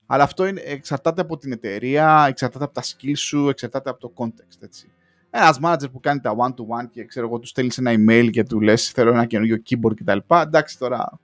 Αλλά 0.06 0.24
αυτό 0.24 0.46
είναι, 0.46 0.62
εξαρτάται 0.66 1.22
από 1.22 1.38
την 1.38 1.52
εταιρεία, 1.52 2.26
εξαρτάται 2.28 2.64
από 2.64 2.74
τα 2.74 2.82
skills 2.84 3.18
σου, 3.18 3.50
εξαρτάται 3.50 3.90
από 3.90 4.00
το 4.00 4.14
context. 4.16 4.58
Έτσι 4.60 4.88
ένας 5.32 5.60
manager 5.64 5.92
που 5.92 6.00
κάνει 6.00 6.20
τα 6.20 6.36
one-to-one 6.38 6.90
και 6.92 7.06
ξέρω 7.06 7.28
εγώ, 7.28 7.40
τους 7.40 7.50
στέλνεις 7.50 7.78
ένα 7.78 7.92
email 7.94 8.30
και 8.32 8.44
του 8.44 8.62
λες: 8.62 8.90
Θέλω 8.90 9.12
ένα 9.12 9.26
καινούριο 9.26 9.62
keyboard 9.70 9.96
κτλ. 9.96 10.18
Εντάξει 10.28 10.78
τώρα. 10.78 11.20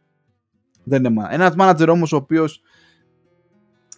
Δεν 0.84 1.04
είναι 1.06 1.22
manager. 1.22 1.32
Ένας 1.34 1.54
manager 1.58 1.88
όμως 1.88 2.14
ο 2.14 2.16
οποίος 2.16 2.62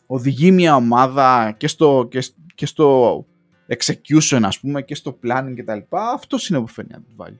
οδηγεί 0.05 0.51
μια 0.51 0.75
ομάδα 0.75 1.55
και 1.57 1.67
στο, 1.67 2.07
και, 2.11 2.23
και 2.55 2.65
στο 2.65 3.25
execution, 3.67 4.39
ας 4.43 4.59
πούμε, 4.59 4.81
και 4.81 4.95
στο 4.95 5.19
planning 5.23 5.53
κτλ. 5.55 5.79
Αυτός 5.89 6.49
είναι 6.49 6.59
που 6.59 6.67
φαίνει 6.67 6.89
value. 7.17 7.39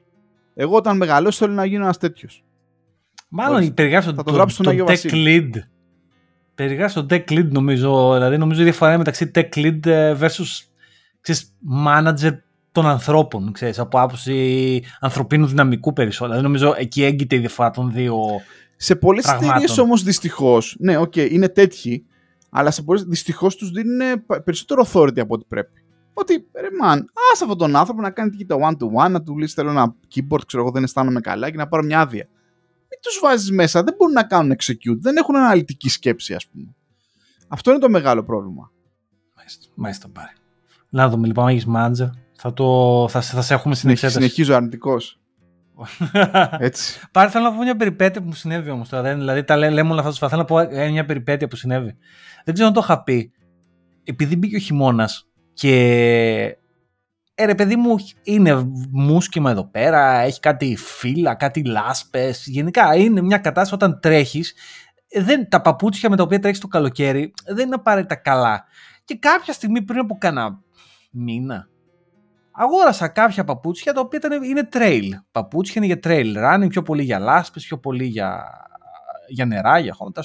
Εγώ 0.54 0.76
όταν 0.76 0.98
μεγαλώσω 0.98 1.38
θέλω 1.38 1.54
να 1.54 1.66
γίνω 1.66 1.84
ένας 1.84 1.98
τέτοιος. 1.98 2.44
Μάλλον 3.30 3.74
περιγράψω 3.74 4.14
το, 4.14 4.24
το, 4.24 4.46
το, 4.64 4.74
το 4.76 4.86
tech 4.88 5.12
lead. 5.12 5.50
περιγράφεις 6.56 6.94
το 6.94 7.06
tech 7.10 7.24
lead 7.32 7.48
νομίζω. 7.50 8.14
Δηλαδή 8.14 8.38
νομίζω 8.38 8.62
η 8.62 8.64
διαφορά 8.64 8.90
είναι 8.90 8.98
μεταξύ 8.98 9.32
tech 9.36 9.50
lead 9.54 9.86
ε, 9.86 10.18
versus 10.20 10.68
ξέρεις, 11.22 11.56
manager 11.86 12.38
των 12.72 12.86
ανθρώπων, 12.86 13.52
ξέρεις, 13.52 13.80
από 13.80 14.00
άποψη 14.00 14.84
ανθρωπίνου 15.00 15.46
δυναμικού 15.46 15.94
περισσότερο. 15.94 16.40
Δηλαδή 16.40 16.54
νομίζω 16.54 16.76
εκεί 16.78 17.04
έγκυται 17.04 17.36
η 17.36 17.40
διαφορά 17.40 17.70
των 17.70 17.92
δύο 17.92 18.18
Σε 18.82 18.96
πολλές 18.96 19.28
εταιρείες 19.28 19.82
όμως 19.82 20.04
δυστυχώς, 20.04 20.76
ναι, 20.80 20.98
OK, 20.98 21.12
okay, 21.16 21.30
είναι 21.32 21.50
τέτοιοι, 21.50 22.06
αλλά 22.50 22.72
σε 22.72 22.82
πολλές 22.84 23.04
δυστυχώς 23.04 23.56
τους 23.56 23.70
δίνουν 23.70 24.24
περισσότερο 24.44 24.86
authority 24.92 25.20
από 25.20 25.34
ό,τι 25.34 25.46
πρέπει. 25.48 25.84
Ότι, 26.14 26.34
ρε 26.54 26.68
man, 26.84 26.98
άσε 27.32 27.44
αυτόν 27.44 27.58
τον 27.58 27.76
άνθρωπο 27.76 28.02
να 28.02 28.10
κάνει 28.10 28.46
το 28.46 28.58
one-to-one, 28.62 29.12
να 29.12 29.24
του 29.24 29.38
λύσεις 29.38 29.54
θέλω 29.54 29.70
ένα 29.70 29.96
keyboard, 30.16 30.46
ξέρω 30.48 30.64
εγώ, 30.64 30.72
δεν 30.72 30.84
αισθάνομαι 30.84 31.20
καλά 31.20 31.50
και 31.50 31.58
να 31.58 31.68
πάρω 31.68 31.84
μια 31.84 32.00
άδεια. 32.00 32.28
Μην 32.90 33.00
τους 33.02 33.20
βάζεις 33.22 33.52
μέσα, 33.52 33.84
δεν 33.84 33.96
μπορούν 33.98 34.14
να 34.14 34.24
κάνουν 34.24 34.56
execute, 34.60 35.00
δεν 35.00 35.18
έχουν 35.18 35.36
αναλυτική 35.36 35.90
σκέψη, 35.90 36.34
ας 36.34 36.48
πούμε. 36.48 36.76
Αυτό 37.48 37.72
είναι 37.72 37.80
το 37.80 37.90
μεγάλο 37.90 38.24
πρόβλημα. 38.24 38.72
Μάλιστα, 39.36 39.66
μάλιστα 39.76 40.10
Πάρη. 40.10 40.34
Να 40.90 41.10
δούμε 41.10 41.28
λοιπόν, 41.28 41.48
έχεις 41.48 41.66
manager. 41.76 42.10
Θα, 42.42 42.54
το, 42.54 43.08
θα, 43.10 43.22
θα 43.22 43.42
σε 43.42 43.54
έχουμε 43.54 43.76
στην 43.76 43.90
εξέταση. 43.90 44.18
Συνεχίζω 44.18 44.56
αρνητικός. 44.56 45.20
Έτσι. 46.60 47.00
Πάρε, 47.12 47.30
θέλω 47.30 47.44
να 47.44 47.56
πω 47.56 47.64
μια 47.64 47.76
περιπέτεια 47.76 48.22
που 48.22 48.28
μου 48.28 48.34
συνέβη 48.34 48.70
όμως 48.70 48.90
τώρα. 48.90 49.16
Δηλαδή, 49.16 49.44
τα 49.44 49.58
λέ, 49.58 49.70
λέμε 49.70 49.92
όλα 49.92 50.04
αυτά. 50.06 50.30
Θέλω 50.30 50.42
να 50.42 50.48
πω 50.48 50.60
ε, 50.60 50.90
μια 50.90 51.06
περιπέτεια 51.06 51.48
που 51.48 51.56
συνέβη. 51.56 51.98
Δεν 52.46 52.54
ξέρω 52.54 52.68
αν 52.68 52.74
το 52.74 52.80
είχα 52.84 53.04
πει. 53.04 53.32
Επειδή 54.04 54.36
μπήκε 54.36 54.56
ο 54.56 54.60
χειμώνας 54.60 55.28
και. 55.54 55.76
Ε, 57.36 57.46
ρε 57.46 57.56
παιδί 57.56 57.76
μου, 57.76 57.96
είναι 58.24 58.70
μουσκεμα 58.92 59.52
εδώ 59.52 59.70
πέρα, 59.70 60.20
έχει 60.20 60.40
κάτι 60.40 60.76
φύλλα, 60.76 61.36
κάτι 61.36 61.66
λάσπες. 61.66 62.48
Γενικά 62.48 62.96
είναι 62.96 63.22
μια 63.22 63.38
κατάσταση 63.38 63.74
όταν 63.74 64.00
τρέχεις, 64.00 64.54
δεν, 65.22 65.50
τα 65.50 65.62
παπούτσια 65.62 66.10
με 66.10 66.16
τα 66.16 66.24
οποία 66.24 66.40
τρέχεις 66.40 66.60
το 66.60 66.68
καλοκαίρι 66.68 67.34
δεν 67.46 67.66
είναι 67.66 67.76
απαραίτητα 67.76 68.16
καλά. 68.16 68.64
Και 69.06 69.16
κάποια 69.16 69.54
στιγμή 69.54 69.82
πριν 69.82 70.00
από 70.00 70.18
κανένα 70.20 70.60
μήνα, 71.12 71.68
αγόρασα 72.60 73.08
κάποια 73.08 73.44
παπούτσια 73.44 73.94
τα 73.94 74.02
οποία 74.02 74.20
ήταν, 74.24 74.44
είναι 74.44 74.70
trail. 74.74 75.10
Παπούτσια 75.32 75.84
είναι 75.84 75.86
για 75.94 76.00
trail 76.04 76.36
running, 76.38 76.70
πιο 76.70 76.82
πολύ 76.82 77.04
για 77.04 77.20
λάσπες, 77.20 77.66
πιο 77.66 77.78
πολύ 77.78 78.06
για, 78.06 78.44
για 79.28 79.46
νερά, 79.46 79.80
για 79.80 79.94
χώματα, 79.94 80.24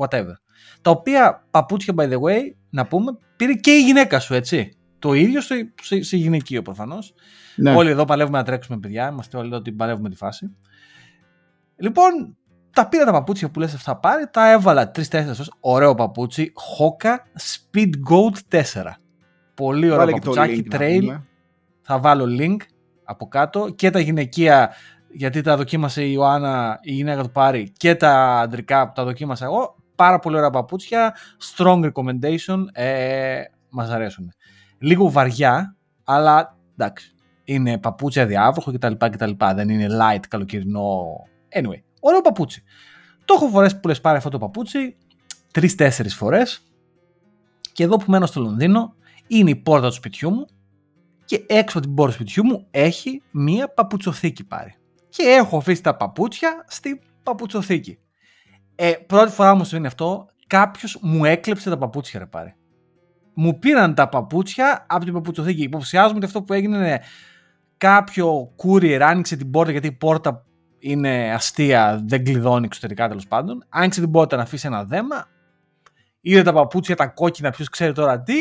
whatever. 0.00 0.34
Τα 0.82 0.90
οποία 0.90 1.46
παπούτσια, 1.50 1.94
by 1.96 2.02
the 2.02 2.20
way, 2.20 2.40
να 2.70 2.86
πούμε, 2.86 3.18
πήρε 3.36 3.52
και 3.52 3.70
η 3.70 3.82
γυναίκα 3.82 4.18
σου, 4.18 4.34
έτσι. 4.34 4.72
Το 4.98 5.12
ίδιο 5.12 5.40
σε, 5.40 5.72
σε, 5.82 6.02
σε 6.02 6.16
γυναικείο 6.16 6.62
προφανώς. 6.62 7.14
Ναι. 7.56 7.74
Όλοι 7.74 7.90
εδώ 7.90 8.04
παλεύουμε 8.04 8.38
να 8.38 8.44
τρέξουμε, 8.44 8.78
παιδιά. 8.78 9.08
Είμαστε 9.08 9.36
όλοι 9.36 9.46
εδώ 9.46 9.56
ότι 9.56 9.72
παλεύουμε 9.72 10.08
τη 10.08 10.16
φάση. 10.16 10.56
Λοιπόν, 11.76 12.36
τα 12.72 12.88
πήρα 12.88 13.04
τα 13.04 13.12
παπούτσια 13.12 13.50
που 13.50 13.58
λες 13.58 13.74
αυτά 13.74 13.96
πάρει, 13.96 14.28
τα 14.30 14.50
έβαλα 14.50 14.90
3-4 14.94 15.24
ωραίο 15.60 15.94
παπούτσι, 15.94 16.52
Hoka 16.78 17.16
Speed 17.40 17.90
Goat 18.10 18.60
4. 18.60 18.62
Πολύ 19.54 19.90
ωραίο 19.90 20.06
παπουτσάκι, 20.06 20.66
trail. 20.70 21.20
Θα 21.90 21.98
βάλω 21.98 22.24
link 22.40 22.56
από 23.04 23.28
κάτω 23.28 23.68
και 23.68 23.90
τα 23.90 24.00
γυναικεία 24.00 24.74
γιατί 25.12 25.40
τα 25.40 25.56
δοκίμασε 25.56 26.04
η 26.04 26.10
Ιωάννα, 26.12 26.78
η 26.82 26.92
γυναίκα 26.92 27.22
του 27.22 27.30
πάρει 27.30 27.72
και 27.76 27.94
τα 27.94 28.38
αντρικά 28.38 28.86
που 28.86 28.92
τα 28.94 29.04
δοκίμασα 29.04 29.44
εγώ. 29.44 29.76
Πάρα 29.94 30.18
πολύ 30.18 30.36
ωραία 30.36 30.50
παπούτσια, 30.50 31.16
strong 31.56 31.90
recommendation, 31.90 32.64
ε, 32.72 33.40
μας 33.70 33.90
αρέσουν. 33.90 34.32
Λίγο 34.78 35.10
βαριά, 35.10 35.76
αλλά 36.04 36.56
εντάξει, 36.76 37.14
είναι 37.44 37.78
παπούτσια 37.78 38.26
διάβροχο 38.26 38.72
κτλ, 38.72 38.92
κτλ. 38.98 39.30
Δεν 39.54 39.68
είναι 39.68 39.86
light 40.00 40.26
καλοκαιρινό. 40.28 41.06
Anyway, 41.54 41.82
ωραίο 42.00 42.20
παπούτσι. 42.20 42.62
Το 43.24 43.34
έχω 43.34 43.48
φορέσει 43.48 43.80
που 43.80 43.88
λες 43.88 44.00
πάρει 44.00 44.16
αυτό 44.16 44.28
το 44.28 44.38
παπούτσι 44.38 44.96
τρει-τέσσερι 45.52 46.08
φορές. 46.08 46.62
Και 47.72 47.84
εδώ 47.84 47.96
που 47.96 48.10
μένω 48.10 48.26
στο 48.26 48.40
Λονδίνο 48.40 48.94
είναι 49.26 49.50
η 49.50 49.56
πόρτα 49.56 49.88
του 49.88 49.94
σπιτιού 49.94 50.30
μου 50.30 50.46
και 51.28 51.44
έξω 51.46 51.78
από 51.78 51.86
την 51.86 51.96
πόρτα 51.96 52.16
του 52.16 52.22
σπιτιού 52.22 52.44
μου 52.44 52.66
έχει 52.70 53.22
μία 53.30 53.68
παπουτσοθήκη 53.68 54.44
πάρει. 54.44 54.74
Και 55.08 55.22
έχω 55.22 55.56
αφήσει 55.56 55.82
τα 55.82 55.96
παπούτσια 55.96 56.64
στη 56.68 57.00
παπουτσοθήκη. 57.22 57.98
Ε, 58.74 58.92
πρώτη 59.06 59.30
φορά 59.30 59.54
μου 59.54 59.64
συμβαίνει 59.64 59.86
αυτό, 59.86 60.26
κάποιος 60.46 60.98
μου 61.02 61.24
έκλεψε 61.24 61.70
τα 61.70 61.78
παπούτσια, 61.78 62.20
ρε 62.20 62.26
πάρει. 62.26 62.54
Μου 63.34 63.58
πήραν 63.58 63.94
τα 63.94 64.08
παπούτσια 64.08 64.86
από 64.88 65.04
την 65.04 65.12
παπουτσοθήκη. 65.12 65.62
Υποψιάζομαι 65.62 66.16
ότι 66.16 66.24
αυτό 66.24 66.42
που 66.42 66.52
έγινε 66.52 66.76
είναι 66.76 67.00
κάποιο 67.76 68.54
courier 68.56 69.00
άνοιξε 69.00 69.36
την 69.36 69.50
πόρτα 69.50 69.70
γιατί 69.70 69.86
η 69.86 69.92
πόρτα 69.92 70.46
είναι 70.78 71.32
αστεία, 71.34 72.02
δεν 72.04 72.24
κλειδώνει 72.24 72.64
εξωτερικά 72.64 73.08
τέλος 73.08 73.26
πάντων. 73.26 73.64
Άνοιξε 73.68 74.00
την 74.00 74.10
πόρτα 74.10 74.36
να 74.36 74.42
αφήσει 74.42 74.66
ένα 74.66 74.84
δέμα. 74.84 75.28
Είδε 76.20 76.42
τα 76.42 76.52
παπούτσια, 76.52 76.96
τα 76.96 77.06
κόκκινα, 77.06 77.50
ποιος 77.50 77.68
ξέρει 77.68 77.92
τώρα 77.92 78.22
τι. 78.22 78.34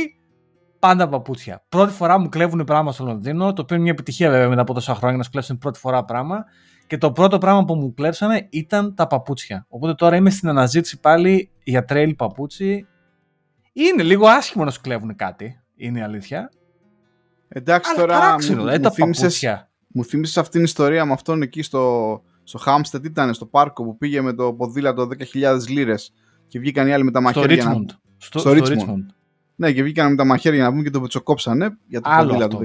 Πάντα 0.80 1.08
παπούτσια. 1.08 1.64
Πρώτη 1.70 1.94
φορά 1.94 2.20
μου 2.20 2.30
κλέβουν 2.30 2.64
πράγμα 2.64 2.92
στο 2.92 3.04
Λονδίνο, 3.04 3.54
το 3.54 3.62
οποίο 3.62 3.76
είναι 3.76 3.84
μια 3.84 3.94
επιτυχία 3.94 4.30
βέβαια 4.30 4.50
μετά 4.50 4.62
από 4.62 4.74
τόσα 4.74 4.96
χρόνια 4.96 5.18
να 5.18 5.24
σου 5.24 5.30
κλέψουν 5.30 5.58
πρώτη 5.58 5.80
φορά 5.80 6.06
πράγμα. 6.06 6.46
Και 6.88 6.98
το 6.98 7.12
πρώτο 7.12 7.38
πράγμα 7.38 7.66
που 7.66 7.76
μου 7.76 7.94
κλέψανε 7.94 8.48
ήταν 8.50 8.96
τα 8.96 9.08
παπούτσια. 9.08 9.66
Οπότε 9.70 9.94
τώρα 9.94 10.16
είμαι 10.16 10.30
στην 10.30 10.50
αναζήτηση 10.50 11.00
πάλι 11.00 11.50
για 11.64 11.86
τρέιλ 11.86 12.16
παπούτσι. 12.16 12.88
Είναι 13.74 14.04
λίγο 14.04 14.28
άσχημο 14.28 14.64
να 14.64 14.72
σου 14.72 14.82
κλέβουν 14.82 15.16
κάτι, 15.16 15.62
είναι 15.76 16.00
η 16.00 16.02
αλήθεια. 16.02 16.52
Εντάξει 17.48 17.92
Αλλά 17.96 18.08
τώρα 18.08 18.34
μου, 18.34 18.64
μου, 18.64 18.80
τα 18.80 18.92
παπούτσια. 18.92 19.70
Μου 19.88 20.06
θύμισες 20.06 20.38
αυτήν 20.38 20.54
την 20.54 20.64
ιστορία 20.64 21.06
με 21.06 21.14
αυτόν 21.14 21.42
εκεί 21.42 21.62
στο, 21.62 22.22
στο 22.44 22.58
Χάμστετ, 22.58 23.06
ήταν 23.06 23.34
στο 23.34 23.46
πάρκο 23.46 23.84
που 23.84 23.98
πήγε 23.98 24.22
με 24.22 24.34
το 24.34 24.54
ποδήλατο 24.54 25.08
10.000 25.34 25.58
λίρες 25.68 26.14
και 26.48 26.60
βγήκαν 26.60 26.88
οι 26.88 26.94
άλλοι 26.94 27.04
με 27.04 27.12
τα 27.12 27.22
μαχαίρια. 27.22 27.62
Στο 27.62 27.72
Richmond. 27.72 27.86
Να... 27.86 28.00
Στο, 28.18 28.40
στο, 28.40 28.52
Richmond. 28.52 28.68
Richmond. 28.68 29.06
Ναι, 29.60 29.72
και 29.72 29.84
βγήκαν 29.84 30.10
με 30.10 30.16
τα 30.16 30.26
μαχαίρια 30.26 30.64
να 30.64 30.70
πούμε 30.70 30.84
και 30.84 30.90
το 30.90 31.02
πετσοκόψανε 31.02 31.78
για 31.88 32.02
το 32.02 32.10
ποδήλατο 32.18 32.60
10.000 32.60 32.64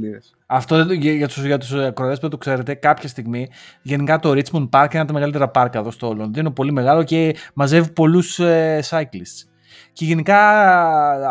λίρες. 0.00 0.34
Αυτό 0.46 0.92
για, 0.92 1.12
για 1.12 1.28
του 1.28 1.46
για 1.46 1.58
τους 1.58 1.70
που 1.70 2.04
δεν 2.04 2.30
το 2.30 2.38
ξέρετε, 2.38 2.74
κάποια 2.74 3.08
στιγμή 3.08 3.48
γενικά 3.82 4.18
το 4.18 4.30
Richmond 4.30 4.68
Park 4.68 4.72
είναι 4.72 4.88
ένα 4.90 5.00
από 5.00 5.06
τα 5.06 5.12
μεγαλύτερα 5.12 5.48
πάρκα 5.48 5.78
εδώ 5.78 5.90
στο 5.90 6.12
Λονδίνο, 6.12 6.50
πολύ 6.50 6.72
μεγάλο 6.72 7.02
και 7.02 7.36
μαζεύει 7.54 7.90
πολλούς 7.90 8.38
ε, 8.38 8.82
cyclists. 8.90 9.48
Και 9.92 10.04
γενικά 10.04 10.38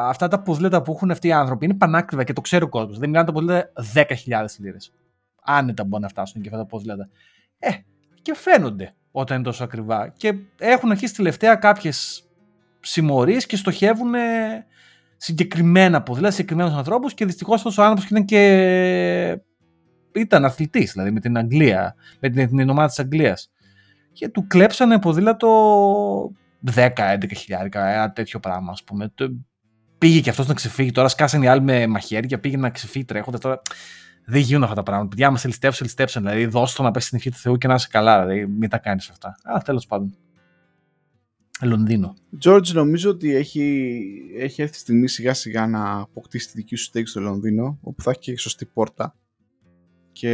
αυτά 0.07 0.28
τα 0.28 0.41
ποδήλατα 0.41 0.82
που 0.82 0.91
έχουν 0.91 1.11
αυτοί 1.11 1.28
οι 1.28 1.32
άνθρωποι 1.32 1.66
είναι 1.66 1.74
πανάκριβα 1.74 2.24
και 2.24 2.34
το 2.34 2.41
ξέρει 2.41 2.64
ο 2.64 2.70
κόσμος. 2.70 2.97
Δεν 2.97 3.09
μιλάνε 3.09 3.28
τα 3.28 3.34
ποδήλατα 3.34 3.72
10.000 3.93 4.05
λίρες 4.57 4.91
άνετα 5.43 5.84
μπορεί 5.84 6.01
να 6.01 6.09
φτάσουν 6.09 6.41
και 6.41 6.47
αυτά 6.47 6.59
τα 6.59 6.66
ποδήλατα. 6.66 7.09
Ε, 7.59 7.70
και 8.22 8.36
φαίνονται 8.36 8.93
όταν 9.11 9.38
είναι 9.38 9.45
τόσο 9.45 9.64
ακριβά. 9.64 10.14
Και 10.18 10.34
έχουν 10.57 10.91
αρχίσει 10.91 11.16
τελευταία 11.16 11.55
κάποιες 11.55 12.24
συμμορίες 12.80 13.45
και 13.45 13.55
στοχεύουν 13.55 14.14
συγκεκριμένα 15.24 16.01
ποδήλατα, 16.01 16.34
συγκεκριμένους 16.34 16.74
ανθρώπους 16.74 17.13
και 17.13 17.26
δυστυχώς 17.26 17.55
αυτός 17.55 17.78
ο 17.78 17.82
άνθρωπος 17.82 18.09
ήταν 18.09 18.26
και. 18.26 19.39
ήταν 20.15 20.45
αθλητής, 20.45 20.91
δηλαδή 20.91 21.11
με 21.11 21.19
την 21.19 21.38
Αγγλία, 21.38 21.95
με 22.19 22.30
την, 22.30 22.57
την 22.57 22.69
ομάδα 22.69 22.88
της 22.88 22.99
Αγγλίας. 22.99 23.51
Και 24.13 24.30
του 24.30 24.47
κλέψανε 24.47 24.99
ποδήλατο 24.99 26.32
10-11 26.76 26.91
χιλιάρικα, 27.36 27.88
ένα 27.88 28.11
τέτοιο 28.11 28.39
πράγμα, 28.39 28.71
ας 28.71 28.84
πούμε. 28.84 29.13
Πήγε 29.97 30.19
και 30.19 30.30
αυτός 30.30 30.47
να 30.47 30.53
ξεφύγει. 30.53 30.91
Τώρα 30.91 31.07
σκάσανε 31.07 31.45
οι 31.45 31.47
άλλοι 31.47 31.61
με 31.61 31.88
μαχαίρια, 31.88 32.39
πήγε 32.39 32.57
να 32.57 32.69
ξεφύγει 32.69 33.05
τρέχοντας. 33.05 33.39
Τώρα 33.39 33.61
δεν 34.26 34.41
γίνονται 34.41 34.63
αυτά 34.63 34.76
τα 34.76 34.84
πράγματα. 34.84 35.09
Παιδιά, 35.09 35.32
μα 35.32 35.39
ελιστέψουν, 35.43 35.80
ελιστέψουν. 35.82 36.21
Δηλαδή, 36.21 36.45
δώσ' 36.45 36.76
το 36.76 36.84
να 36.84 36.91
πέσει 36.91 37.05
στην 37.05 37.17
ευχή 37.17 37.32
του 37.32 37.38
Θεού 37.38 37.57
και 37.57 37.67
να 37.67 37.74
είσαι 37.74 37.88
καλά. 37.91 38.26
Δηλαδή, 38.26 38.47
μην 38.47 38.69
τα 38.69 38.78
κάνεις 38.78 39.09
αυτά. 39.09 39.36
Α, 39.43 39.61
τέλος 39.65 39.86
πάντων. 39.86 40.17
Λονδίνο. 41.62 42.14
George, 42.45 42.68
νομίζω 42.74 43.10
ότι 43.10 43.36
έχει, 43.36 43.95
έχει 44.38 44.62
έρθει 44.62 44.76
η 44.76 44.80
στιγμή 44.80 45.08
σιγά 45.08 45.34
σιγά 45.34 45.68
να 45.68 45.99
αποκτήσει 45.99 46.47
τη 46.47 46.54
δική 46.56 46.76
σου 46.76 46.84
στέγη 46.84 47.06
στο 47.06 47.20
Λονδίνο, 47.20 47.78
όπου 47.82 48.01
θα 48.01 48.12
έχει 48.12 48.20
και 48.20 48.38
σωστή 48.38 48.66
πόρτα. 48.66 49.16
Και... 50.12 50.30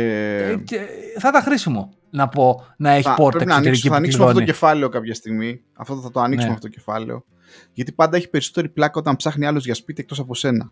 Ε, 0.51 0.57
και 0.57 0.87
θα 1.17 1.27
ήταν 1.27 1.41
χρήσιμο 1.41 1.93
να 2.09 2.27
πω 2.29 2.65
να 2.77 2.91
έχει 2.91 3.07
θα, 3.07 3.13
πόρτα 3.13 3.45
να 3.45 3.55
ανοίξουμε, 3.55 3.91
θα 3.91 3.97
ανοίξουμε 3.97 4.25
αυτό 4.25 4.39
το 4.39 4.45
κεφάλαιο 4.45 4.89
κάποια 4.89 5.13
στιγμή. 5.13 5.61
Αυτό 5.73 5.95
θα 5.95 6.11
το 6.11 6.19
ανοίξουμε 6.19 6.49
ναι. 6.49 6.55
αυτό 6.55 6.67
το 6.67 6.73
κεφάλαιο. 6.73 7.25
Γιατί 7.73 7.91
πάντα 7.91 8.17
έχει 8.17 8.29
περισσότερη 8.29 8.69
πλάκα 8.69 8.99
όταν 8.99 9.15
ψάχνει 9.15 9.45
άλλος 9.45 9.65
για 9.65 9.73
σπίτι 9.73 10.01
εκτός 10.01 10.19
από 10.19 10.35
σένα. 10.35 10.71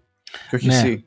Και 0.50 0.56
όχι 0.56 0.68
ναι. 0.68 0.76
εσύ. 0.76 1.06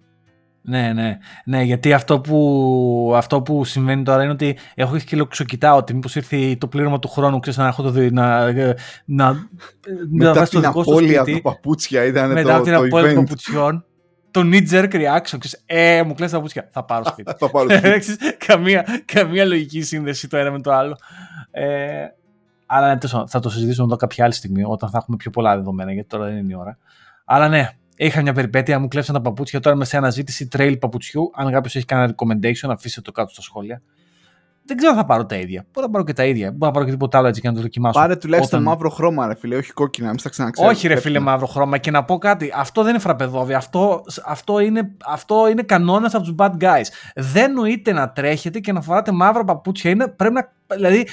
Ναι, 0.62 0.92
ναι. 0.92 1.18
Ναι, 1.44 1.62
γιατί 1.62 1.92
αυτό 1.92 2.20
που, 2.20 3.12
αυτό 3.16 3.42
που 3.42 3.64
συμβαίνει 3.64 4.02
τώρα 4.02 4.22
είναι 4.22 4.32
ότι 4.32 4.58
έχω 4.74 4.98
και 4.98 5.16
λοξοκοιτάω 5.16 5.76
ότι 5.76 5.94
μήπως 5.94 6.16
ήρθε 6.16 6.56
το 6.58 6.66
πλήρωμα 6.66 6.98
του 6.98 7.08
χρόνου, 7.08 7.38
ξέρεις, 7.38 7.58
να 7.58 7.66
έχω 7.66 7.82
το 7.82 7.90
δει, 7.90 8.10
να, 8.10 8.52
να, 9.04 9.48
Μετά 10.10 10.40
να 10.40 10.46
την 10.46 10.66
απώλεια 10.66 11.24
του 11.24 11.40
παπούτσια 11.40 12.04
ήταν 12.04 12.32
μετά 12.32 12.56
το, 12.56 12.62
την 12.62 12.74
απώλεια 12.74 13.14
των 13.14 13.24
παπουτσιών, 13.24 13.84
το 14.30 14.40
knee 14.44 14.70
jerk 14.70 14.92
reaction, 14.92 15.38
ξέρεις, 15.38 15.62
ε, 15.66 16.02
μου 16.02 16.14
κλαις 16.14 16.30
τα 16.30 16.36
παπούτσια, 16.36 16.68
θα 16.72 16.84
πάρω 16.84 17.04
σπίτι. 17.04 17.32
θα 17.38 17.50
πάρω 17.50 17.68
σπίτι. 17.70 18.16
καμία, 18.46 18.86
καμία 19.04 19.44
λογική 19.44 19.82
σύνδεση 19.82 20.28
το 20.28 20.36
ένα 20.36 20.50
με 20.50 20.60
το 20.60 20.72
άλλο. 20.72 20.96
Ε, 21.50 22.06
αλλά 22.66 22.94
ναι, 22.94 22.98
θα 23.26 23.40
το 23.40 23.50
συζητήσουμε 23.50 23.86
εδώ 23.86 23.96
κάποια 23.96 24.24
άλλη 24.24 24.34
στιγμή, 24.34 24.62
όταν 24.66 24.90
θα 24.90 24.98
έχουμε 24.98 25.16
πιο 25.16 25.30
πολλά 25.30 25.56
δεδομένα, 25.56 25.92
γιατί 25.92 26.08
τώρα 26.08 26.24
δεν 26.24 26.36
είναι 26.36 26.52
η 26.52 26.56
ώρα. 26.56 26.78
Αλλά 27.24 27.48
ναι, 27.48 27.68
Είχα 28.02 28.22
μια 28.22 28.32
περιπέτεια, 28.32 28.78
μου 28.78 28.88
κλέψαν 28.88 29.14
τα 29.14 29.20
παπούτσια. 29.20 29.60
Τώρα 29.60 29.76
είμαι 29.76 29.84
σε 29.84 29.96
αναζήτηση 29.96 30.48
trail 30.56 30.76
παπουτσιού. 30.80 31.30
Αν 31.34 31.52
κάποιος 31.52 31.76
έχει 31.76 31.84
κανένα 31.84 32.14
recommendation, 32.14 32.68
αφήστε 32.70 33.00
το 33.00 33.12
κάτω 33.12 33.32
στα 33.32 33.42
σχόλια. 33.42 33.82
δεν 34.64 34.76
ξέρω 34.76 34.92
αν 34.92 34.98
θα 34.98 35.04
πάρω 35.04 35.26
τα 35.26 35.36
ίδια. 35.36 35.66
Μπορώ 35.72 35.86
να 35.86 35.92
πάρω 35.92 36.04
και 36.04 36.12
τα 36.12 36.24
ίδια. 36.24 36.50
Μπορώ 36.50 36.66
να 36.66 36.70
πάρω 36.70 36.84
και 36.84 36.90
τίποτα 36.90 37.18
άλλο 37.18 37.28
έτσι 37.28 37.40
και 37.40 37.48
να 37.48 37.54
το 37.54 37.60
δοκιμάσω. 37.60 38.00
Πάρε 38.00 38.16
τουλάχιστον 38.16 38.58
Όταν- 38.60 38.72
μαύρο 38.72 38.90
χρώμα, 38.90 39.26
ρε 39.26 39.34
φίλε, 39.34 39.56
όχι 39.56 39.72
κόκκινα, 39.72 40.08
μην 40.08 40.18
στα 40.18 40.28
ξαναξέρω. 40.28 40.68
Όχι, 40.68 40.88
ρε 40.88 40.96
φίλε, 40.96 41.18
μαύρο 41.18 41.46
χρώμα. 41.46 41.78
Και 41.78 41.90
να 41.90 42.04
πω 42.04 42.18
κάτι. 42.18 42.52
Αυτό 42.54 42.82
δεν 42.82 42.90
είναι 42.90 43.00
φραπεδόβι. 43.02 43.54
Αυτό, 43.54 44.02
αυτό 44.24 44.58
είναι, 44.60 44.90
αυτό 45.06 45.48
είναι 45.48 45.62
κανόνας 45.62 46.14
από 46.14 46.24
τους 46.24 46.34
bad 46.38 46.50
guys. 46.60 46.86
Δεν 47.14 47.52
νοείται 47.52 47.92
να 47.92 48.10
τρέχετε 48.10 48.58
και 48.58 48.72
να 48.72 48.80
φοράτε 48.80 49.12
μαύρα 49.12 49.44
παπούτσια. 49.44 49.90
Είναι, 49.90 50.08
πρέπει 50.08 50.34
να, 50.34 50.52
δηλαδή, 50.76 51.06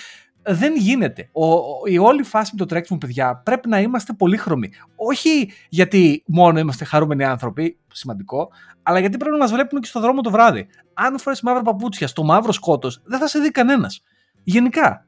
δεν 0.47 0.75
γίνεται. 0.75 1.29
Ο, 1.31 1.45
ο- 1.53 1.61
η 1.85 1.97
όλη 1.97 2.23
φάση 2.23 2.51
με 2.53 2.57
το 2.59 2.65
τρέξιμο, 2.65 2.97
παιδιά, 2.99 3.41
πρέπει 3.45 3.69
να 3.69 3.79
είμαστε 3.79 4.13
πολύχρωμοι. 4.13 4.69
Όχι 4.95 5.51
γιατί 5.69 6.23
μόνο 6.27 6.59
είμαστε 6.59 6.85
χαρούμενοι 6.85 7.23
άνθρωποι, 7.23 7.77
σημαντικό, 7.93 8.49
αλλά 8.83 8.99
γιατί 8.99 9.17
πρέπει 9.17 9.31
να 9.35 9.41
μας 9.41 9.51
βλέπουν 9.51 9.79
και 9.81 9.87
στο 9.87 9.99
δρόμο 9.99 10.21
το 10.21 10.29
βράδυ. 10.31 10.67
Αν 10.93 11.19
φορέσεις 11.19 11.43
μαύρα 11.43 11.61
παπούτσια 11.61 12.07
στο 12.07 12.23
μαύρο 12.23 12.51
σκότος, 12.51 13.01
δεν 13.05 13.19
θα 13.19 13.27
σε 13.27 13.39
δει 13.39 13.51
κανένας. 13.51 14.01
Γενικά. 14.43 15.01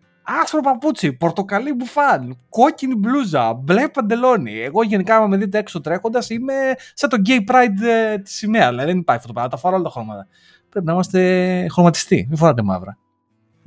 Άσπρο 0.44 0.62
παπούτσι, 0.62 1.14
πορτοκαλί 1.14 1.74
μπουφάν, 1.74 2.38
κόκκινη 2.50 2.96
μπλούζα, 2.96 3.54
μπλε 3.54 3.88
παντελόνι. 3.90 4.60
Εγώ 4.60 4.84
γενικά, 4.84 5.16
άμα 5.16 5.28
με 5.28 5.38
δείτε 5.38 5.58
έξω 5.58 5.82
τρέχοντας, 5.82 6.30
είμαι 6.30 6.54
σαν 6.94 7.10
το 7.10 7.18
gay 7.26 7.52
pride 7.52 7.82
ε, 7.88 8.18
της 8.18 8.36
σημαία. 8.36 8.70
Δηλαδή 8.70 8.88
δεν 8.88 8.98
υπάρχει 8.98 9.22
αυτό 9.22 9.28
το 9.28 9.34
πράγμα. 9.34 9.50
Τα 9.52 9.58
φοράω 9.58 9.76
όλα 9.80 9.86
τα 9.88 9.94
χρώματα. 9.94 10.28
Πρέπει 10.70 10.86
να 10.86 10.92
είμαστε 10.92 11.66
χρωματιστοί. 11.70 12.26
Μην 12.30 12.38
φοράτε 12.38 12.62
μαύρα. 12.62 12.98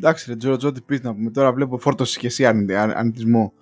Εντάξει, 0.02 0.30
ρε 0.30 0.36
Τζο, 0.36 0.56
Τζο, 0.56 0.72
τι 0.72 0.80
πεις 0.80 1.00
να 1.02 1.14
πούμε. 1.14 1.30
Τώρα 1.30 1.52
βλέπω 1.52 1.78
φόρτωση 1.78 2.18
και 2.18 2.26
εσύ 2.26 2.46
αρνη- 2.46 2.72
αρ- 2.72 2.96
αρνητισμό. 2.96 3.52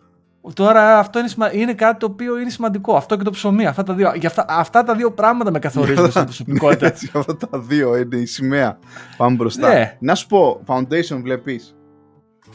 Τώρα 0.55 0.99
αυτό 0.99 1.19
είναι, 1.19 1.29
σημα... 1.29 1.55
είναι 1.55 1.75
κάτι 1.75 1.99
το 1.99 2.07
οποίο 2.07 2.39
είναι 2.39 2.51
σημαντικό. 2.51 2.97
Αυτό 2.97 3.17
και 3.17 3.23
το 3.23 3.31
ψωμί. 3.31 3.67
Αυτά 3.67 3.83
τα 3.83 3.95
δύο, 3.95 4.13
για 4.15 4.29
αυτά, 4.29 4.45
αυτά 4.49 4.83
τα 4.83 4.95
δύο 4.95 5.13
πράγματα 5.13 5.51
με 5.51 5.59
καθορίζουν 5.59 6.11
στην 6.11 6.25
προσωπικότητα. 6.31 6.85
Ναι, 6.87 6.91
έτσι, 6.93 7.11
αυτά 7.15 7.37
τα 7.37 7.59
δύο 7.59 7.97
είναι 7.97 8.17
η 8.17 8.27
σημαία. 8.27 8.79
Πάμε 9.17 9.37
μπροστά. 9.37 9.69
Ναι. 9.73 9.97
Να 10.01 10.15
σου 10.15 10.27
πω, 10.27 10.63
foundation 10.67 11.21
βλέπεις; 11.23 11.75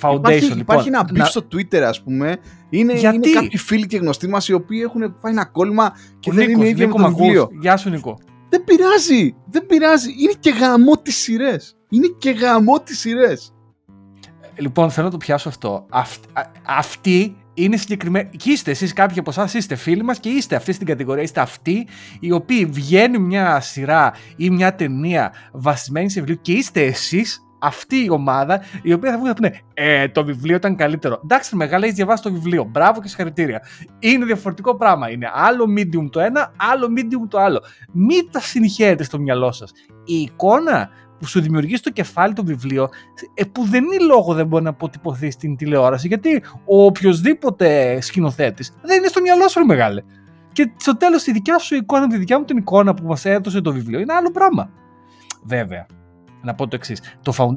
Foundation, 0.01 0.15
υπάρχει, 0.17 0.43
λοιπόν. 0.45 0.59
υπάρχει 0.59 0.87
ένα 0.87 1.05
beef 1.09 1.11
να- 1.17 1.25
στο 1.25 1.41
Twitter, 1.51 1.77
ας 1.79 2.03
πούμε. 2.03 2.37
Είναι, 2.69 2.93
Γιατί; 2.93 3.15
είναι 3.15 3.29
κάποιοι 3.39 3.57
φίλοι 3.57 3.85
και 3.85 3.97
γνωστοί 3.97 4.27
μας 4.27 4.47
οι 4.47 4.53
οποίοι 4.53 4.81
έχουν 4.83 5.19
πάει 5.21 5.31
ένα 5.31 5.45
κόλμα 5.45 5.91
και 6.19 6.29
Ο 6.29 6.33
δεν 6.33 6.45
Νίκος, 6.47 6.61
είναι 6.61 6.69
ίδιο 6.71 6.85
Νίκο, 6.85 6.97
με 6.97 7.03
το 7.03 7.09
μ' 7.09 7.13
ακούς; 7.13 7.25
βιβλίο. 7.25 7.49
Γεια 7.59 7.77
σου, 7.77 7.89
Νίκο. 7.89 8.17
Δεν 8.49 8.63
πειράζει. 8.63 9.35
Δεν 9.49 9.65
πειράζει. 9.65 10.09
Είναι 10.21 10.33
και 10.39 10.49
γαμό 10.49 10.97
τις 11.01 11.15
σειρές. 11.15 11.77
Είναι 11.89 12.07
και 12.17 12.31
γαμό 12.31 12.79
τις 12.79 12.99
σειρές. 12.99 13.54
Λοιπόν, 14.57 14.91
θέλω 14.91 15.05
να 15.05 15.11
το 15.11 15.17
πιάσω 15.17 15.49
αυτό. 15.49 15.85
Αυτ, 15.89 16.23
α- 16.33 16.51
αυτοί 16.65 17.35
είναι 17.53 17.77
συγκεκριμένοι. 17.77 18.29
Και 18.37 18.51
είστε 18.51 18.71
εσείς, 18.71 18.93
κάποιοι 18.93 19.19
από 19.19 19.29
εσάς 19.29 19.53
είστε 19.53 19.75
φίλοι 19.75 20.03
μας 20.03 20.19
και 20.19 20.29
είστε 20.29 20.55
αυτοί 20.55 20.73
στην 20.73 20.87
κατηγορία. 20.87 21.23
Είστε 21.23 21.41
αυτοί 21.41 21.87
οι 22.19 22.31
οποίοι 22.31 22.65
βγαίνει 22.65 23.17
μια 23.17 23.59
σειρά 23.59 24.13
ή 24.35 24.49
μια 24.49 24.75
ταινία 24.75 25.33
βασισμένη 25.51 26.09
σε 26.09 26.19
βιβλίο 26.19 26.37
και 26.41 26.51
είστε 26.51 26.81
εσείς 26.81 27.39
αυτή 27.59 28.03
η 28.03 28.09
ομάδα 28.09 28.61
η 28.81 28.93
οποία 28.93 29.11
θα 29.11 29.17
βγουν 29.17 29.33
και 29.33 29.41
θα 29.41 29.49
πούνε 29.49 29.59
Ε, 29.73 30.07
το 30.07 30.25
βιβλίο 30.25 30.55
ήταν 30.55 30.75
καλύτερο. 30.75 31.19
Εντάξει, 31.23 31.55
μεγάλα, 31.55 31.83
έχεις 31.83 31.95
διαβάσει 31.95 32.23
το 32.23 32.31
βιβλίο. 32.31 32.63
Μπράβο 32.63 33.01
και 33.01 33.07
συγχαρητήρια. 33.07 33.61
Είναι 33.99 34.25
διαφορετικό 34.25 34.75
πράγμα. 34.75 35.09
Είναι 35.09 35.29
άλλο 35.33 35.65
medium 35.77 36.09
το 36.11 36.19
ένα, 36.19 36.51
άλλο 36.71 36.87
medium 36.97 37.27
το 37.29 37.39
άλλο. 37.39 37.61
Μην 37.91 38.31
τα 38.31 38.39
συγχαίρετε 38.39 39.03
στο 39.03 39.19
μυαλό 39.19 39.51
σας. 39.51 39.71
Η 40.05 40.13
εικόνα 40.21 40.89
που 41.19 41.25
σου 41.27 41.41
δημιουργείς 41.41 41.79
στο 41.79 41.89
κεφάλι 41.89 42.33
το 42.33 42.43
βιβλίο, 42.43 42.89
ε, 43.33 43.43
που 43.43 43.65
δεν 43.65 43.83
είναι 43.83 44.03
λόγο 44.05 44.33
δεν 44.33 44.47
μπορεί 44.47 44.63
να 44.63 44.69
αποτυπωθείς 44.69 45.33
στην 45.33 45.55
τηλεόραση, 45.55 46.07
γιατί 46.07 46.43
ο 46.65 46.85
οποιοδήποτε 46.85 48.01
σκηνοθέτης 48.01 48.73
δεν 48.81 48.97
είναι 48.97 49.07
στο 49.07 49.21
μυαλό 49.21 49.47
σου, 49.47 49.59
ρε 49.59 49.65
μεγάλε. 49.65 50.01
Και 50.51 50.71
στο 50.75 50.97
τέλος 50.97 51.27
η 51.27 51.31
δικιά 51.31 51.57
σου 51.57 51.75
εικόνα, 51.75 52.07
τη 52.07 52.17
δικιά 52.17 52.39
μου 52.39 52.45
την 52.45 52.57
εικόνα 52.57 52.93
που 52.93 53.07
μας 53.07 53.25
έδωσε 53.25 53.61
το 53.61 53.71
βιβλίο 53.73 53.99
είναι 53.99 54.13
άλλο 54.13 54.31
πράγμα. 54.31 54.69
Βέβαια. 55.43 55.85
Να 56.41 56.53
πω 56.55 56.67
το 56.67 56.75
εξής. 56.75 57.01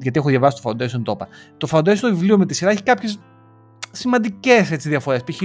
Γιατί 0.00 0.18
έχω 0.18 0.28
διαβάσει 0.28 0.62
το 0.62 0.70
Foundation, 0.70 1.02
το 1.02 1.12
είπα. 1.12 1.28
Το 1.56 1.68
Foundation 1.70 1.98
το 1.98 2.08
βιβλίο 2.08 2.38
με 2.38 2.46
τη 2.46 2.54
σειρά 2.54 2.70
έχει 2.70 2.82
κάποιες 2.82 3.20
σημαντικές 3.90 4.68
διαφορές. 4.68 5.24
Π.χ. 5.24 5.42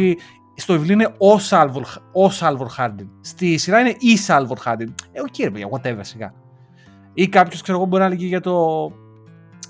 στο 0.55 0.73
βιβλίο 0.73 0.93
είναι 0.93 1.13
ο 1.17 1.39
Salvor, 1.39 1.83
ο 2.11 2.29
Salvor 2.29 2.67
Hardin. 2.67 3.09
Στη 3.21 3.57
σειρά 3.57 3.79
είναι 3.79 3.95
η 3.99 4.17
Salvor 4.17 4.57
Hardin. 4.59 4.93
Ε, 5.11 5.21
οκ, 5.21 5.37
ρε 5.39 5.51
παιδιά, 5.51 5.67
whatever 5.71 5.99
σιγά. 6.01 6.33
Ή 7.13 7.27
κάποιος, 7.27 7.61
ξέρω 7.61 7.77
εγώ, 7.77 7.87
μπορεί 7.87 8.03
να 8.03 8.09
λέγει 8.09 8.25
για 8.25 8.39
το, 8.41 8.91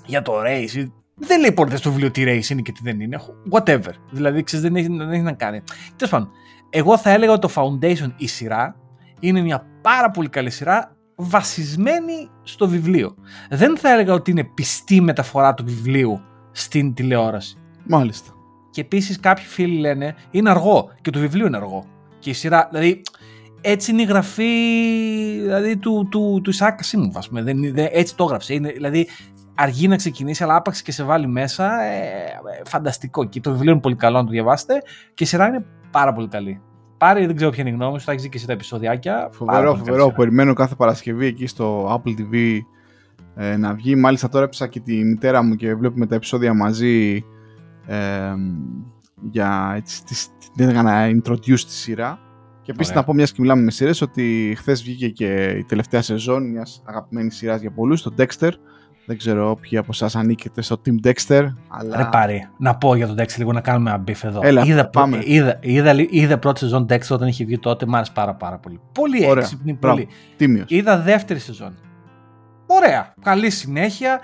για 0.06 0.22
το 0.22 0.32
race. 0.46 0.72
ή- 0.76 0.92
Δεν 1.14 1.40
λέει 1.40 1.52
ποτέ 1.52 1.76
στο 1.76 1.90
βιβλίο 1.90 2.10
τι 2.10 2.22
race 2.26 2.50
είναι 2.50 2.60
και 2.62 2.72
τι 2.72 2.80
δεν 2.82 3.00
είναι. 3.00 3.20
Whatever. 3.50 3.90
Δηλαδή, 4.10 4.42
ξέρεις, 4.42 4.64
δεν, 4.64 4.76
έχει, 4.76 4.86
δεν 4.88 5.10
έχει 5.12 5.22
να 5.22 5.32
κάνει. 5.32 5.62
Τέλος 5.96 6.12
πάντων, 6.12 6.30
εγώ 6.70 6.98
θα 6.98 7.10
έλεγα 7.10 7.32
ότι 7.32 7.46
το 7.48 7.52
Foundation 7.56 8.12
η 8.16 8.26
σειρά 8.26 8.76
είναι 9.20 9.40
μια 9.40 9.66
πάρα 9.82 10.10
πολύ 10.10 10.28
καλή 10.28 10.50
σειρά 10.50 10.96
βασισμένη 11.16 12.28
στο 12.42 12.68
βιβλίο. 12.68 13.14
Δεν 13.50 13.76
θα 13.78 13.92
έλεγα 13.92 14.12
ότι 14.12 14.30
είναι 14.30 14.44
πιστή 14.44 15.00
μεταφορά 15.00 15.54
του 15.54 15.64
βιβλίου 15.66 16.20
στην 16.52 16.94
τηλεόραση. 16.94 17.56
Μάλιστα. 17.86 18.32
Και 18.70 18.80
επίσης 18.80 19.20
κάποιοι 19.20 19.44
φίλοι 19.44 19.78
λένε 19.78 20.14
είναι 20.30 20.50
αργό 20.50 20.90
και 21.00 21.10
το 21.10 21.18
βιβλίο 21.18 21.46
είναι 21.46 21.56
αργό. 21.56 21.84
Και 22.18 22.30
η 22.30 22.32
σειρά, 22.32 22.68
δηλαδή 22.72 23.02
έτσι 23.66 23.90
είναι 23.90 24.02
η 24.02 24.04
γραφή 24.04 24.44
δηλαδή, 25.40 25.76
του, 25.76 26.08
του, 26.10 26.40
του 26.44 26.52
Ισaac 26.54 26.68
Asimov, 26.68 27.10
ας 27.14 27.28
πούμε. 27.28 27.42
Δεν, 27.42 27.60
δεν, 27.74 27.88
έτσι 27.92 28.16
το 28.16 28.24
έγραψε. 28.24 28.54
Είναι, 28.54 28.70
δηλαδή 28.72 29.06
αργεί 29.54 29.88
να 29.88 29.96
ξεκινήσει, 29.96 30.42
αλλά 30.42 30.56
άπαξ 30.56 30.82
και 30.82 30.92
σε 30.92 31.04
βάλει 31.04 31.26
μέσα. 31.26 31.80
Ε, 31.82 31.98
ε, 31.98 32.62
φανταστικό. 32.64 33.24
Και 33.24 33.40
το 33.40 33.50
βιβλίο 33.52 33.72
είναι 33.72 33.80
πολύ 33.80 33.94
καλό 33.96 34.16
να 34.18 34.24
το 34.24 34.30
διαβάσετε. 34.30 34.74
Και 35.14 35.24
η 35.24 35.26
σειρά 35.26 35.46
είναι 35.46 35.64
πάρα 35.90 36.12
πολύ 36.12 36.28
καλή. 36.28 36.60
Πάρε, 36.98 37.26
δεν 37.26 37.36
ξέρω 37.36 37.50
ποια 37.50 37.60
είναι 37.62 37.70
η 37.70 37.74
γνώμη 37.74 37.98
σου, 37.98 38.04
θα 38.04 38.10
έχεις 38.12 38.22
δει 38.24 38.28
και 38.28 38.36
εσύ 38.36 38.46
τα 38.46 38.52
επεισοδιάκια. 38.52 39.14
Πάρα 39.14 39.30
Φοβερό, 39.32 39.56
πολύ 39.62 39.66
καλή 39.66 39.78
φοβερό. 39.78 40.02
σειρά. 40.02 40.14
Περιμένω 40.16 40.52
κάθε 40.52 40.74
Παρασκευή 40.74 41.26
εκεί 41.26 41.46
στο 41.46 41.86
Apple 41.94 42.10
TV 42.20 42.58
ε, 43.36 43.56
να 43.56 43.74
βγει. 43.74 43.94
Μάλιστα 43.96 44.28
τώρα 44.28 44.44
έψα 44.44 44.66
και 44.66 44.80
τη 44.80 45.04
μητέρα 45.04 45.42
μου 45.42 45.54
και 45.54 45.74
βλέπουμε 45.74 46.06
τα 46.06 46.14
επεισόδια 46.14 46.54
μαζί 46.54 47.24
ε, 47.86 48.32
για 49.30 49.72
έτσι, 49.76 50.04
τις- 50.04 50.28
την 50.56 50.64
έλεγα 50.68 50.82
να 50.82 51.06
introduce 51.06 51.60
τη 51.60 51.72
σειρά. 51.72 52.18
Και 52.64 52.70
επίσης 52.70 52.90
Ωραία. 52.90 53.00
να 53.00 53.06
πω 53.06 53.14
μιας 53.14 53.32
και 53.32 53.40
μιλάμε 53.40 53.62
με 53.62 53.70
σειρές 53.70 54.00
ότι 54.00 54.54
χθες 54.58 54.82
βγήκε 54.82 55.08
και 55.08 55.54
η 55.58 55.64
τελευταία 55.64 56.02
σεζόν 56.02 56.50
μιας 56.50 56.82
αγαπημένης 56.84 57.36
σειράς 57.36 57.60
για 57.60 57.70
πολλούς, 57.70 58.02
το 58.02 58.14
Dexter. 58.18 58.50
Δεν 59.06 59.18
ξέρω 59.18 59.58
ποιοι 59.60 59.78
από 59.78 59.88
εσάς 59.92 60.16
ανήκετε 60.16 60.62
στο 60.62 60.80
Team 60.86 61.06
Dexter. 61.06 61.46
Αλλά... 61.68 61.96
Ρε 61.96 62.04
Πάρη, 62.12 62.48
να 62.58 62.76
πω 62.76 62.94
για 62.94 63.06
τον 63.06 63.16
Dexter 63.18 63.36
λίγο 63.38 63.52
να 63.52 63.60
κάνουμε 63.60 63.90
ένα 63.90 63.98
beef 63.98 64.24
εδώ. 64.24 64.40
Έλα, 64.42 64.64
είδα, 64.64 64.88
πάμε. 64.88 65.18
Είδα, 65.24 65.58
είδα, 65.60 65.94
είδα 66.10 66.38
πρώτη 66.38 66.58
σεζόν 66.58 66.86
Dexter 66.88 67.10
όταν 67.10 67.28
είχε 67.28 67.44
βγει 67.44 67.58
τότε, 67.58 67.86
μ' 67.86 67.94
άρεσε 67.94 68.12
πάρα, 68.14 68.34
πάρα 68.34 68.58
πολύ. 68.58 68.80
Πολύ 68.92 69.26
Ωραία, 69.26 69.42
έξυπνη, 69.42 69.72
μπράβο. 69.80 69.96
πολύ. 69.96 70.08
Τίμιος. 70.36 70.66
Είδα 70.68 70.98
δεύτερη 70.98 71.38
σεζόν. 71.38 71.74
Ωραία. 72.66 73.14
Καλή 73.22 73.50
συνέχεια. 73.50 74.20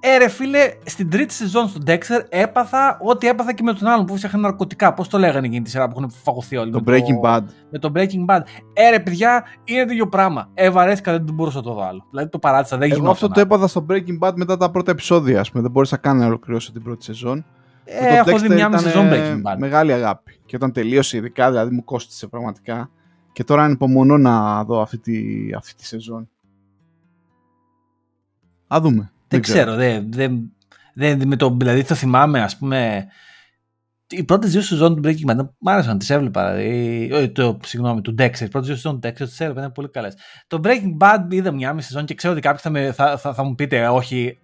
Ε, 0.00 0.16
ρε 0.16 0.28
φίλε, 0.28 0.72
στην 0.84 1.10
τρίτη 1.10 1.34
σεζόν 1.34 1.68
στον 1.68 1.82
Dexter 1.86 2.24
έπαθα 2.28 2.98
ό,τι 3.02 3.28
έπαθα 3.28 3.52
και 3.52 3.62
με 3.62 3.72
τον 3.72 3.88
άλλον 3.88 4.04
που 4.06 4.16
φτιάχνει 4.16 4.40
ναρκωτικά. 4.40 4.94
Πώς 4.94 5.08
το 5.08 5.18
λέγανε 5.18 5.46
εκείνη 5.46 5.62
τη 5.62 5.70
σειρά 5.70 5.88
που 5.88 5.94
έχουν 5.98 6.10
φαγωθεί 6.10 6.56
όλοι. 6.56 6.70
Το 6.70 6.82
με 6.84 6.96
Breaking 6.98 7.26
Bad. 7.28 7.42
Με 7.70 7.78
το 7.78 7.92
Breaking 7.94 8.26
Bad. 8.26 8.40
Ε, 8.72 8.90
ρε 8.90 9.00
παιδιά, 9.00 9.44
είναι 9.64 9.84
το 9.84 9.92
ίδιο 9.92 10.08
πράγμα. 10.08 10.50
Ε, 10.54 10.70
βαρέθηκα, 10.70 11.12
δεν 11.12 11.34
μπορούσα 11.34 11.56
να 11.56 11.62
το 11.62 11.72
δω 11.74 11.82
άλλο. 11.82 12.04
Δηλαδή 12.10 12.28
το 12.28 12.38
παράτησα, 12.38 12.76
δεν 12.76 12.86
Εγώ 12.86 12.94
γινόταν. 12.94 13.14
αυτό 13.14 13.28
το 13.28 13.40
έπαθα 13.40 13.66
στο 13.66 13.86
Breaking 13.88 14.18
Bad 14.20 14.32
μετά 14.34 14.56
τα 14.56 14.70
πρώτα 14.70 14.90
επεισόδια. 14.90 15.40
Ας 15.40 15.50
πούμε. 15.50 15.62
Δεν 15.62 15.70
μπόρεσα 15.70 15.96
καν 15.96 16.16
να 16.16 16.26
ολοκληρώσω 16.26 16.72
την 16.72 16.82
πρώτη 16.82 17.04
σεζόν. 17.04 17.44
Ε, 17.84 18.22
Το 18.22 18.30
έχω 18.30 18.38
δει 18.38 18.46
Dexter 18.50 18.54
μια 18.54 18.68
μισή 18.68 18.88
ήταν, 18.88 18.92
σεζόν 18.92 19.06
ε, 19.12 19.16
Breaking 19.34 19.52
Bad. 19.52 19.56
Μεγάλη 19.58 19.92
αγάπη. 19.92 20.40
Και 20.46 20.56
όταν 20.56 20.72
τελείωσε, 20.72 21.16
ειδικά, 21.16 21.48
δηλαδή 21.50 21.74
μου 21.74 21.84
κόστησε 21.84 22.26
πραγματικά. 22.26 22.90
Και 23.32 23.44
τώρα 23.44 23.62
ανυπομονώ 23.62 24.18
να 24.18 24.64
δω 24.64 24.80
αυτή 24.80 24.98
τη, 24.98 25.20
αυτή 25.56 25.74
τη 25.74 25.86
σεζόν. 25.86 26.28
Α 28.74 28.78
δούμε. 28.80 29.12
Δεν 29.28 29.40
ξέρω, 29.40 29.74
δεν, 29.74 30.12
δεν, 30.12 30.52
δεν, 30.94 31.26
με 31.26 31.36
το, 31.36 31.56
δηλαδή 31.58 31.84
το 31.84 31.94
θυμάμαι, 31.94 32.42
ας 32.42 32.56
πούμε, 32.56 33.06
οι 34.08 34.24
πρώτες 34.24 34.50
δύο 34.50 34.60
σεζόν 34.60 34.94
του 34.94 35.02
Breaking 35.04 35.30
Bad 35.30 35.48
μ' 35.58 35.68
άρεσαν, 35.68 35.98
τις 35.98 36.10
έβλεπα, 36.10 36.54
δηλαδή, 36.54 37.08
ε, 37.12 37.28
το, 37.28 37.58
συγγνώμη, 37.64 38.00
του 38.00 38.14
Dexter, 38.18 38.40
οι 38.40 38.48
πρώτες 38.48 38.66
δύο 38.66 38.74
σεζόν 38.74 39.00
του 39.00 39.08
Dexter 39.08 39.14
τις 39.14 39.40
έβλεπα, 39.40 39.60
ήταν 39.60 39.72
πολύ 39.72 39.88
καλές. 39.88 40.14
Το 40.46 40.60
Breaking 40.64 40.96
Bad 41.00 41.26
είδα 41.30 41.52
μια 41.52 41.72
μισή 41.72 41.86
σεζόν 41.86 42.04
και 42.04 42.14
ξέρω 42.14 42.32
ότι 42.32 42.42
κάποιοι 42.42 42.60
θα, 42.60 42.70
με, 42.70 42.92
θα, 42.92 43.18
θα, 43.18 43.34
θα 43.34 43.42
μου 43.42 43.54
πείτε, 43.54 43.88
όχι, 43.88 44.38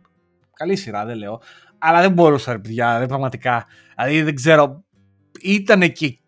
καλή 0.53 0.77
σειρά, 0.77 1.05
δεν 1.05 1.17
λέω, 1.17 1.43
αλλά 1.79 2.01
δεν 2.01 2.13
μπορούσα, 2.13 2.53
ρε 2.53 2.59
παιδιά, 2.59 2.99
δεν 2.99 3.09
πραγματικά, 3.09 3.67
δηλαδή 3.97 4.23
δεν 4.23 4.35
ξέρω, 4.35 4.85
ήταν 5.43 5.93
και 5.93 6.19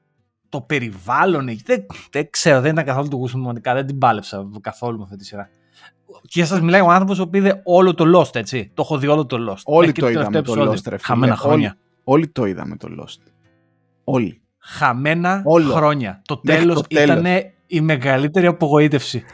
το 0.48 0.61
περιβάλλον, 0.61 1.48
εκεί, 1.48 1.62
δεν, 1.66 1.86
δεν 2.11 2.30
ξέρω, 2.30 2.61
δεν 2.61 2.72
ήταν 2.72 2.84
καθόλου 2.84 3.09
του 3.09 3.16
γούστου 3.16 3.36
μου, 3.36 3.42
πραγματικά, 3.42 3.74
δεν 3.74 3.86
την 3.86 3.98
πάλεψα 3.98 4.48
καθόλου 4.61 4.98
με 4.98 5.04
αυτή 5.04 5.16
τη 5.16 5.24
σειρά. 5.24 5.48
Και 6.23 6.45
σας 6.45 6.61
μιλάει 6.61 6.81
ο 6.81 6.91
άνθρωπος 6.91 7.19
που 7.19 7.37
είδε 7.37 7.61
όλο 7.64 7.95
το 7.95 8.19
Lost, 8.21 8.35
έτσι. 8.37 8.71
Το 8.75 8.83
έχω 8.83 8.99
δει 8.99 9.07
όλο 9.07 9.27
το 9.27 9.37
Lost. 9.51 9.62
Όλοι 9.64 9.87
Μέχρι 9.87 9.93
και 9.93 10.01
το 10.01 10.07
τελευταίο 10.07 10.31
είδαμε 10.31 10.47
το 10.47 10.53
επεισόδιο. 10.53 10.73
Lost, 10.73 10.91
ρε 10.91 10.97
φίλε. 10.97 11.07
Χαμένα 11.07 11.37
χρόνια. 11.37 11.69
Όλοι, 11.69 12.05
όλοι 12.05 12.29
το 12.29 12.45
είδαμε 12.45 12.77
το 12.77 12.89
Lost. 13.01 13.31
Όλοι. 14.05 14.41
Χαμένα 14.59 15.43
Όλο. 15.45 15.73
χρόνια. 15.73 16.23
Το 16.25 16.41
Μέχρι 16.43 16.62
τέλο 16.62 16.75
το 16.75 16.81
τέλος. 16.81 17.19
ήταν 17.19 17.27
η 17.67 17.81
μεγαλύτερη 17.81 18.47
απογοήτευση. 18.47 19.25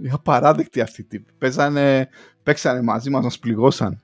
Είναι 0.00 0.10
απαράδεκτοι 0.12 0.80
αυτοί 0.80 1.00
οι 1.00 1.04
τύποι. 1.04 1.32
Παίζανε, 1.38 2.08
παίξανε 2.42 2.82
μαζί 2.82 3.10
μας, 3.10 3.24
μας 3.24 3.38
πληγώσαν. 3.38 4.02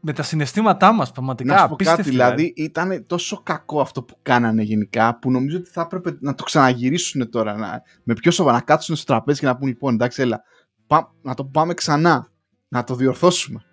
Με 0.00 0.12
τα 0.12 0.22
συναισθήματά 0.22 0.92
μας, 0.92 1.12
πραγματικά. 1.12 1.54
να 1.54 1.60
σου 1.60 1.66
πω 1.66 1.74
απίστευτη, 1.74 2.02
κάτι, 2.02 2.10
δηλαδή 2.10 2.52
ήταν 2.56 3.06
τόσο 3.06 3.40
κακό 3.42 3.80
αυτό 3.80 4.02
που 4.02 4.18
κάνανε 4.22 4.62
γενικά, 4.62 5.18
που 5.18 5.30
νομίζω 5.30 5.56
ότι 5.56 5.70
θα 5.70 5.80
έπρεπε 5.80 6.16
να 6.20 6.34
το 6.34 6.44
ξαναγυρίσουν 6.44 7.30
τώρα, 7.30 7.56
να, 7.56 7.82
με 8.02 8.14
πιο 8.14 8.30
σοβαρά, 8.30 8.56
να 8.56 8.62
κάτσουν 8.62 8.96
στο 8.96 9.04
τραπέζι 9.06 9.40
και 9.40 9.46
να 9.46 9.56
πούν 9.56 9.68
λοιπόν, 9.68 9.94
εντάξει, 9.94 10.22
έλα, 10.22 10.42
πά- 10.86 11.10
να 11.22 11.34
το 11.34 11.44
πάμε 11.44 11.74
ξανά, 11.74 12.28
να 12.68 12.84
το 12.84 12.94
διορθώσουμε. 12.94 13.64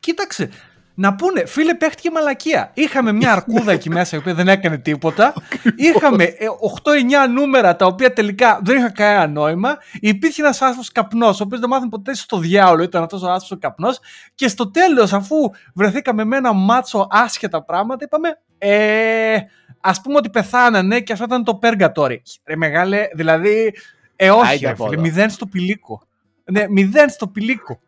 Κοίταξε, 0.00 0.50
να 0.94 1.14
πούνε, 1.14 1.46
φίλε, 1.46 1.74
παίχτηκε 1.74 2.10
μαλακία. 2.10 2.70
Είχαμε 2.74 3.12
μια 3.12 3.32
αρκούδα 3.32 3.72
εκεί 3.72 3.90
μέσα 3.90 4.16
η 4.16 4.18
οποία 4.18 4.34
δεν 4.34 4.48
έκανε 4.48 4.78
τίποτα. 4.78 5.32
Είχαμε 5.76 6.24
8-9 6.24 6.88
ε, 7.24 7.26
νούμερα 7.26 7.76
τα 7.76 7.86
οποία 7.86 8.12
τελικά 8.12 8.60
δεν 8.64 8.76
είχαν 8.76 8.92
κανένα 8.92 9.26
νόημα. 9.26 9.78
Υπήρχε 10.00 10.42
ένας 10.42 10.62
άσπρο 10.62 10.84
καπνός, 10.92 11.40
ο 11.40 11.42
οποίος 11.42 11.60
δεν 11.60 11.68
μάθαμε 11.68 11.88
ποτέ 11.88 12.14
στο 12.14 12.38
διάολο, 12.38 12.82
ήταν 12.82 13.02
αυτός 13.02 13.22
ο 13.22 13.30
άσπρο 13.30 13.58
καπνός. 13.58 13.98
Και 14.34 14.48
στο 14.48 14.70
τέλος, 14.70 15.12
αφού 15.12 15.36
βρεθήκαμε 15.74 16.24
με 16.24 16.36
ένα 16.36 16.52
μάτσο 16.52 17.06
άσχετα 17.10 17.64
πράγματα, 17.64 18.04
είπαμε, 18.04 18.38
ε, 18.58 19.36
ας 19.80 20.00
πούμε 20.00 20.16
ότι 20.16 20.30
πεθάνανε 20.30 21.00
και 21.00 21.12
αυτό 21.12 21.24
ήταν 21.24 21.44
το 21.44 21.58
Purgatory. 21.62 22.16
Ρε 22.44 22.56
μεγάλε, 22.56 23.08
δηλαδή, 23.14 23.74
ε, 24.16 24.30
όχι, 24.30 24.66
ρε, 24.66 24.74
φίλε, 24.74 24.96
μηδέν 24.96 25.30
στο 25.30 25.46
πηλίκο. 25.46 26.02
Ναι, 26.44 26.68
μηδέν 26.68 27.08
στο 27.08 27.28
πηλίκο. 27.28 27.80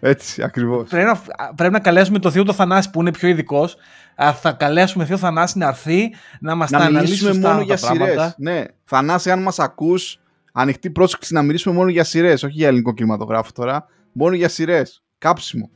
Έτσι, 0.00 0.42
ακριβώς. 0.42 0.88
Πρέπει 0.88 1.06
να, 1.06 1.20
πρέπει 1.54 1.72
να 1.72 1.80
καλέσουμε 1.80 2.18
το 2.18 2.30
Θείο 2.30 2.44
το 2.44 2.52
Θανάση 2.52 2.90
που 2.90 3.00
είναι 3.00 3.10
πιο 3.10 3.28
ειδικός. 3.28 3.76
Θα 4.40 4.52
καλέσουμε 4.52 5.04
Θείο 5.04 5.16
Θανάση 5.16 5.58
να 5.58 5.66
έρθει 5.66 6.14
να 6.40 6.54
μας 6.54 6.70
τα 6.70 6.78
αναλύσει 6.78 7.38
μόνο 7.38 7.60
για 7.60 7.76
σειρές. 7.76 8.34
Ναι, 8.36 8.64
Θανάση, 8.84 9.30
αν 9.30 9.42
μας 9.42 9.58
ακούς, 9.58 10.20
ανοιχτή 10.52 10.90
πρόσκληση 10.90 11.34
να 11.34 11.42
μιλήσουμε 11.42 11.74
μόνο 11.74 11.90
για 11.90 12.04
σειρές, 12.04 12.42
όχι 12.42 12.54
για 12.54 12.68
ελληνικό 12.68 12.94
κινηματογράφο 12.94 13.50
τώρα. 13.54 13.86
Μόνο 14.12 14.34
για 14.34 14.48
σειρές. 14.48 15.02
Κάψιμο. 15.18 15.70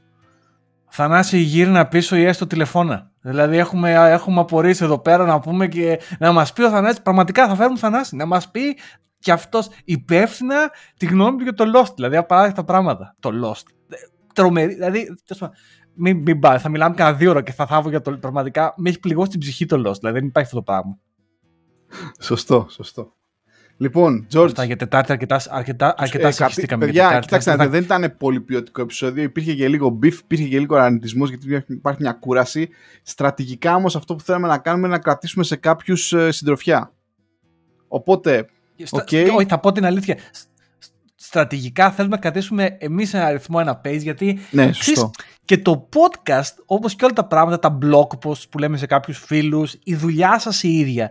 Θανάση 0.89 1.39
γύρνα 1.39 1.87
πίσω 1.87 2.17
ή 2.17 2.25
έστω 2.25 2.47
τηλεφώνα. 2.47 3.11
Δηλαδή 3.21 3.57
έχουμε, 3.57 3.93
έχουμε 3.93 4.41
απορρίσει 4.41 4.85
εδώ 4.85 4.99
πέρα 4.99 5.25
να 5.25 5.41
πούμε 5.41 5.67
και 5.67 6.01
να 6.19 6.33
μας 6.33 6.53
πει 6.53 6.63
ο 6.63 6.71
Θανάσης, 6.71 7.01
πραγματικά 7.01 7.49
θα 7.49 7.55
φέρουμε 7.55 7.79
Θανάση, 7.79 8.17
να 8.17 8.27
μας 8.27 8.51
πει 8.51 8.79
και 9.19 9.33
αυτός 9.33 9.69
υπεύθυνα 9.85 10.71
τη 10.97 11.07
γνώμη 11.07 11.37
του 11.37 11.43
για 11.43 11.55
το 11.55 11.65
Lost. 11.75 11.95
Δηλαδή 11.95 12.17
απαράδεκτα 12.17 12.65
πράγματα. 12.65 13.17
Το 13.21 13.31
Lost 13.45 13.63
τρομερή. 14.35 14.73
Δηλαδή, 14.73 15.17
μην, 15.95 16.17
μην 16.17 16.39
πάει, 16.39 16.59
θα 16.59 16.69
μιλάμε 16.69 16.95
κανένα 16.95 17.17
δύο 17.17 17.31
ώρα 17.31 17.43
και 17.43 17.53
θα 17.53 17.67
θάβω 17.67 17.89
για 17.89 18.01
το. 18.01 18.19
Πραγματικά 18.19 18.75
με 18.77 18.89
έχει 18.89 19.01
πληγώσει 19.01 19.31
την 19.31 19.41
ψυχή 19.41 19.67
το 19.67 19.77
Lost. 19.77 19.99
Δηλαδή 19.99 20.19
δεν 20.19 20.27
υπάρχει 20.29 20.49
αυτό 20.49 20.57
το 20.57 20.63
πράγμα. 20.63 20.99
Σωστό, 22.21 22.67
σωστό. 22.71 23.13
Λοιπόν, 23.77 24.27
George. 24.33 24.45
Αυτά 24.45 24.65
για 24.65 24.77
Τετάρτη 24.77 25.13
αρκετά, 25.13 25.43
αρκετά, 25.49 25.95
αρκετά 25.99 26.29
ε, 26.57 26.77
Παιδιά, 26.79 27.19
κοιτάξτε, 27.19 27.57
δεν 27.57 27.83
ήταν 27.83 28.15
πολύ 28.19 28.41
ποιοτικό 28.41 28.81
επεισόδιο. 28.81 29.23
Υπήρχε 29.23 29.55
και 29.55 29.69
λίγο 29.69 29.99
beef, 30.03 30.13
υπήρχε 30.23 30.45
και 30.45 30.59
λίγο 30.59 30.77
αρνητισμός 30.77 31.29
γιατί 31.29 31.73
υπάρχει 31.73 32.03
μια 32.03 32.13
κούραση. 32.13 32.69
Στρατηγικά 33.03 33.75
όμως 33.75 33.97
αυτό 33.97 34.15
που 34.15 34.23
θέλαμε 34.23 34.47
να 34.47 34.59
κάνουμε 34.59 34.87
είναι 34.87 34.97
να 34.97 35.03
κρατήσουμε 35.03 35.45
σε 35.45 35.57
κάποιους 35.57 36.13
ε, 36.13 36.31
συντροφιά. 36.31 36.93
Οπότε. 37.89 38.49
Okay. 38.91 39.29
Όχι, 39.37 39.47
θα 39.49 39.61
πω 39.61 39.73
την 39.73 39.85
αλήθεια 39.85 40.17
στρατηγικά 41.27 41.91
θέλουμε 41.91 42.15
να 42.15 42.21
κρατήσουμε 42.21 42.77
εμείς 42.81 43.15
ένα 43.15 43.25
αριθμό, 43.25 43.59
ένα 43.61 43.81
page, 43.85 44.01
γιατί 44.01 44.39
ναι, 44.51 44.73
σωστό. 44.73 45.11
και 45.45 45.59
το 45.59 45.89
podcast, 45.93 46.55
όπως 46.67 46.95
και 46.95 47.05
όλα 47.05 47.15
τα 47.15 47.27
πράγματα, 47.27 47.59
τα 47.59 47.79
blog 47.83 48.29
posts 48.29 48.49
που 48.51 48.59
λέμε 48.59 48.77
σε 48.77 48.87
κάποιους 48.87 49.19
φίλους, 49.19 49.75
η 49.85 49.95
δουλειά 49.95 50.39
σας 50.39 50.63
η 50.63 50.79
ίδια, 50.79 51.11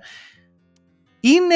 είναι 1.20 1.56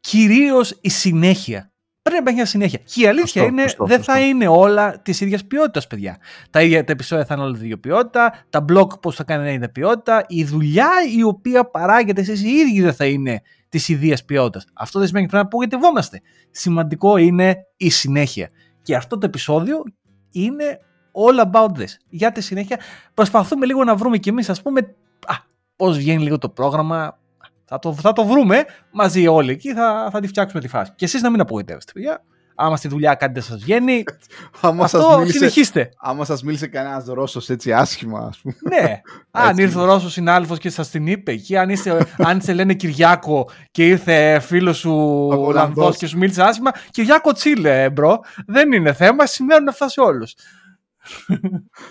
κυρίως 0.00 0.78
η 0.80 0.88
συνέχεια. 0.88 1.70
Πρέπει 2.02 2.24
να 2.24 2.30
υπάρχει 2.30 2.38
μια 2.38 2.46
συνέχεια. 2.46 2.78
Και 2.84 3.02
η 3.02 3.06
αλήθεια 3.06 3.44
είναι, 3.44 3.64
δεν 3.78 4.02
θα 4.02 4.20
είναι 4.20 4.48
όλα 4.48 5.00
της 5.02 5.20
ίδιας 5.20 5.44
ποιότητας, 5.44 5.86
παιδιά. 5.86 6.16
Τα 6.50 6.62
ίδια 6.62 6.84
τα 6.84 6.92
επεισόδια 6.92 7.24
θα 7.24 7.34
είναι 7.34 7.42
όλα 7.42 7.52
της 7.52 7.62
ίδιας 7.62 7.80
ποιότητα, 7.80 8.44
τα 8.50 8.64
blog 8.68 8.88
posts 9.02 9.12
θα 9.12 9.24
κάνουν 9.24 9.46
ίδια 9.46 9.70
ποιότητα, 9.70 10.24
η 10.28 10.44
δουλειά 10.44 10.90
η 11.16 11.22
οποία 11.22 11.70
παράγεται 11.70 12.20
εσείς 12.20 12.42
οι 12.42 12.48
ίδιοι 12.48 12.80
δεν 12.82 12.94
θα 12.94 13.04
είναι 13.06 13.42
της 13.68 13.88
ιδίας 13.88 14.24
ποιότητας. 14.24 14.66
Αυτό 14.72 14.98
δεν 14.98 15.08
σημαίνει 15.08 15.26
ότι 15.26 15.34
πρέπει 15.36 15.50
να 15.50 15.58
απογοητευόμαστε. 15.58 16.20
Σημαντικό 16.50 17.16
είναι 17.16 17.56
η 17.76 17.90
συνέχεια. 17.90 18.50
Και 18.82 18.96
αυτό 18.96 19.18
το 19.18 19.26
επεισόδιο 19.26 19.82
είναι 20.30 20.78
all 21.12 21.52
about 21.52 21.78
this. 21.78 21.90
Για 22.08 22.32
τη 22.32 22.40
συνέχεια 22.40 22.80
προσπαθούμε 23.14 23.66
λίγο 23.66 23.84
να 23.84 23.96
βρούμε 23.96 24.18
κι 24.18 24.28
εμείς, 24.28 24.50
ας 24.50 24.62
πούμε, 24.62 24.80
α, 25.26 25.34
πώς 25.76 25.96
βγαίνει 25.96 26.22
λίγο 26.22 26.38
το 26.38 26.48
πρόγραμμα. 26.48 27.18
Θα 27.64 27.78
το, 27.78 27.92
θα 27.94 28.12
το 28.12 28.24
βρούμε 28.24 28.64
μαζί 28.92 29.26
όλοι 29.26 29.50
εκεί, 29.50 29.74
θα, 29.74 30.08
θα 30.12 30.20
τη 30.20 30.26
φτιάξουμε 30.26 30.62
τη 30.62 30.68
φάση. 30.68 30.92
Και 30.96 31.04
εσείς 31.04 31.22
να 31.22 31.30
μην 31.30 31.40
απογοητεύεστε, 31.40 31.92
παιδιά 31.92 32.24
άμα 32.56 32.76
στη 32.76 32.88
δουλειά 32.88 33.14
κάτι 33.14 33.32
δεν 33.32 33.42
σας 33.42 33.60
βγαίνει. 33.62 34.04
άμα 34.60 34.84
αυτό 34.84 35.00
σας 35.00 35.16
μίλησε, 35.18 35.38
συνεχίστε. 35.38 35.90
Άμα 35.98 36.24
σας 36.24 36.42
μίλησε 36.42 36.66
κανένας 36.66 37.04
Ρώσος 37.06 37.50
έτσι 37.50 37.72
άσχημα, 37.72 38.18
ας 38.18 38.38
πούμε. 38.38 38.54
Ναι. 38.68 39.00
αν 39.46 39.58
ήρθε 39.58 39.78
ο 39.78 39.84
Ρώσος 39.84 40.12
συνάδελφος 40.12 40.58
και 40.58 40.70
σας 40.70 40.90
την 40.90 41.06
είπε 41.06 41.32
εκεί, 41.32 41.56
αν 41.56 41.68
είσαι, 41.68 42.06
αν 42.16 42.40
σε 42.40 42.52
λένε 42.52 42.74
Κυριάκο 42.74 43.48
και 43.70 43.86
ήρθε 43.86 44.38
φίλος 44.38 44.78
σου 44.78 44.92
Ολλανδός 45.32 45.96
και 45.96 46.06
σου 46.06 46.18
μίλησε 46.18 46.42
άσχημα, 46.42 46.70
Κυριάκο 46.90 47.32
chill, 47.32 47.90
bro. 47.90 48.20
Δεν 48.46 48.72
είναι 48.72 48.92
θέμα, 48.92 49.26
σημαίνουν 49.26 49.68
αυτά 49.68 49.88
σε 49.88 50.00
όλους. 50.00 50.34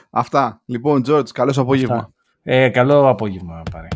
Αυτά. 0.09 0.61
Λοιπόν, 0.65 1.01
Τζορτζ, 1.01 1.31
καλό 1.31 1.53
απόγευμα. 1.57 2.13
Ε, 2.43 2.69
καλό 2.69 3.09
απόγευμα, 3.09 3.63
πάρε. 3.71 3.87